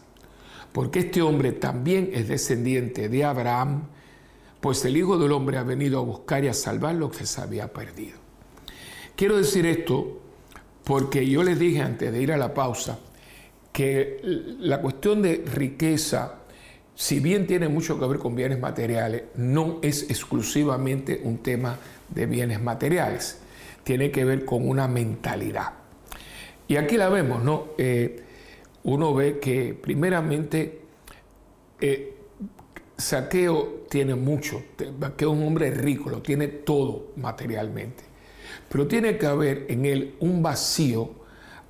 porque 0.72 1.00
este 1.00 1.22
hombre 1.22 1.52
también 1.52 2.12
es 2.14 2.28
descendiente 2.28 3.10
de 3.10 3.26
Abraham, 3.26 3.88
pues 4.60 4.86
el 4.86 4.96
Hijo 4.96 5.18
del 5.18 5.32
Hombre 5.32 5.58
ha 5.58 5.64
venido 5.64 6.00
a 6.00 6.04
buscar 6.04 6.44
y 6.44 6.48
a 6.48 6.54
salvar 6.54 6.94
lo 6.94 7.10
que 7.10 7.26
se 7.26 7.42
había 7.42 7.74
perdido. 7.74 8.20
Quiero 9.16 9.38
decir 9.38 9.66
esto 9.66 10.22
porque 10.84 11.28
yo 11.28 11.42
les 11.42 11.58
dije 11.58 11.82
antes 11.82 12.12
de 12.12 12.22
ir 12.22 12.32
a 12.32 12.38
la 12.38 12.54
pausa 12.54 13.00
que 13.72 14.20
la 14.60 14.82
cuestión 14.82 15.22
de 15.22 15.44
riqueza, 15.46 16.41
si 17.02 17.20
bien 17.20 17.48
tiene 17.48 17.68
mucho 17.68 18.00
que 18.00 18.06
ver 18.06 18.20
con 18.20 18.36
bienes 18.36 18.60
materiales, 18.60 19.24
no 19.34 19.80
es 19.82 20.04
exclusivamente 20.04 21.20
un 21.24 21.40
tema 21.40 21.80
de 22.08 22.28
bienes 22.28 22.62
materiales, 22.62 23.40
tiene 23.84 24.12
que 24.12 24.24
ver 24.24 24.46
con 24.46 24.70
una 24.70 24.88
mentalidad. 24.88 25.74
Y 26.68 26.76
aquí 26.76 26.98
la 26.98 27.10
vemos, 27.10 27.44
¿no? 27.44 27.70
Eh, 27.80 28.22
uno 28.84 29.16
ve 29.16 29.40
que 29.40 29.74
primeramente 29.74 30.82
eh, 31.80 32.18
Saqueo 32.96 33.88
tiene 33.90 34.14
mucho, 34.14 34.62
Saqueo 34.78 35.34
es 35.34 35.40
un 35.40 35.48
hombre 35.48 35.72
rico, 35.72 36.08
lo 36.12 36.22
tiene 36.22 36.50
todo 36.50 37.14
materialmente. 37.16 38.04
Pero 38.70 38.86
tiene 38.86 39.18
que 39.18 39.26
haber 39.26 39.66
en 39.70 39.88
él 39.88 40.18
un 40.20 40.44
vacío 40.44 41.10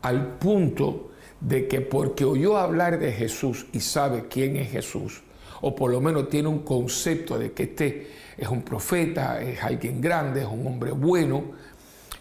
al 0.01 0.37
punto 0.39 1.10
de 1.41 1.67
que 1.67 1.81
porque 1.81 2.23
oyó 2.23 2.57
hablar 2.57 2.99
de 2.99 3.11
Jesús 3.11 3.65
y 3.73 3.79
sabe 3.79 4.27
quién 4.29 4.55
es 4.55 4.71
Jesús, 4.71 5.21
o 5.61 5.75
por 5.75 5.91
lo 5.91 5.99
menos 5.99 6.29
tiene 6.29 6.47
un 6.47 6.59
concepto 6.59 7.37
de 7.37 7.51
que 7.51 7.63
este 7.63 8.07
es 8.37 8.47
un 8.47 8.61
profeta, 8.61 9.41
es 9.41 9.61
alguien 9.61 9.99
grande, 9.99 10.41
es 10.41 10.47
un 10.47 10.65
hombre 10.65 10.91
bueno, 10.91 11.43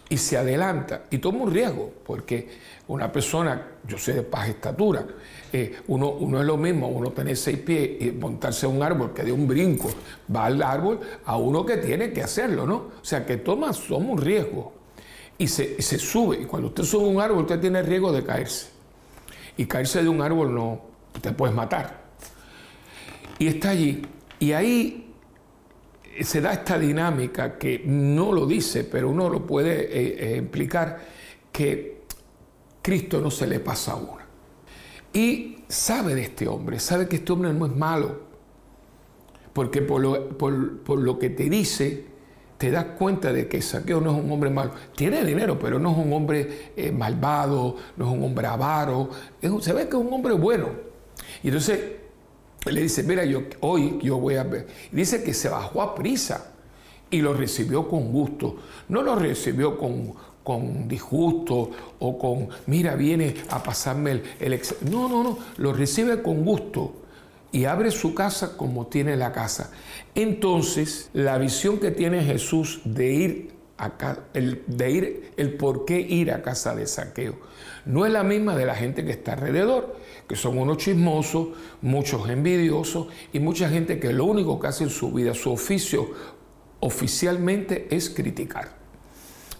y 0.09 0.17
se 0.17 0.37
adelanta 0.37 1.03
y 1.09 1.19
toma 1.19 1.43
un 1.43 1.51
riesgo, 1.53 1.89
porque 2.05 2.49
una 2.89 3.09
persona, 3.09 3.65
yo 3.87 3.97
sé 3.97 4.13
de 4.13 4.23
paz 4.23 4.49
estatura, 4.49 5.05
eh, 5.53 5.77
uno, 5.87 6.09
uno 6.09 6.41
es 6.41 6.45
lo 6.45 6.57
mismo, 6.57 6.89
uno 6.89 7.11
tiene 7.11 7.33
seis 7.35 7.59
pies 7.59 8.01
y 8.01 8.11
montarse 8.11 8.65
a 8.65 8.69
un 8.69 8.83
árbol 8.83 9.13
que 9.13 9.23
de 9.23 9.31
un 9.31 9.47
brinco 9.47 9.89
va 10.33 10.47
al 10.47 10.61
árbol 10.61 10.99
a 11.23 11.37
uno 11.37 11.65
que 11.65 11.77
tiene 11.77 12.11
que 12.11 12.21
hacerlo, 12.21 12.65
¿no? 12.65 12.75
O 12.75 13.03
sea, 13.05 13.25
que 13.25 13.37
toma, 13.37 13.71
toma 13.87 14.11
un 14.11 14.17
riesgo 14.17 14.73
y 15.37 15.47
se, 15.47 15.81
se 15.81 15.97
sube. 15.97 16.41
Y 16.41 16.45
cuando 16.45 16.67
usted 16.67 16.83
sube 16.83 17.07
un 17.07 17.21
árbol, 17.21 17.43
usted 17.43 17.61
tiene 17.61 17.81
riesgo 17.81 18.11
de 18.11 18.23
caerse. 18.23 18.70
Y 19.57 19.65
caerse 19.65 20.01
de 20.03 20.09
un 20.09 20.21
árbol 20.21 20.53
no, 20.53 20.81
te 21.21 21.31
puedes 21.31 21.55
matar. 21.55 22.01
Y 23.39 23.47
está 23.47 23.69
allí. 23.69 24.01
Y 24.39 24.53
ahí 24.53 25.11
se 26.21 26.41
da 26.41 26.53
esta 26.53 26.77
dinámica 26.77 27.57
que 27.57 27.83
no 27.85 28.31
lo 28.31 28.45
dice, 28.45 28.83
pero 28.83 29.09
uno 29.09 29.29
lo 29.29 29.45
puede 29.45 29.81
eh, 29.81 30.33
eh, 30.33 30.37
implicar, 30.37 30.99
que 31.51 32.01
Cristo 32.81 33.21
no 33.21 33.31
se 33.31 33.47
le 33.47 33.59
pasa 33.59 33.93
a 33.93 33.95
uno. 33.95 34.21
Y 35.13 35.63
sabe 35.67 36.15
de 36.15 36.23
este 36.23 36.47
hombre, 36.47 36.79
sabe 36.79 37.07
que 37.07 37.17
este 37.17 37.31
hombre 37.31 37.53
no 37.53 37.65
es 37.65 37.75
malo, 37.75 38.21
porque 39.53 39.81
por 39.81 40.01
lo, 40.01 41.19
que 41.19 41.29
te 41.29 41.49
dice, 41.49 42.05
te 42.61 42.69
das 42.69 42.85
cuenta 42.95 43.33
de 43.33 43.47
que 43.47 43.59
Saqueo 43.59 43.99
no 43.99 44.11
es 44.11 44.23
un 44.23 44.31
hombre 44.31 44.51
malo. 44.51 44.69
Tiene 44.95 45.25
dinero, 45.25 45.57
pero 45.57 45.79
no 45.79 45.93
es 45.93 45.97
un 45.97 46.13
hombre 46.13 46.69
eh, 46.75 46.91
malvado, 46.91 47.75
no 47.97 48.05
es 48.05 48.11
un 48.15 48.23
hombre 48.23 48.45
avaro, 48.45 49.09
se 49.61 49.73
ve 49.73 49.89
que 49.89 49.97
es 49.97 50.03
un 50.05 50.13
hombre 50.13 50.35
bueno. 50.35 50.67
Y 51.41 51.47
entonces 51.47 51.79
le 52.67 52.81
dice, 52.83 53.01
mira, 53.01 53.23
hoy 53.61 53.97
yo 54.03 54.19
voy 54.19 54.35
a 54.35 54.43
ver. 54.43 54.67
Y 54.91 54.97
dice 54.97 55.23
que 55.23 55.33
se 55.33 55.49
bajó 55.49 55.81
a 55.81 55.95
prisa 55.95 56.51
y 57.09 57.21
lo 57.21 57.33
recibió 57.33 57.87
con 57.87 58.11
gusto. 58.11 58.57
No 58.89 59.01
lo 59.01 59.15
recibió 59.15 59.75
con, 59.75 60.13
con 60.43 60.87
disgusto 60.87 61.71
o 61.97 62.19
con, 62.19 62.47
mira, 62.67 62.93
viene 62.93 63.37
a 63.49 63.63
pasarme 63.63 64.11
el, 64.11 64.23
el 64.39 64.61
No, 64.91 65.09
no, 65.09 65.23
no, 65.23 65.37
lo 65.57 65.73
recibe 65.73 66.21
con 66.21 66.45
gusto 66.45 67.00
y 67.51 67.65
abre 67.65 67.91
su 67.91 68.13
casa 68.13 68.57
como 68.57 68.87
tiene 68.87 69.15
la 69.17 69.31
casa. 69.31 69.71
Entonces, 70.15 71.09
la 71.13 71.37
visión 71.37 71.79
que 71.79 71.91
tiene 71.91 72.23
Jesús 72.23 72.81
de 72.85 73.13
ir 73.13 73.51
a, 73.77 73.91
el, 74.33 74.63
de 74.67 74.91
ir, 74.91 75.31
el 75.37 75.55
por 75.55 75.85
qué 75.85 75.99
ir 75.99 76.31
a 76.31 76.41
casa 76.41 76.75
de 76.75 76.87
saqueo, 76.87 77.35
no 77.85 78.05
es 78.05 78.11
la 78.11 78.23
misma 78.23 78.55
de 78.55 78.65
la 78.65 78.75
gente 78.75 79.03
que 79.03 79.11
está 79.11 79.33
alrededor, 79.33 79.95
que 80.27 80.35
son 80.35 80.57
unos 80.57 80.77
chismosos, 80.77 81.49
muchos 81.81 82.29
envidiosos 82.29 83.07
y 83.33 83.39
mucha 83.39 83.69
gente 83.69 83.99
que 83.99 84.13
lo 84.13 84.25
único 84.25 84.59
que 84.59 84.67
hace 84.67 84.83
en 84.83 84.89
su 84.89 85.11
vida, 85.11 85.33
su 85.33 85.51
oficio 85.51 86.09
oficialmente 86.79 87.87
es 87.89 88.09
criticar. 88.09 88.77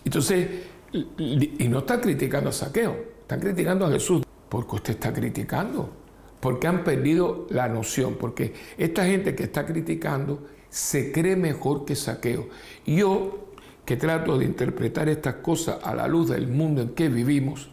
Entonces, 0.06 0.48
y 0.94 1.68
no 1.68 1.80
está 1.80 2.00
criticando 2.00 2.50
a 2.50 2.54
Saqueo, 2.54 2.96
están 3.22 3.40
criticando 3.40 3.86
a 3.86 3.92
Jesús. 3.92 4.24
porque 4.50 4.76
usted 4.76 4.94
está 4.94 5.14
criticando? 5.14 6.01
Porque 6.42 6.68
han 6.68 6.84
perdido 6.84 7.48
la 7.50 7.70
noción, 7.70 8.16
porque 8.20 8.54
esta 8.78 9.06
gente 9.06 9.36
que 9.36 9.44
está 9.44 9.66
criticando 9.66 10.44
se 10.70 11.12
cree 11.12 11.36
mejor 11.36 11.86
que 11.86 11.96
Saqueo. 11.96 12.50
Yo, 12.86 13.48
que 13.86 13.96
trato 13.96 14.38
de 14.38 14.46
interpretar 14.46 15.08
estas 15.08 15.36
cosas 15.36 15.78
a 15.84 15.96
la 15.96 16.08
luz 16.08 16.30
del 16.30 16.48
mundo 16.48 16.82
en 16.82 16.90
que 16.90 17.10
vivimos, 17.10 17.70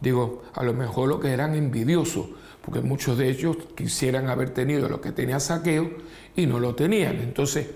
digo, 0.00 0.42
a 0.54 0.62
lo 0.62 0.74
mejor 0.74 1.08
lo 1.08 1.18
que 1.20 1.30
eran 1.30 1.54
envidiosos, 1.54 2.28
porque 2.62 2.80
muchos 2.80 3.16
de 3.16 3.30
ellos 3.30 3.56
quisieran 3.74 4.28
haber 4.28 4.50
tenido 4.50 4.88
lo 4.88 5.00
que 5.00 5.12
tenía 5.12 5.40
Saqueo 5.40 5.90
y 6.36 6.46
no 6.46 6.60
lo 6.60 6.74
tenían. 6.74 7.16
Entonces, 7.16 7.66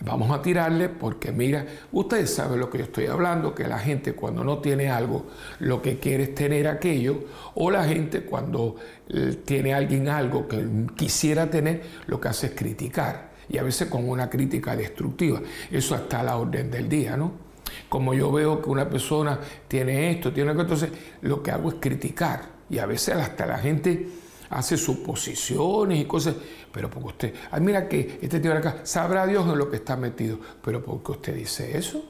Vamos 0.00 0.30
a 0.30 0.42
tirarle 0.42 0.88
porque 0.88 1.30
mira, 1.30 1.64
ustedes 1.92 2.34
saben 2.34 2.58
lo 2.58 2.68
que 2.68 2.78
yo 2.78 2.84
estoy 2.84 3.06
hablando, 3.06 3.54
que 3.54 3.68
la 3.68 3.78
gente 3.78 4.14
cuando 4.14 4.42
no 4.42 4.58
tiene 4.58 4.90
algo, 4.90 5.26
lo 5.60 5.80
que 5.80 5.98
quiere 5.98 6.24
es 6.24 6.34
tener 6.34 6.66
aquello, 6.66 7.24
o 7.54 7.70
la 7.70 7.84
gente 7.84 8.22
cuando 8.22 8.76
eh, 9.08 9.38
tiene 9.44 9.72
alguien 9.72 10.08
algo 10.08 10.48
que 10.48 10.66
quisiera 10.96 11.48
tener, 11.48 11.82
lo 12.06 12.20
que 12.20 12.28
hace 12.28 12.46
es 12.48 12.52
criticar, 12.54 13.30
y 13.48 13.58
a 13.58 13.62
veces 13.62 13.88
con 13.88 14.08
una 14.08 14.28
crítica 14.28 14.74
destructiva. 14.74 15.40
Eso 15.70 15.94
está 15.94 16.20
a 16.20 16.24
la 16.24 16.36
orden 16.36 16.70
del 16.70 16.88
día, 16.88 17.16
¿no? 17.16 17.32
Como 17.88 18.14
yo 18.14 18.32
veo 18.32 18.60
que 18.60 18.70
una 18.70 18.88
persona 18.88 19.38
tiene 19.68 20.10
esto, 20.10 20.32
tiene 20.32 20.50
esto, 20.50 20.62
entonces 20.62 20.90
lo 21.20 21.42
que 21.42 21.52
hago 21.52 21.68
es 21.68 21.76
criticar, 21.78 22.42
y 22.68 22.78
a 22.78 22.86
veces 22.86 23.14
hasta 23.14 23.46
la 23.46 23.58
gente 23.58 24.08
hace 24.50 24.76
suposiciones 24.76 26.00
y 26.00 26.04
cosas, 26.06 26.34
pero 26.72 26.88
porque 26.90 27.08
usted, 27.08 27.34
ay, 27.50 27.60
mira 27.60 27.88
que 27.88 28.18
este 28.22 28.40
tío 28.40 28.52
de 28.52 28.58
acá, 28.58 28.80
sabrá 28.84 29.26
Dios 29.26 29.46
en 29.46 29.58
lo 29.58 29.70
que 29.70 29.76
está 29.76 29.96
metido, 29.96 30.38
pero 30.62 30.84
porque 30.84 31.12
usted 31.12 31.34
dice 31.34 31.76
eso. 31.76 32.04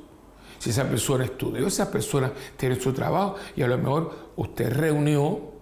Si 0.59 0.71
esa 0.71 0.85
persona 0.85 1.25
estudió, 1.25 1.67
esa 1.67 1.91
persona 1.91 2.31
tiene 2.57 2.79
su 2.79 2.93
trabajo 2.93 3.37
y 3.57 3.63
a 3.63 3.67
lo 3.67 3.79
mejor 3.79 4.31
usted 4.37 4.71
reunió, 4.71 5.53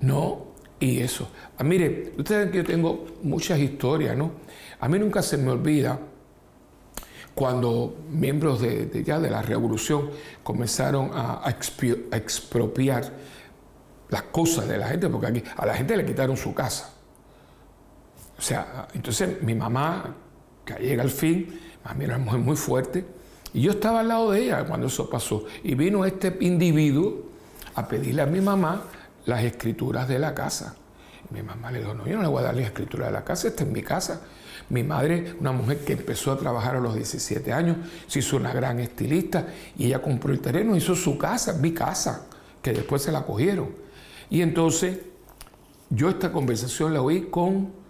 ¿no? 0.00 0.52
Y 0.78 0.98
eso. 1.00 1.28
Ah, 1.56 1.64
mire, 1.64 2.12
ustedes 2.18 2.28
saben 2.28 2.50
que 2.50 2.58
yo 2.58 2.64
tengo 2.64 3.06
muchas 3.22 3.58
historias, 3.58 4.16
¿no? 4.16 4.32
A 4.80 4.88
mí 4.88 4.98
nunca 4.98 5.22
se 5.22 5.38
me 5.38 5.50
olvida 5.50 5.98
cuando 7.34 7.96
miembros 8.10 8.60
de, 8.60 9.02
ya 9.04 9.18
de 9.18 9.30
la 9.30 9.42
revolución 9.42 10.10
comenzaron 10.42 11.10
a, 11.14 11.42
expropiar 12.12 13.12
las 14.10 14.22
cosas 14.24 14.68
de 14.68 14.76
la 14.76 14.88
gente, 14.88 15.08
porque 15.08 15.26
aquí 15.26 15.42
a 15.56 15.64
la 15.64 15.74
gente 15.74 15.96
le 15.96 16.04
quitaron 16.04 16.36
su 16.36 16.52
casa. 16.52 16.92
O 18.42 18.44
sea, 18.44 18.88
entonces 18.92 19.40
mi 19.40 19.54
mamá, 19.54 20.16
que 20.64 20.74
llega 20.74 21.04
al 21.04 21.12
fin, 21.12 21.60
a 21.84 21.94
mí 21.94 22.06
era 22.06 22.18
mujer 22.18 22.40
muy 22.40 22.56
fuerte, 22.56 23.06
y 23.54 23.60
yo 23.60 23.70
estaba 23.70 24.00
al 24.00 24.08
lado 24.08 24.32
de 24.32 24.42
ella 24.42 24.64
cuando 24.64 24.88
eso 24.88 25.08
pasó. 25.08 25.44
Y 25.62 25.76
vino 25.76 26.04
este 26.04 26.38
individuo 26.40 27.30
a 27.76 27.86
pedirle 27.86 28.20
a 28.20 28.26
mi 28.26 28.40
mamá 28.40 28.82
las 29.26 29.44
escrituras 29.44 30.08
de 30.08 30.18
la 30.18 30.34
casa. 30.34 30.74
Mi 31.30 31.40
mamá 31.40 31.70
le 31.70 31.78
dijo, 31.78 31.94
no, 31.94 32.04
yo 32.04 32.16
no 32.16 32.22
le 32.22 32.28
voy 32.28 32.40
a 32.40 32.46
dar 32.46 32.56
las 32.56 32.64
escrituras 32.64 33.06
de 33.06 33.12
la 33.12 33.22
casa, 33.22 33.46
esta 33.46 33.62
es 33.62 33.70
mi 33.70 33.80
casa. 33.80 34.22
Mi 34.70 34.82
madre, 34.82 35.36
una 35.38 35.52
mujer 35.52 35.84
que 35.84 35.92
empezó 35.92 36.32
a 36.32 36.36
trabajar 36.36 36.74
a 36.74 36.80
los 36.80 36.96
17 36.96 37.52
años, 37.52 37.76
se 38.08 38.18
hizo 38.18 38.36
una 38.38 38.52
gran 38.52 38.80
estilista 38.80 39.46
y 39.78 39.86
ella 39.86 40.02
compró 40.02 40.32
el 40.32 40.40
terreno, 40.40 40.74
hizo 40.74 40.96
su 40.96 41.16
casa, 41.16 41.52
mi 41.52 41.72
casa, 41.72 42.26
que 42.60 42.72
después 42.72 43.02
se 43.02 43.12
la 43.12 43.22
cogieron. 43.22 43.68
Y 44.30 44.42
entonces 44.42 44.98
yo 45.90 46.08
esta 46.08 46.32
conversación 46.32 46.92
la 46.92 47.02
oí 47.02 47.28
con 47.30 47.81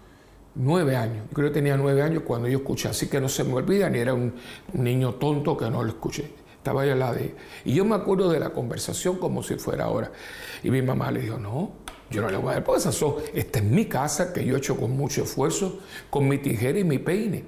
nueve 0.55 0.97
años. 0.97 1.27
Yo 1.29 1.35
creo 1.35 1.49
que 1.49 1.55
tenía 1.55 1.77
nueve 1.77 2.03
años 2.03 2.23
cuando 2.27 2.49
yo 2.49 2.59
escuché, 2.59 2.89
así 2.89 3.09
que 3.09 3.21
no 3.21 3.29
se 3.29 3.45
me 3.45 3.55
olvida, 3.55 3.89
ni 3.89 3.99
era 3.99 4.15
un, 4.15 4.35
niño 4.73 5.15
tonto 5.15 5.57
que 5.57 5.71
no 5.71 5.83
lo 5.83 5.91
escuché. 5.91 6.31
Estaba 6.57 6.87
yo 6.87 6.93
al 6.93 7.01
lado 7.01 7.15
de. 7.15 7.35
Y 7.65 7.75
yo 7.75 7.85
me 7.85 7.97
acuerdo 7.97 8.31
de 8.31 8.39
la 8.39 8.51
conversación 8.51 9.17
como 9.17 9.43
si 9.43 9.57
fuera 9.57 9.85
ahora. 9.87 10.13
Y 10.63 10.71
mi 10.71 10.81
mamá 10.81 11.11
le 11.11 11.21
dijo, 11.21 11.39
no, 11.39 11.73
yo 12.11 12.23
no 12.23 12.31
le 12.31 12.37
voy 12.37 12.51
a 12.51 12.55
dar, 12.55 12.65
pues 12.65 12.87
eso, 12.87 13.23
esta 13.35 13.59
es 13.59 13.65
mi 13.65 13.87
casa 13.87 14.33
que 14.33 14.45
yo 14.45 14.55
he 14.55 14.59
hecho 14.59 14.77
con 14.77 14.93
mucho 14.93 15.25
esfuerzo, 15.25 15.81
con 16.11 16.29
mi 16.29 16.39
tijera 16.39 16.79
y 16.79 16.85
mi 16.85 16.99
peine. 16.99 17.45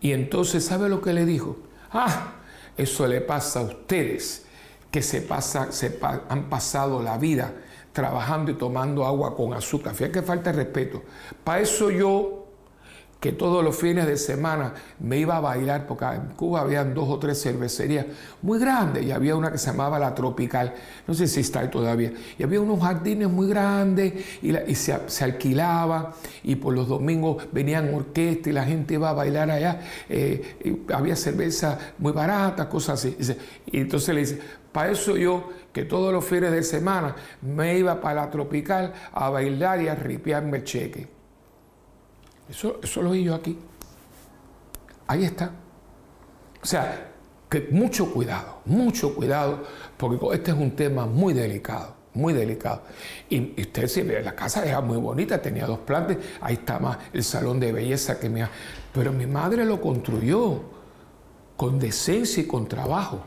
Y 0.00 0.12
entonces, 0.12 0.64
¿sabe 0.64 0.88
lo 0.88 1.02
que 1.02 1.12
le 1.12 1.26
dijo? 1.26 1.58
Ah, 1.90 2.36
eso 2.78 3.06
le 3.06 3.20
pasa 3.20 3.60
a 3.60 3.64
ustedes, 3.64 4.46
que 4.90 5.02
se, 5.02 5.20
pasa, 5.20 5.70
se 5.70 5.98
han 6.28 6.48
pasado 6.48 7.02
la 7.02 7.18
vida 7.18 7.52
trabajando 7.92 8.50
y 8.50 8.54
tomando 8.54 9.04
agua 9.04 9.36
con 9.36 9.52
azúcar. 9.54 9.94
Fíjate 9.94 10.20
que 10.20 10.22
falta 10.22 10.52
de 10.52 10.64
respeto. 10.64 11.02
Para 11.44 11.60
eso 11.60 11.90
yo 11.90 12.40
que 13.20 13.32
todos 13.32 13.62
los 13.62 13.76
fines 13.76 14.06
de 14.06 14.16
semana 14.16 14.72
me 14.98 15.18
iba 15.18 15.36
a 15.36 15.40
bailar, 15.40 15.86
porque 15.86 16.06
en 16.06 16.28
Cuba 16.34 16.62
había 16.62 16.82
dos 16.84 17.06
o 17.06 17.18
tres 17.18 17.40
cervecerías 17.42 18.06
muy 18.40 18.58
grandes 18.58 19.04
y 19.04 19.12
había 19.12 19.36
una 19.36 19.52
que 19.52 19.58
se 19.58 19.66
llamaba 19.66 19.98
La 19.98 20.14
Tropical, 20.14 20.74
no 21.06 21.12
sé 21.12 21.26
si 21.26 21.40
está 21.40 21.60
ahí 21.60 21.68
todavía, 21.68 22.12
y 22.38 22.42
había 22.42 22.62
unos 22.62 22.80
jardines 22.80 23.28
muy 23.28 23.46
grandes 23.48 24.14
y, 24.42 24.74
se, 24.74 25.22
alquilaba 25.22 26.14
y 26.42 26.56
por 26.56 26.74
los 26.74 26.88
domingos 26.88 27.46
venían 27.52 27.92
orquestas 27.92 28.46
y 28.48 28.52
la 28.52 28.64
gente 28.64 28.94
iba 28.94 29.10
a 29.10 29.12
bailar 29.12 29.50
allá, 29.50 29.80
eh, 30.08 30.86
había 30.92 31.14
cerveza 31.14 31.78
muy 31.98 32.12
barata, 32.12 32.70
cosas 32.70 33.04
así. 33.04 33.16
Y 33.66 33.80
entonces 33.80 34.14
le 34.14 34.20
dice, 34.22 34.40
para 34.72 34.92
eso 34.92 35.16
yo, 35.16 35.50
que 35.72 35.84
todos 35.84 36.12
los 36.12 36.24
fines 36.24 36.50
de 36.50 36.62
semana 36.62 37.14
me 37.42 37.78
iba 37.78 38.00
para 38.00 38.26
La 38.26 38.30
Tropical 38.30 38.92
a 39.12 39.30
bailar 39.30 39.80
y 39.82 39.88
a 39.88 39.94
ripiarme 39.94 40.58
el 40.58 40.64
cheque. 40.64 41.08
Eso, 42.48 42.80
lo 43.02 43.10
oí 43.10 43.24
yo 43.24 43.34
aquí. 43.34 43.56
Ahí 45.06 45.24
está. 45.24 45.52
O 46.62 46.66
sea, 46.66 47.12
que 47.48 47.68
mucho 47.70 48.12
cuidado, 48.12 48.60
mucho 48.64 49.14
cuidado, 49.14 49.62
porque 49.96 50.18
este 50.34 50.50
es 50.50 50.56
un 50.56 50.72
tema 50.72 51.06
muy 51.06 51.32
delicado, 51.32 51.94
muy 52.14 52.32
delicado. 52.32 52.82
Y, 53.28 53.60
usted 53.60 53.86
si 53.86 54.02
ve, 54.02 54.22
la 54.22 54.34
casa 54.34 54.64
era 54.64 54.80
muy 54.80 54.98
bonita, 54.98 55.40
tenía 55.40 55.66
dos 55.66 55.80
plantas, 55.80 56.18
ahí 56.40 56.54
está 56.54 56.78
más 56.78 56.98
el 57.12 57.24
salón 57.24 57.60
de 57.60 57.72
belleza 57.72 58.18
que 58.18 58.28
me... 58.28 58.46
Pero 58.92 59.12
mi 59.12 59.26
madre 59.26 59.64
lo 59.64 59.80
construyó 59.80 60.62
con 61.56 61.78
decencia 61.78 62.42
y 62.42 62.46
con 62.46 62.66
trabajo, 62.66 63.20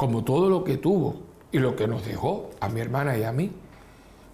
como 0.00 0.24
todo 0.24 0.48
lo 0.48 0.64
que 0.64 0.78
tuvo 0.78 1.20
y 1.52 1.58
lo 1.58 1.76
que 1.76 1.86
nos 1.86 2.06
dejó 2.06 2.48
a 2.58 2.70
mi 2.70 2.80
hermana 2.80 3.18
y 3.18 3.22
a 3.22 3.32
mí. 3.32 3.50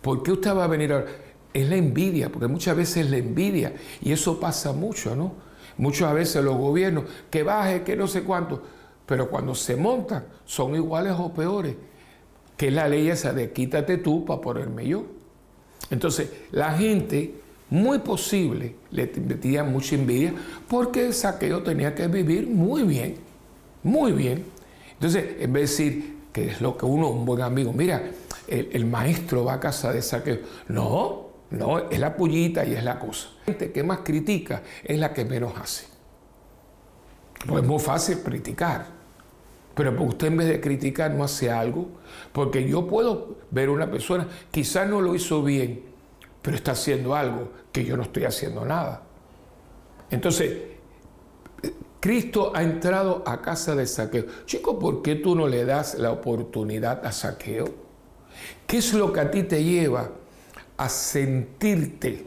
¿Por 0.00 0.22
qué 0.22 0.30
usted 0.30 0.54
va 0.54 0.62
a 0.62 0.68
venir 0.68 0.92
ahora? 0.92 1.06
es 1.52 1.68
la 1.68 1.74
envidia, 1.74 2.30
porque 2.30 2.46
muchas 2.46 2.76
veces 2.76 3.10
la 3.10 3.16
envidia, 3.16 3.72
y 4.00 4.12
eso 4.12 4.38
pasa 4.38 4.72
mucho, 4.72 5.16
¿no? 5.16 5.32
Muchas 5.76 6.14
veces 6.14 6.44
los 6.44 6.56
gobiernos, 6.56 7.06
que 7.30 7.42
baje, 7.42 7.82
que 7.82 7.96
no 7.96 8.06
sé 8.06 8.22
cuánto, 8.22 8.62
pero 9.06 9.28
cuando 9.28 9.56
se 9.56 9.74
montan 9.74 10.24
son 10.44 10.76
iguales 10.76 11.14
o 11.18 11.34
peores, 11.34 11.74
que 12.56 12.68
es 12.68 12.72
la 12.72 12.86
ley 12.86 13.08
esa 13.08 13.32
de 13.32 13.50
quítate 13.50 13.96
tú 13.96 14.24
para 14.24 14.40
ponerme 14.40 14.86
yo. 14.86 15.04
Entonces, 15.90 16.30
la 16.52 16.74
gente, 16.74 17.40
muy 17.70 17.98
posible, 17.98 18.76
le 18.92 19.06
metía 19.06 19.64
mucha 19.64 19.96
envidia 19.96 20.32
porque 20.68 21.06
el 21.06 21.12
saqueo 21.12 21.64
tenía 21.64 21.92
que 21.92 22.06
vivir 22.06 22.46
muy 22.46 22.84
bien, 22.84 23.16
muy 23.82 24.12
bien. 24.12 24.55
Entonces, 24.96 25.36
en 25.40 25.52
vez 25.52 25.76
de 25.76 25.84
decir, 25.84 26.16
que 26.32 26.48
es 26.48 26.60
lo 26.60 26.76
que 26.76 26.86
uno, 26.86 27.08
un 27.08 27.24
buen 27.24 27.42
amigo, 27.42 27.72
mira, 27.72 28.10
el, 28.48 28.86
maestro 28.86 29.44
va 29.44 29.54
a 29.54 29.60
casa 29.60 29.92
de 29.92 30.02
saqueo. 30.02 30.38
No, 30.68 31.28
no, 31.50 31.90
es 31.90 31.98
la 31.98 32.16
pullita 32.16 32.64
y 32.64 32.74
es 32.74 32.84
la 32.84 32.98
cosa. 32.98 33.28
La 33.40 33.52
gente 33.52 33.72
que 33.72 33.82
más 33.82 34.00
critica 34.00 34.62
es 34.84 34.98
la 34.98 35.12
que 35.12 35.24
menos 35.24 35.52
hace. 35.56 35.86
Pues 37.46 37.62
es 37.62 37.68
muy 37.68 37.78
fácil 37.78 38.18
criticar. 38.20 38.86
Pero 39.74 40.02
usted 40.02 40.28
en 40.28 40.38
vez 40.38 40.48
de 40.48 40.60
criticar 40.60 41.10
no 41.10 41.24
hace 41.24 41.50
algo. 41.50 41.88
Porque 42.32 42.66
yo 42.66 42.86
puedo 42.86 43.36
ver 43.50 43.68
una 43.68 43.90
persona, 43.90 44.26
quizás 44.50 44.88
no 44.88 45.00
lo 45.00 45.14
hizo 45.14 45.42
bien, 45.42 45.82
pero 46.40 46.56
está 46.56 46.72
haciendo 46.72 47.14
algo 47.14 47.50
que 47.72 47.84
yo 47.84 47.96
no 47.96 48.04
estoy 48.04 48.24
haciendo 48.24 48.64
nada. 48.64 49.02
Entonces, 50.10 50.75
Cristo 52.06 52.52
ha 52.54 52.62
entrado 52.62 53.24
a 53.26 53.42
casa 53.42 53.74
de 53.74 53.84
saqueo. 53.84 54.26
Chico, 54.44 54.78
¿por 54.78 55.02
qué 55.02 55.16
tú 55.16 55.34
no 55.34 55.48
le 55.48 55.64
das 55.64 55.98
la 55.98 56.12
oportunidad 56.12 57.04
a 57.04 57.10
saqueo? 57.10 57.66
¿Qué 58.64 58.76
es 58.76 58.94
lo 58.94 59.12
que 59.12 59.18
a 59.18 59.28
ti 59.28 59.42
te 59.42 59.64
lleva 59.64 60.12
a 60.76 60.88
sentirte 60.88 62.24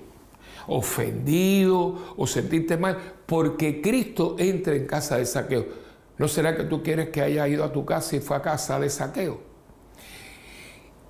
ofendido 0.67 2.13
o 2.17 2.27
sentirte 2.27 2.75
mal 2.75 2.97
porque 3.25 3.82
Cristo 3.82 4.36
entra 4.38 4.75
en 4.75 4.86
casa 4.86 5.15
de 5.15 5.25
saqueo. 5.25 5.65
¿No 6.17 6.27
será 6.27 6.57
que 6.57 6.65
tú 6.65 6.84
quieres 6.84 7.09
que 7.09 7.21
haya 7.21 7.47
ido 7.47 7.63
a 7.63 7.71
tu 7.71 7.86
casa 7.86 8.17
y 8.17 8.19
fue 8.19 8.36
a 8.36 8.41
casa 8.41 8.77
de 8.82 8.89
saqueo? 8.89 9.39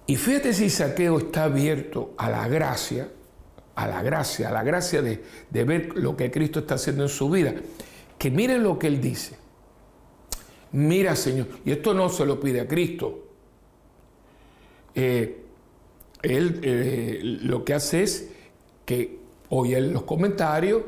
Y 0.05 0.15
fíjate 0.15 0.53
si 0.53 0.69
saqueo 0.69 1.17
está 1.17 1.45
abierto 1.45 2.13
a 2.19 2.29
la 2.29 2.47
gracia, 2.47 3.09
a 3.73 3.87
la 3.87 4.03
gracia, 4.03 4.49
a 4.49 4.51
la 4.51 4.61
gracia 4.61 5.01
de, 5.01 5.23
ver 5.51 5.95
lo 5.95 6.15
que 6.15 6.29
Cristo 6.29 6.59
está 6.59 6.75
haciendo 6.75 7.01
en 7.01 7.09
su 7.09 7.31
vida. 7.31 7.55
Que 8.19 8.29
miren 8.29 8.61
lo 8.61 8.77
que 8.77 8.85
Él 8.85 9.01
dice. 9.01 9.35
Mira, 10.73 11.15
Señor, 11.15 11.47
y 11.65 11.71
esto 11.71 11.95
no 11.95 12.09
se 12.09 12.25
lo 12.25 12.39
pide 12.39 12.61
a 12.61 12.67
Cristo. 12.67 13.29
Eh, 14.93 15.39
él 16.21 16.59
eh, 16.63 17.19
lo 17.23 17.63
que 17.63 17.73
hace 17.73 18.03
es 18.03 18.29
que 18.85 19.19
oye 19.49 19.79
los 19.79 20.03
comentarios 20.03 20.83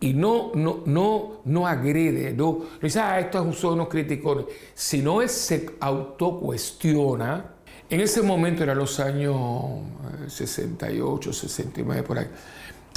y 0.00 0.14
no, 0.14 0.52
no, 0.54 0.82
no, 0.86 1.40
no 1.44 1.66
agrede, 1.66 2.32
no, 2.32 2.60
dice, 2.80 3.00
ah, 3.00 3.18
estos 3.18 3.56
son 3.56 3.74
unos 3.74 3.88
criticones, 3.88 4.46
sino 4.72 5.20
él 5.20 5.28
se 5.28 5.70
autocuestiona. 5.80 7.54
En 7.90 8.00
ese 8.00 8.22
momento, 8.22 8.62
eran 8.62 8.78
los 8.78 9.00
años 9.00 9.34
68, 10.28 11.30
eh, 11.30 11.32
69, 11.32 12.02
por 12.04 12.18
ahí, 12.18 12.28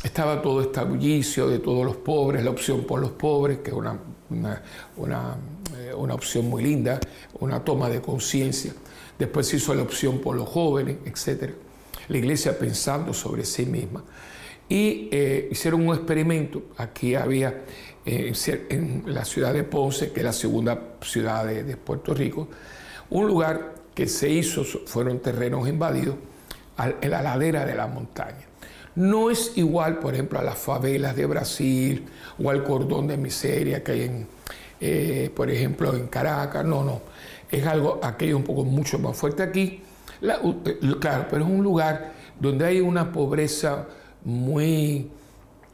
estaba 0.04 0.42
todo 0.42 0.62
este 0.62 0.84
bullicio 0.84 1.48
de 1.48 1.60
todos 1.60 1.86
los 1.86 1.98
pobres, 1.98 2.44
la 2.44 2.52
opción 2.52 2.84
por 2.84 3.00
los 3.00 3.12
pobres, 3.12 3.60
que 3.60 3.70
es 3.70 3.76
una, 3.76 4.00
una, 4.98 5.36
eh, 5.78 5.94
una 5.94 6.14
opción 6.14 6.50
muy 6.50 6.64
linda, 6.64 7.00
una 7.40 7.64
toma 7.64 7.90
de 7.90 8.02
conciencia. 8.02 8.74
Después 9.18 9.48
se 9.48 9.58
hizo 9.58 9.76
la 9.76 9.84
opción 9.84 10.20
por 10.20 10.36
los 10.36 10.50
jóvenes, 10.50 10.98
etc. 11.06 11.52
La 12.08 12.18
iglesia 12.18 12.58
pensando 12.58 13.14
sobre 13.14 13.46
sí 13.46 13.66
misma. 13.66 14.04
Y 14.68 15.10
eh, 15.12 15.50
hicieron 15.52 15.88
un 15.88 15.94
experimento. 15.94 16.64
Aquí 16.78 17.14
había 17.14 17.64
eh, 18.06 18.34
en 18.70 19.04
la 19.06 19.26
ciudad 19.26 19.54
de 19.54 19.64
Ponce, 19.64 20.12
que 20.12 20.22
es 20.22 20.26
la 20.26 20.34
segunda 20.34 20.96
ciudad 21.02 21.46
de, 21.46 21.78
Puerto 21.78 22.14
Rico, 22.14 22.48
un 23.10 23.28
lugar 23.28 23.76
que 23.94 24.08
se 24.08 24.30
hizo, 24.30 24.64
fueron 24.64 25.20
terrenos 25.20 25.68
invadidos 25.68 26.16
en 27.02 27.12
la 27.12 27.22
ladera 27.22 27.66
de 27.66 27.76
la 27.76 27.86
montaña. 27.86 28.51
No 28.96 29.30
es 29.30 29.54
igual, 29.58 30.00
por 30.00 30.14
ejemplo, 30.14 30.40
a 30.40 30.44
las 30.44 30.58
favelas 30.58 31.16
de 31.16 31.26
Brasil 31.26 32.06
o 32.44 32.50
al 32.50 32.64
cordón 32.64 33.08
de 33.08 33.18
miseria 33.18 33.84
que 33.84 33.92
hay 33.92 34.02
en, 34.02 34.28
eh, 34.80 35.32
por 35.36 35.50
ejemplo, 35.50 35.96
en 35.96 36.08
Caracas. 36.08 36.66
No, 36.66 36.84
no 36.84 37.02
es 37.52 37.68
algo, 37.68 38.00
aquello 38.02 38.38
un 38.38 38.44
poco 38.44 38.64
mucho 38.64 38.98
más 38.98 39.16
fuerte 39.16 39.44
aquí. 39.44 39.82
Eh, 40.22 40.80
claro, 41.00 41.28
pero 41.30 41.44
es 41.44 41.52
un 41.52 41.62
lugar 41.62 42.14
donde 42.40 42.66
hay 42.66 42.80
una 42.80 43.12
pobreza 43.12 43.88
muy 44.24 45.10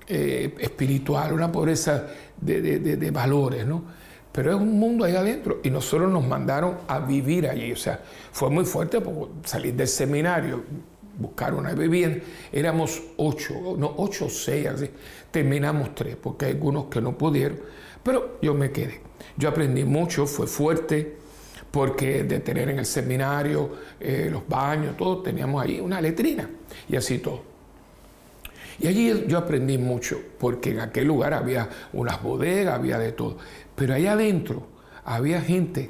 eh, 0.08 0.56
espiritual, 0.60 1.34
una 1.34 1.52
pobreza 1.52 2.08
de, 2.42 3.12
valores, 3.12 3.66
¿no? 3.66 3.84
Pero 4.32 4.52
es 4.52 4.58
un 4.58 4.80
mundo 4.80 5.06
ahí 5.06 5.16
adentro 5.16 5.62
y 5.64 5.70
nosotros 5.70 6.12
nos 6.12 6.26
mandaron 6.26 6.78
a 6.88 7.00
vivir 7.00 7.48
allí. 7.48 7.72
O 7.72 7.76
sea, 7.78 8.00
fue 8.32 8.50
muy 8.50 8.66
fuerte 8.66 9.02
salir 9.44 9.74
del 9.74 9.88
seminario, 9.88 10.64
buscar 11.18 11.54
una 11.54 11.74
vivienda, 11.74 12.20
éramos 12.52 13.02
ocho, 13.18 13.76
no, 13.78 13.94
ocho 13.98 14.26
o 14.26 14.30
seis, 14.30 14.68
así. 14.68 14.90
terminamos 15.32 15.96
tres, 15.96 16.16
porque 16.16 16.46
hay 16.46 16.52
algunos 16.54 16.86
que 16.86 17.02
no 17.02 17.18
pudieron, 17.18 17.60
pero 18.04 18.38
yo 18.42 18.54
me 18.54 18.72
quedé. 18.72 19.02
Yo 19.36 19.50
aprendí 19.50 19.84
mucho, 19.84 20.26
fue 20.26 20.48
fuerte, 20.48 21.18
porque 21.72 22.24
de 22.24 22.40
tener 22.40 22.70
en 22.70 22.80
el 22.80 22.86
seminario 22.86 23.72
eh, 24.00 24.30
los 24.32 24.48
baños, 24.48 24.96
todo, 24.96 25.22
teníamos 25.22 25.64
ahí 25.64 25.80
una 25.80 26.02
letrina 26.02 26.50
y 26.88 26.96
así 26.96 27.20
todo. 27.20 27.44
Y 28.80 28.88
allí 28.88 29.26
yo 29.28 29.40
aprendí 29.40 29.78
mucho, 29.78 30.20
porque 30.40 30.72
en 30.72 30.80
aquel 30.80 31.08
lugar 31.08 31.34
había 31.34 31.70
unas 31.94 32.22
bodegas, 32.22 32.76
había 32.76 33.00
de 33.00 33.12
todo. 33.12 33.38
Pero 33.76 33.96
allá 33.96 34.14
adentro 34.14 34.68
había 35.04 35.42
gente 35.42 35.90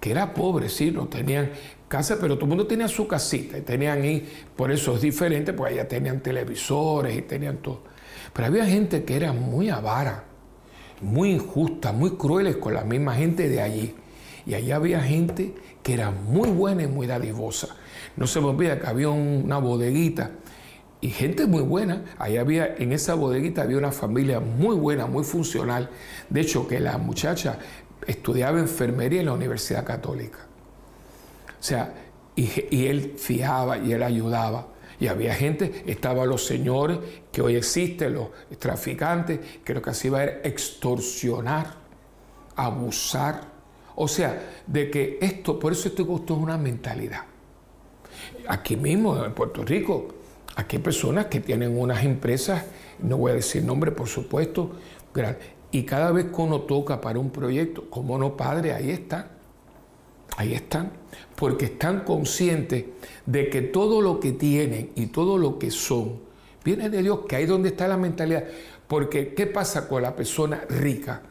que 0.00 0.10
era 0.10 0.34
pobre, 0.34 0.68
sí, 0.68 0.90
no 0.90 1.06
tenían 1.08 1.50
casa, 1.88 2.18
pero 2.20 2.34
todo 2.34 2.44
el 2.44 2.50
mundo 2.50 2.66
tenía 2.66 2.88
su 2.88 3.08
casita 3.08 3.58
y 3.58 3.62
tenían 3.62 4.02
ahí, 4.02 4.28
por 4.54 4.70
eso 4.70 4.94
es 4.94 5.00
diferente, 5.00 5.52
porque 5.52 5.74
allá 5.74 5.88
tenían 5.88 6.20
televisores 6.20 7.16
y 7.16 7.22
tenían 7.22 7.58
todo. 7.58 7.82
Pero 8.32 8.46
había 8.46 8.66
gente 8.66 9.04
que 9.04 9.16
era 9.16 9.32
muy 9.32 9.70
avara, 9.70 10.24
muy 11.00 11.30
injusta, 11.30 11.92
muy 11.92 12.12
crueles 12.12 12.56
con 12.56 12.74
la 12.74 12.84
misma 12.84 13.14
gente 13.14 13.48
de 13.48 13.60
allí. 13.60 13.94
Y 14.46 14.54
allá 14.54 14.76
había 14.76 15.00
gente 15.00 15.54
que 15.82 15.94
era 15.94 16.10
muy 16.10 16.48
buena 16.50 16.82
y 16.82 16.86
muy 16.86 17.06
dadivosa. 17.06 17.76
No 18.16 18.26
se 18.26 18.40
me 18.40 18.46
olvida 18.46 18.78
que 18.78 18.86
había 18.86 19.08
una 19.10 19.58
bodeguita 19.58 20.30
y 21.00 21.10
gente 21.10 21.46
muy 21.46 21.62
buena. 21.62 22.04
Ahí 22.18 22.36
había, 22.36 22.74
en 22.76 22.92
esa 22.92 23.14
bodeguita 23.14 23.62
había 23.62 23.78
una 23.78 23.92
familia 23.92 24.40
muy 24.40 24.76
buena, 24.76 25.06
muy 25.06 25.24
funcional. 25.24 25.90
De 26.28 26.40
hecho, 26.40 26.66
que 26.66 26.80
la 26.80 26.98
muchacha 26.98 27.58
estudiaba 28.06 28.58
enfermería 28.58 29.20
en 29.20 29.26
la 29.26 29.32
Universidad 29.32 29.84
Católica. 29.84 30.47
O 31.58 31.62
sea, 31.62 31.94
y, 32.36 32.86
él 32.86 33.14
fiaba 33.16 33.78
y 33.78 33.92
él 33.92 34.02
ayudaba. 34.02 34.68
Y 35.00 35.06
había 35.06 35.34
gente, 35.34 35.84
estaban 35.86 36.28
los 36.28 36.44
señores 36.44 36.98
que 37.30 37.40
hoy 37.40 37.54
existen, 37.54 38.14
los 38.14 38.28
traficantes, 38.58 39.38
que 39.64 39.74
lo 39.74 39.80
que 39.80 39.90
hacían 39.90 40.14
era 40.16 40.40
extorsionar, 40.42 41.76
abusar 42.56 43.58
o 44.00 44.06
sea, 44.06 44.40
de 44.64 44.92
que 44.92 45.18
esto, 45.20 45.58
por 45.58 45.72
eso 45.72 45.88
este 45.88 46.04
gusto 46.04 46.36
es 46.36 46.40
una 46.40 46.56
mentalidad. 46.56 47.22
Aquí 48.46 48.76
mismo, 48.76 49.24
en 49.24 49.34
Puerto 49.34 49.64
Rico, 49.64 50.06
aquí 50.54 50.76
hay 50.76 50.82
personas 50.82 51.26
que 51.26 51.40
tienen 51.40 51.76
unas 51.76 52.04
empresas, 52.04 52.64
no 53.00 53.16
voy 53.16 53.32
a 53.32 53.34
decir 53.34 53.64
nombre, 53.64 53.90
por 53.90 54.06
supuesto, 54.06 54.70
y 55.72 55.82
cada 55.82 56.12
vez 56.12 56.26
que 56.26 56.40
uno 56.40 56.60
toca 56.60 57.00
para 57.00 57.18
un 57.18 57.30
proyecto, 57.30 57.90
como 57.90 58.16
no 58.18 58.36
padre, 58.36 58.72
ahí 58.72 58.90
están. 58.90 59.26
Ahí 60.38 60.54
están. 60.54 60.92
Porque 61.34 61.66
están 61.66 62.04
conscientes 62.04 62.84
de 63.26 63.50
que 63.50 63.60
todo 63.60 64.00
lo 64.00 64.20
que 64.20 64.32
tienen 64.32 64.92
y 64.94 65.06
todo 65.06 65.36
lo 65.36 65.58
que 65.58 65.72
son 65.72 66.20
viene 66.64 66.88
de 66.88 67.02
Dios, 67.02 67.20
que 67.28 67.36
ahí 67.36 67.42
es 67.42 67.48
donde 67.48 67.70
está 67.70 67.88
la 67.88 67.96
mentalidad. 67.96 68.44
Porque, 68.86 69.34
¿qué 69.34 69.46
pasa 69.46 69.88
con 69.88 70.02
la 70.02 70.14
persona 70.14 70.64
rica? 70.68 71.22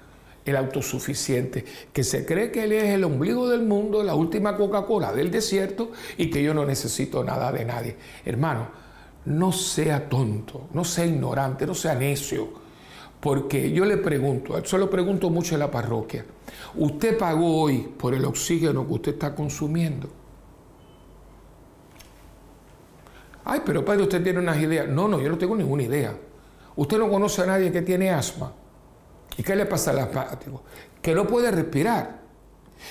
el 0.46 0.56
autosuficiente, 0.56 1.66
que 1.92 2.06
se 2.06 2.26
cree 2.26 2.52
que 2.52 2.64
él 2.64 2.72
es 2.72 2.86
el 2.86 3.04
ombligo 3.04 3.50
del 3.50 3.64
mundo, 3.64 4.02
la 4.02 4.16
última 4.16 4.56
Coca-Cola 4.56 5.12
del 5.12 5.30
desierto 5.30 5.92
y 6.18 6.30
que 6.30 6.42
yo 6.42 6.54
no 6.54 6.66
necesito 6.66 7.22
nada 7.22 7.52
de 7.52 7.66
nadie. 7.66 7.98
Hermano, 8.24 8.70
no 9.26 9.52
sea 9.52 10.08
tonto, 10.08 10.70
no 10.72 10.86
sea 10.86 11.06
ignorante, 11.06 11.68
no 11.68 11.76
sea 11.76 11.96
necio, 11.96 12.48
porque 13.20 13.72
yo 13.72 13.86
le 13.86 13.98
pregunto, 13.98 14.58
eso 14.58 14.78
lo 14.78 14.90
pregunto 14.90 15.30
mucho 15.30 15.56
en 15.56 15.60
la 15.60 15.72
parroquia, 15.72 16.26
¿usted 16.76 17.18
pagó 17.18 17.62
hoy 17.62 17.80
por 17.98 18.14
el 18.14 18.26
oxígeno 18.26 18.86
que 18.86 18.94
usted 18.94 19.14
está 19.14 19.34
consumiendo? 19.34 20.10
Ay, 23.50 23.62
pero 23.66 23.84
padre, 23.84 24.04
usted 24.04 24.22
tiene 24.22 24.40
unas 24.40 24.58
ideas. 24.58 24.90
No, 24.90 25.08
no, 25.08 25.22
yo 25.22 25.30
no 25.30 25.38
tengo 25.38 25.56
ninguna 25.56 25.84
idea. 25.84 26.14
Usted 26.76 26.98
no 26.98 27.10
conoce 27.10 27.42
a 27.42 27.46
nadie 27.46 27.72
que 27.72 27.82
tiene 27.82 28.10
asma. 28.10 28.52
¿Y 29.38 29.44
qué 29.44 29.56
le 29.56 29.66
pasa 29.66 29.92
al 29.92 30.00
asmático? 30.00 30.64
Que 31.02 31.16
no 31.16 31.26
puede 31.26 31.50
respirar, 31.52 32.20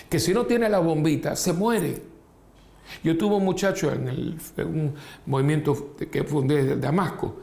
que 0.09 0.18
si 0.18 0.33
no 0.33 0.47
tiene 0.47 0.68
la 0.68 0.79
bombita 0.79 1.37
se 1.37 1.53
muere. 1.53 2.03
Yo 3.03 3.18
tuve 3.18 3.35
un 3.35 3.45
muchacho 3.45 3.93
en, 3.93 4.39
un 4.59 4.95
movimiento 5.27 5.95
que 6.11 6.24
fundé 6.24 6.64
de 6.64 6.77
Damasco, 6.77 7.37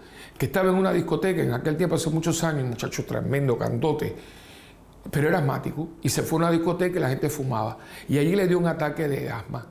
estaba 0.46 0.70
en 0.70 0.76
una 0.76 0.92
discoteca 0.92 1.42
en 1.42 1.54
aquel 1.54 1.78
tiempo, 1.78 1.96
hace 1.96 2.10
muchos 2.10 2.44
años, 2.44 2.64
un 2.64 2.70
muchacho 2.70 3.06
tremendo, 3.06 3.58
candote, 3.58 4.16
pero 5.12 5.28
era 5.28 5.40
asmático, 5.40 5.90
y 6.02 6.10
se 6.10 6.24
fue 6.24 6.38
a 6.38 6.48
una 6.48 6.52
discoteca 6.52 6.98
y 6.98 7.02
la 7.02 7.10
gente 7.10 7.30
fumaba. 7.30 7.78
Y 8.08 8.18
allí 8.18 8.36
le 8.36 8.48
dio 8.48 8.58
un 8.58 8.68
ataque 8.68 9.08
de 9.08 9.30
asma. 9.30 9.68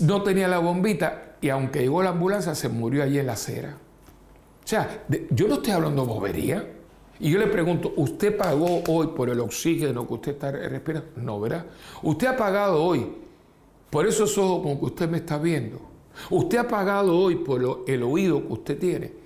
No 0.00 0.22
tenía 0.22 0.48
la 0.48 0.58
bombita 0.58 1.36
y 1.40 1.48
aunque 1.48 1.80
llegó 1.80 2.02
la 2.02 2.10
ambulancia, 2.10 2.54
se 2.54 2.68
murió 2.68 3.02
allí 3.02 3.18
en 3.18 3.26
la 3.26 3.34
acera. 3.34 3.76
O 4.64 4.68
sea, 4.68 5.04
yo 5.30 5.46
no 5.46 5.54
estoy 5.54 5.72
hablando 5.72 6.02
de 6.02 6.08
bobería. 6.08 6.72
Y 7.18 7.30
yo 7.30 7.38
le 7.38 7.46
pregunto, 7.46 7.94
¿usted 7.96 8.36
pagó 8.36 8.82
hoy 8.88 9.08
por 9.08 9.30
el 9.30 9.40
oxígeno 9.40 10.06
que 10.06 10.14
usted 10.14 10.32
está 10.32 10.50
respirando? 10.50 11.08
No, 11.16 11.40
¿verdad? 11.40 11.64
Usted 12.02 12.26
ha 12.26 12.36
pagado 12.36 12.82
hoy 12.82 13.06
por 13.88 14.06
esos 14.06 14.36
ojos 14.36 14.62
con 14.62 14.78
que 14.78 14.84
usted 14.86 15.08
me 15.08 15.18
está 15.18 15.38
viendo. 15.38 15.80
Usted 16.30 16.58
ha 16.58 16.68
pagado 16.68 17.16
hoy 17.16 17.36
por 17.36 17.84
el 17.86 18.02
oído 18.02 18.46
que 18.46 18.52
usted 18.52 18.78
tiene. 18.78 19.25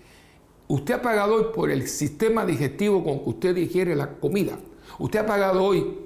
Usted 0.70 0.94
ha 0.94 1.02
pagado 1.02 1.34
hoy 1.34 1.46
por 1.52 1.68
el 1.68 1.88
sistema 1.88 2.46
digestivo 2.46 3.02
con 3.02 3.24
que 3.24 3.30
usted 3.30 3.56
digiere 3.56 3.96
la 3.96 4.08
comida. 4.08 4.56
Usted 5.00 5.18
ha 5.18 5.26
pagado 5.26 5.64
hoy 5.64 5.98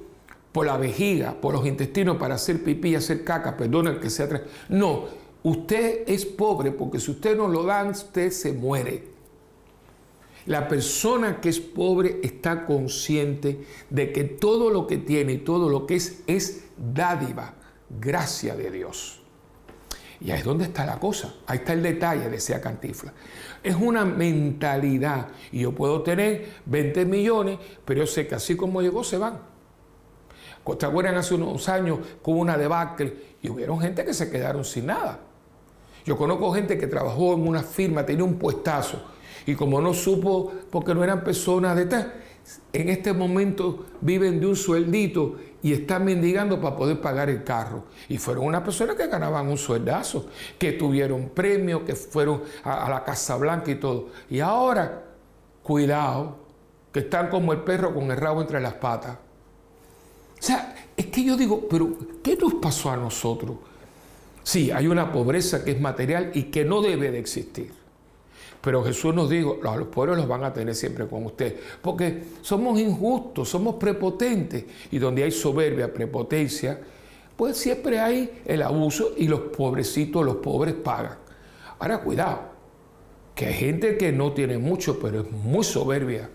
por 0.52 0.64
la 0.64 0.78
vejiga, 0.78 1.38
por 1.38 1.52
los 1.52 1.66
intestinos 1.66 2.16
para 2.16 2.36
hacer 2.36 2.64
pipí 2.64 2.88
y 2.88 2.94
hacer 2.94 3.24
caca, 3.24 3.58
perdona 3.58 3.90
el 3.90 4.00
que 4.00 4.08
sea. 4.08 4.26
No, 4.70 5.04
usted 5.42 6.04
es 6.06 6.24
pobre 6.24 6.70
porque 6.70 6.98
si 6.98 7.10
usted 7.10 7.36
no 7.36 7.46
lo 7.46 7.64
da, 7.64 7.84
usted 7.84 8.30
se 8.30 8.54
muere. 8.54 9.04
La 10.46 10.66
persona 10.66 11.42
que 11.42 11.50
es 11.50 11.60
pobre 11.60 12.20
está 12.22 12.64
consciente 12.64 13.66
de 13.90 14.12
que 14.12 14.24
todo 14.24 14.70
lo 14.70 14.86
que 14.86 14.96
tiene 14.96 15.34
y 15.34 15.38
todo 15.38 15.68
lo 15.68 15.84
que 15.84 15.96
es 15.96 16.22
es 16.26 16.64
dádiva, 16.78 17.52
gracia 18.00 18.56
de 18.56 18.70
Dios. 18.70 19.20
Y 20.22 20.30
ahí 20.30 20.38
es 20.38 20.44
donde 20.44 20.64
está 20.64 20.86
la 20.86 20.98
cosa, 20.98 21.34
ahí 21.46 21.58
está 21.58 21.74
el 21.74 21.82
detalle, 21.82 22.30
decía 22.30 22.58
Cantifla. 22.62 23.12
Es 23.64 23.74
una 23.74 24.04
mentalidad 24.04 25.28
y 25.50 25.60
yo 25.60 25.74
puedo 25.74 26.02
tener 26.02 26.46
20 26.66 27.06
millones, 27.06 27.58
pero 27.84 28.00
yo 28.00 28.06
sé 28.06 28.28
que 28.28 28.36
así 28.36 28.54
como 28.56 28.82
llegó 28.82 29.02
se 29.02 29.18
van. 29.18 29.40
¿Te 30.78 30.86
acuerdan 30.86 31.16
hace 31.16 31.34
unos 31.34 31.68
años 31.68 31.98
con 32.22 32.38
una 32.38 32.56
debacle 32.56 33.36
y 33.42 33.48
hubieron 33.48 33.80
gente 33.80 34.04
que 34.04 34.14
se 34.14 34.30
quedaron 34.30 34.64
sin 34.64 34.86
nada? 34.86 35.18
Yo 36.04 36.16
conozco 36.16 36.52
gente 36.52 36.76
que 36.76 36.86
trabajó 36.86 37.34
en 37.34 37.48
una 37.48 37.62
firma, 37.62 38.04
tenía 38.04 38.24
un 38.24 38.38
puestazo 38.38 39.02
y 39.46 39.54
como 39.54 39.80
no 39.80 39.94
supo, 39.94 40.52
porque 40.70 40.94
no 40.94 41.02
eran 41.02 41.24
personas 41.24 41.74
de 41.76 41.86
tal, 41.86 42.12
en 42.72 42.88
este 42.90 43.12
momento 43.12 43.86
viven 44.00 44.40
de 44.40 44.46
un 44.46 44.56
sueldito 44.56 45.36
y 45.64 45.72
están 45.72 46.04
mendigando 46.04 46.60
para 46.60 46.76
poder 46.76 47.00
pagar 47.00 47.30
el 47.30 47.42
carro. 47.42 47.84
Y 48.10 48.18
fueron 48.18 48.44
unas 48.44 48.60
personas 48.60 48.96
que 48.96 49.06
ganaban 49.06 49.48
un 49.48 49.56
sueldazo, 49.56 50.26
que 50.58 50.72
tuvieron 50.72 51.30
premios, 51.30 51.84
que 51.84 51.94
fueron 51.94 52.42
a, 52.64 52.86
la 52.90 53.02
Casa 53.02 53.34
Blanca 53.36 53.70
y 53.70 53.76
todo. 53.76 54.10
Y 54.28 54.40
ahora, 54.40 55.02
cuidado, 55.62 56.36
que 56.92 57.00
están 57.00 57.30
como 57.30 57.54
el 57.54 57.60
perro 57.60 57.94
con 57.94 58.10
el 58.10 58.16
rabo 58.18 58.42
entre 58.42 58.60
las 58.60 58.74
patas. 58.74 59.16
O 60.38 60.42
sea, 60.42 60.90
es 60.94 61.06
que 61.06 61.24
yo 61.24 61.34
digo, 61.34 61.66
pero 61.66 61.96
¿qué 62.22 62.36
nos 62.36 62.52
pasó 62.56 62.90
a 62.90 62.98
nosotros? 62.98 63.56
Sí, 64.42 64.70
hay 64.70 64.86
una 64.86 65.10
pobreza 65.10 65.64
que 65.64 65.70
es 65.70 65.80
material 65.80 66.30
y 66.34 66.42
que 66.50 66.66
no 66.66 66.82
debe 66.82 67.10
de 67.10 67.18
existir. 67.18 67.72
Pero 68.64 68.82
Jesús 68.82 69.14
nos 69.14 69.28
dijo, 69.28 69.58
a 69.62 69.76
los 69.76 69.88
pobres 69.88 70.16
los 70.16 70.26
van 70.26 70.42
a 70.42 70.50
tener 70.50 70.74
siempre 70.74 71.06
con 71.06 71.26
usted, 71.26 71.54
porque 71.82 72.24
somos 72.40 72.80
injustos, 72.80 73.50
somos 73.50 73.74
prepotentes, 73.74 74.64
y 74.90 74.98
donde 74.98 75.22
hay 75.22 75.30
soberbia, 75.30 75.92
prepotencia, 75.92 76.80
pues 77.36 77.58
siempre 77.58 78.00
hay 78.00 78.40
el 78.46 78.62
abuso 78.62 79.12
y 79.18 79.28
los 79.28 79.40
pobrecitos, 79.40 80.24
los 80.24 80.36
pobres 80.36 80.72
pagan. 80.74 81.18
Ahora 81.78 81.98
cuidado, 81.98 82.40
que 83.34 83.46
hay 83.46 83.52
gente 83.54 83.98
que 83.98 84.12
no 84.12 84.32
tiene 84.32 84.56
mucho, 84.56 84.98
pero 84.98 85.20
es 85.20 85.30
muy 85.30 85.62
soberbia 85.62 86.30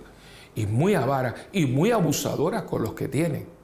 y 0.53 0.67
muy 0.67 0.93
avara 0.93 1.33
y 1.51 1.65
muy 1.65 1.89
abusadora 1.89 2.63
con 2.63 2.83
los 2.83 2.93
que 2.93 3.07
tienen 3.07 3.58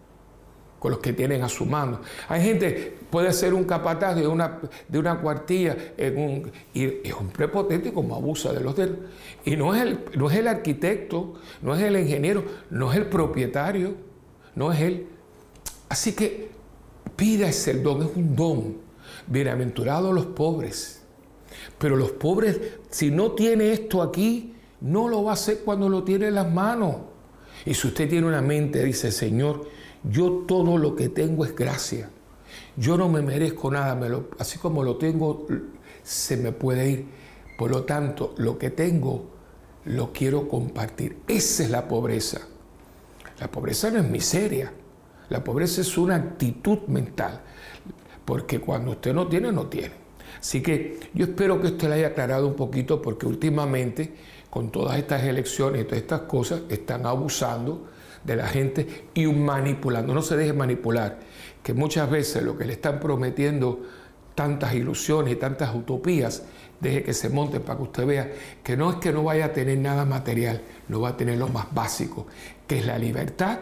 con 0.79 0.91
los 0.91 0.99
que 0.99 1.13
tienen 1.13 1.43
a 1.43 1.49
su 1.49 1.65
mano. 1.65 2.01
Hay 2.27 2.43
gente, 2.43 2.97
puede 3.09 3.33
ser 3.33 3.53
un 3.53 3.63
capataz 3.63 4.15
de 4.15 4.27
una, 4.27 4.59
de 4.87 4.99
una 4.99 5.19
cuartilla 5.19 5.75
en 5.97 6.17
un, 6.17 6.51
y 6.73 7.07
es 7.07 7.13
un 7.19 7.29
prepotente 7.29 7.91
como 7.93 8.15
abusa 8.15 8.53
de 8.53 8.59
los 8.59 8.75
del. 8.75 8.97
Y 9.45 9.55
no 9.55 9.73
es, 9.73 9.81
el, 9.81 9.99
no 10.15 10.29
es 10.29 10.37
el 10.37 10.47
arquitecto, 10.47 11.35
no 11.61 11.75
es 11.75 11.81
el 11.81 11.97
ingeniero, 11.97 12.43
no 12.69 12.91
es 12.91 12.97
el 12.97 13.07
propietario, 13.07 13.95
no 14.55 14.71
es 14.71 14.81
él. 14.81 15.07
Así 15.89 16.13
que 16.13 16.49
pida 17.15 17.47
ese 17.47 17.73
don, 17.75 18.03
es 18.03 18.09
un 18.15 18.35
don. 18.35 18.77
Bienaventurados 19.27 20.13
los 20.13 20.25
pobres, 20.27 21.01
Pero 21.79 21.95
los 21.95 22.11
pobres, 22.11 22.59
si 22.89 23.11
no 23.11 23.31
tiene 23.31 23.71
esto 23.71 24.01
aquí, 24.01 24.53
no 24.81 25.07
lo 25.07 25.23
va 25.23 25.31
a 25.31 25.33
hacer 25.33 25.59
cuando 25.65 25.89
lo 25.89 26.03
tiene 26.03 26.27
en 26.27 26.35
las 26.35 26.51
manos. 26.51 26.97
Y 27.65 27.73
si 27.73 27.87
usted 27.87 28.09
tiene 28.09 28.27
una 28.27 28.41
mente, 28.41 28.83
dice, 28.83 29.11
Señor, 29.11 29.67
yo 30.09 30.43
todo 30.47 30.77
lo 30.77 30.95
que 30.95 31.09
tengo 31.09 31.45
es 31.45 31.55
gracia. 31.55 32.09
Yo 32.77 32.97
no 32.97 33.09
me 33.09 33.21
merezco 33.21 33.71
nada, 33.71 33.99
así 34.39 34.59
como 34.59 34.83
lo 34.83 34.97
tengo, 34.97 35.47
se 36.03 36.37
me 36.37 36.51
puede 36.51 36.89
ir. 36.89 37.05
Por 37.57 37.71
lo 37.71 37.83
tanto, 37.83 38.33
lo 38.37 38.57
que 38.57 38.69
tengo, 38.69 39.25
lo 39.85 40.11
quiero 40.11 40.47
compartir. 40.47 41.19
Esa 41.27 41.63
es 41.63 41.69
la 41.69 41.87
pobreza. 41.87 42.41
La 43.39 43.49
pobreza 43.49 43.89
no 43.91 43.99
es 43.99 44.09
miseria. 44.09 44.73
La 45.29 45.43
pobreza 45.43 45.81
es 45.81 45.97
una 45.97 46.15
actitud 46.15 46.79
mental. 46.87 47.41
Porque 48.25 48.59
cuando 48.59 48.91
usted 48.91 49.13
no 49.13 49.27
tiene, 49.27 49.51
no 49.51 49.67
tiene. 49.67 50.05
Así 50.39 50.61
que 50.61 50.99
yo 51.13 51.25
espero 51.25 51.61
que 51.61 51.67
esto 51.67 51.87
le 51.87 51.95
haya 51.95 52.07
aclarado 52.07 52.47
un 52.47 52.55
poquito 52.55 53.01
porque 53.01 53.25
últimamente 53.25 54.13
con 54.49 54.71
todas 54.71 54.97
estas 54.97 55.23
elecciones 55.23 55.81
y 55.81 55.85
todas 55.85 55.99
estas 55.99 56.21
cosas 56.21 56.61
están 56.69 57.05
abusando 57.05 57.87
de 58.25 58.35
la 58.35 58.47
gente 58.47 59.05
y 59.13 59.27
manipulando. 59.27 60.13
No 60.13 60.21
se 60.21 60.35
deje 60.35 60.53
manipular, 60.53 61.19
que 61.63 61.73
muchas 61.73 62.09
veces 62.09 62.43
lo 62.43 62.57
que 62.57 62.65
le 62.65 62.73
están 62.73 62.99
prometiendo 62.99 63.81
tantas 64.35 64.73
ilusiones 64.73 65.33
y 65.33 65.35
tantas 65.37 65.73
utopías, 65.73 66.43
deje 66.79 67.03
que 67.03 67.13
se 67.13 67.29
monte 67.29 67.61
para 67.61 67.77
que 67.77 67.83
usted 67.83 68.05
vea 68.05 68.31
que 68.61 68.75
no 68.75 68.91
es 68.91 68.97
que 68.97 69.13
no 69.13 69.23
vaya 69.23 69.45
a 69.45 69.53
tener 69.53 69.77
nada 69.77 70.05
material, 70.05 70.61
no 70.89 70.99
va 70.99 71.09
a 71.09 71.17
tener 71.17 71.37
lo 71.37 71.47
más 71.47 71.73
básico, 71.73 72.27
que 72.67 72.79
es 72.79 72.85
la 72.85 72.97
libertad 72.97 73.59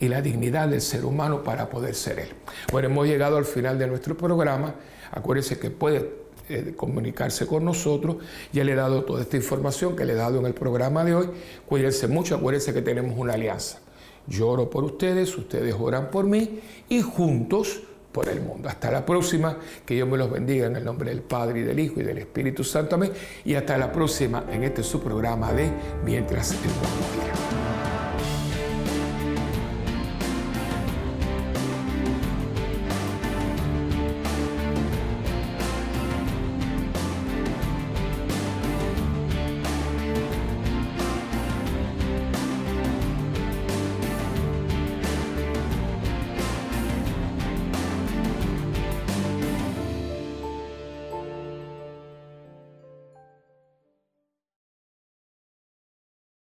y 0.00 0.08
la 0.08 0.20
dignidad 0.22 0.68
del 0.68 0.80
ser 0.80 1.04
humano 1.04 1.42
para 1.42 1.68
poder 1.68 1.94
ser 1.94 2.18
él. 2.18 2.28
Bueno, 2.72 2.88
hemos 2.88 3.06
llegado 3.06 3.36
al 3.36 3.44
final 3.44 3.78
de 3.78 3.86
nuestro 3.86 4.16
programa. 4.16 4.74
Acuérdese 5.10 5.58
que 5.58 5.70
puede 5.70 6.10
eh, 6.48 6.74
comunicarse 6.76 7.46
con 7.46 7.64
nosotros. 7.64 8.16
Ya 8.52 8.64
le 8.64 8.72
he 8.72 8.76
dado 8.76 9.04
toda 9.04 9.22
esta 9.22 9.36
información 9.36 9.96
que 9.96 10.04
le 10.04 10.12
he 10.12 10.16
dado 10.16 10.38
en 10.38 10.46
el 10.46 10.54
programa 10.54 11.04
de 11.04 11.14
hoy. 11.14 11.30
Cuídense 11.66 12.06
mucho, 12.08 12.36
acuérdense 12.36 12.72
que 12.72 12.82
tenemos 12.82 13.18
una 13.18 13.34
alianza. 13.34 13.80
Yo 14.28 14.48
oro 14.48 14.68
por 14.68 14.84
ustedes, 14.84 15.36
ustedes 15.36 15.74
oran 15.78 16.10
por 16.10 16.26
mí 16.26 16.60
y 16.88 17.00
juntos 17.00 17.80
por 18.12 18.28
el 18.28 18.40
mundo. 18.40 18.68
Hasta 18.68 18.90
la 18.90 19.04
próxima, 19.04 19.58
que 19.86 19.94
Dios 19.94 20.08
me 20.08 20.18
los 20.18 20.30
bendiga 20.30 20.66
en 20.66 20.76
el 20.76 20.84
nombre 20.84 21.10
del 21.10 21.22
Padre 21.22 21.60
y 21.60 21.62
del 21.62 21.78
Hijo 21.78 22.00
y 22.00 22.04
del 22.04 22.18
Espíritu 22.18 22.64
Santo. 22.64 22.96
Amén. 22.96 23.12
Y 23.44 23.54
hasta 23.54 23.78
la 23.78 23.92
próxima 23.92 24.44
en 24.50 24.64
este 24.64 24.82
su 24.82 25.00
programa 25.00 25.52
de 25.52 25.70
Mientras 26.04 26.52
el 26.52 26.58
mundo. 26.58 27.67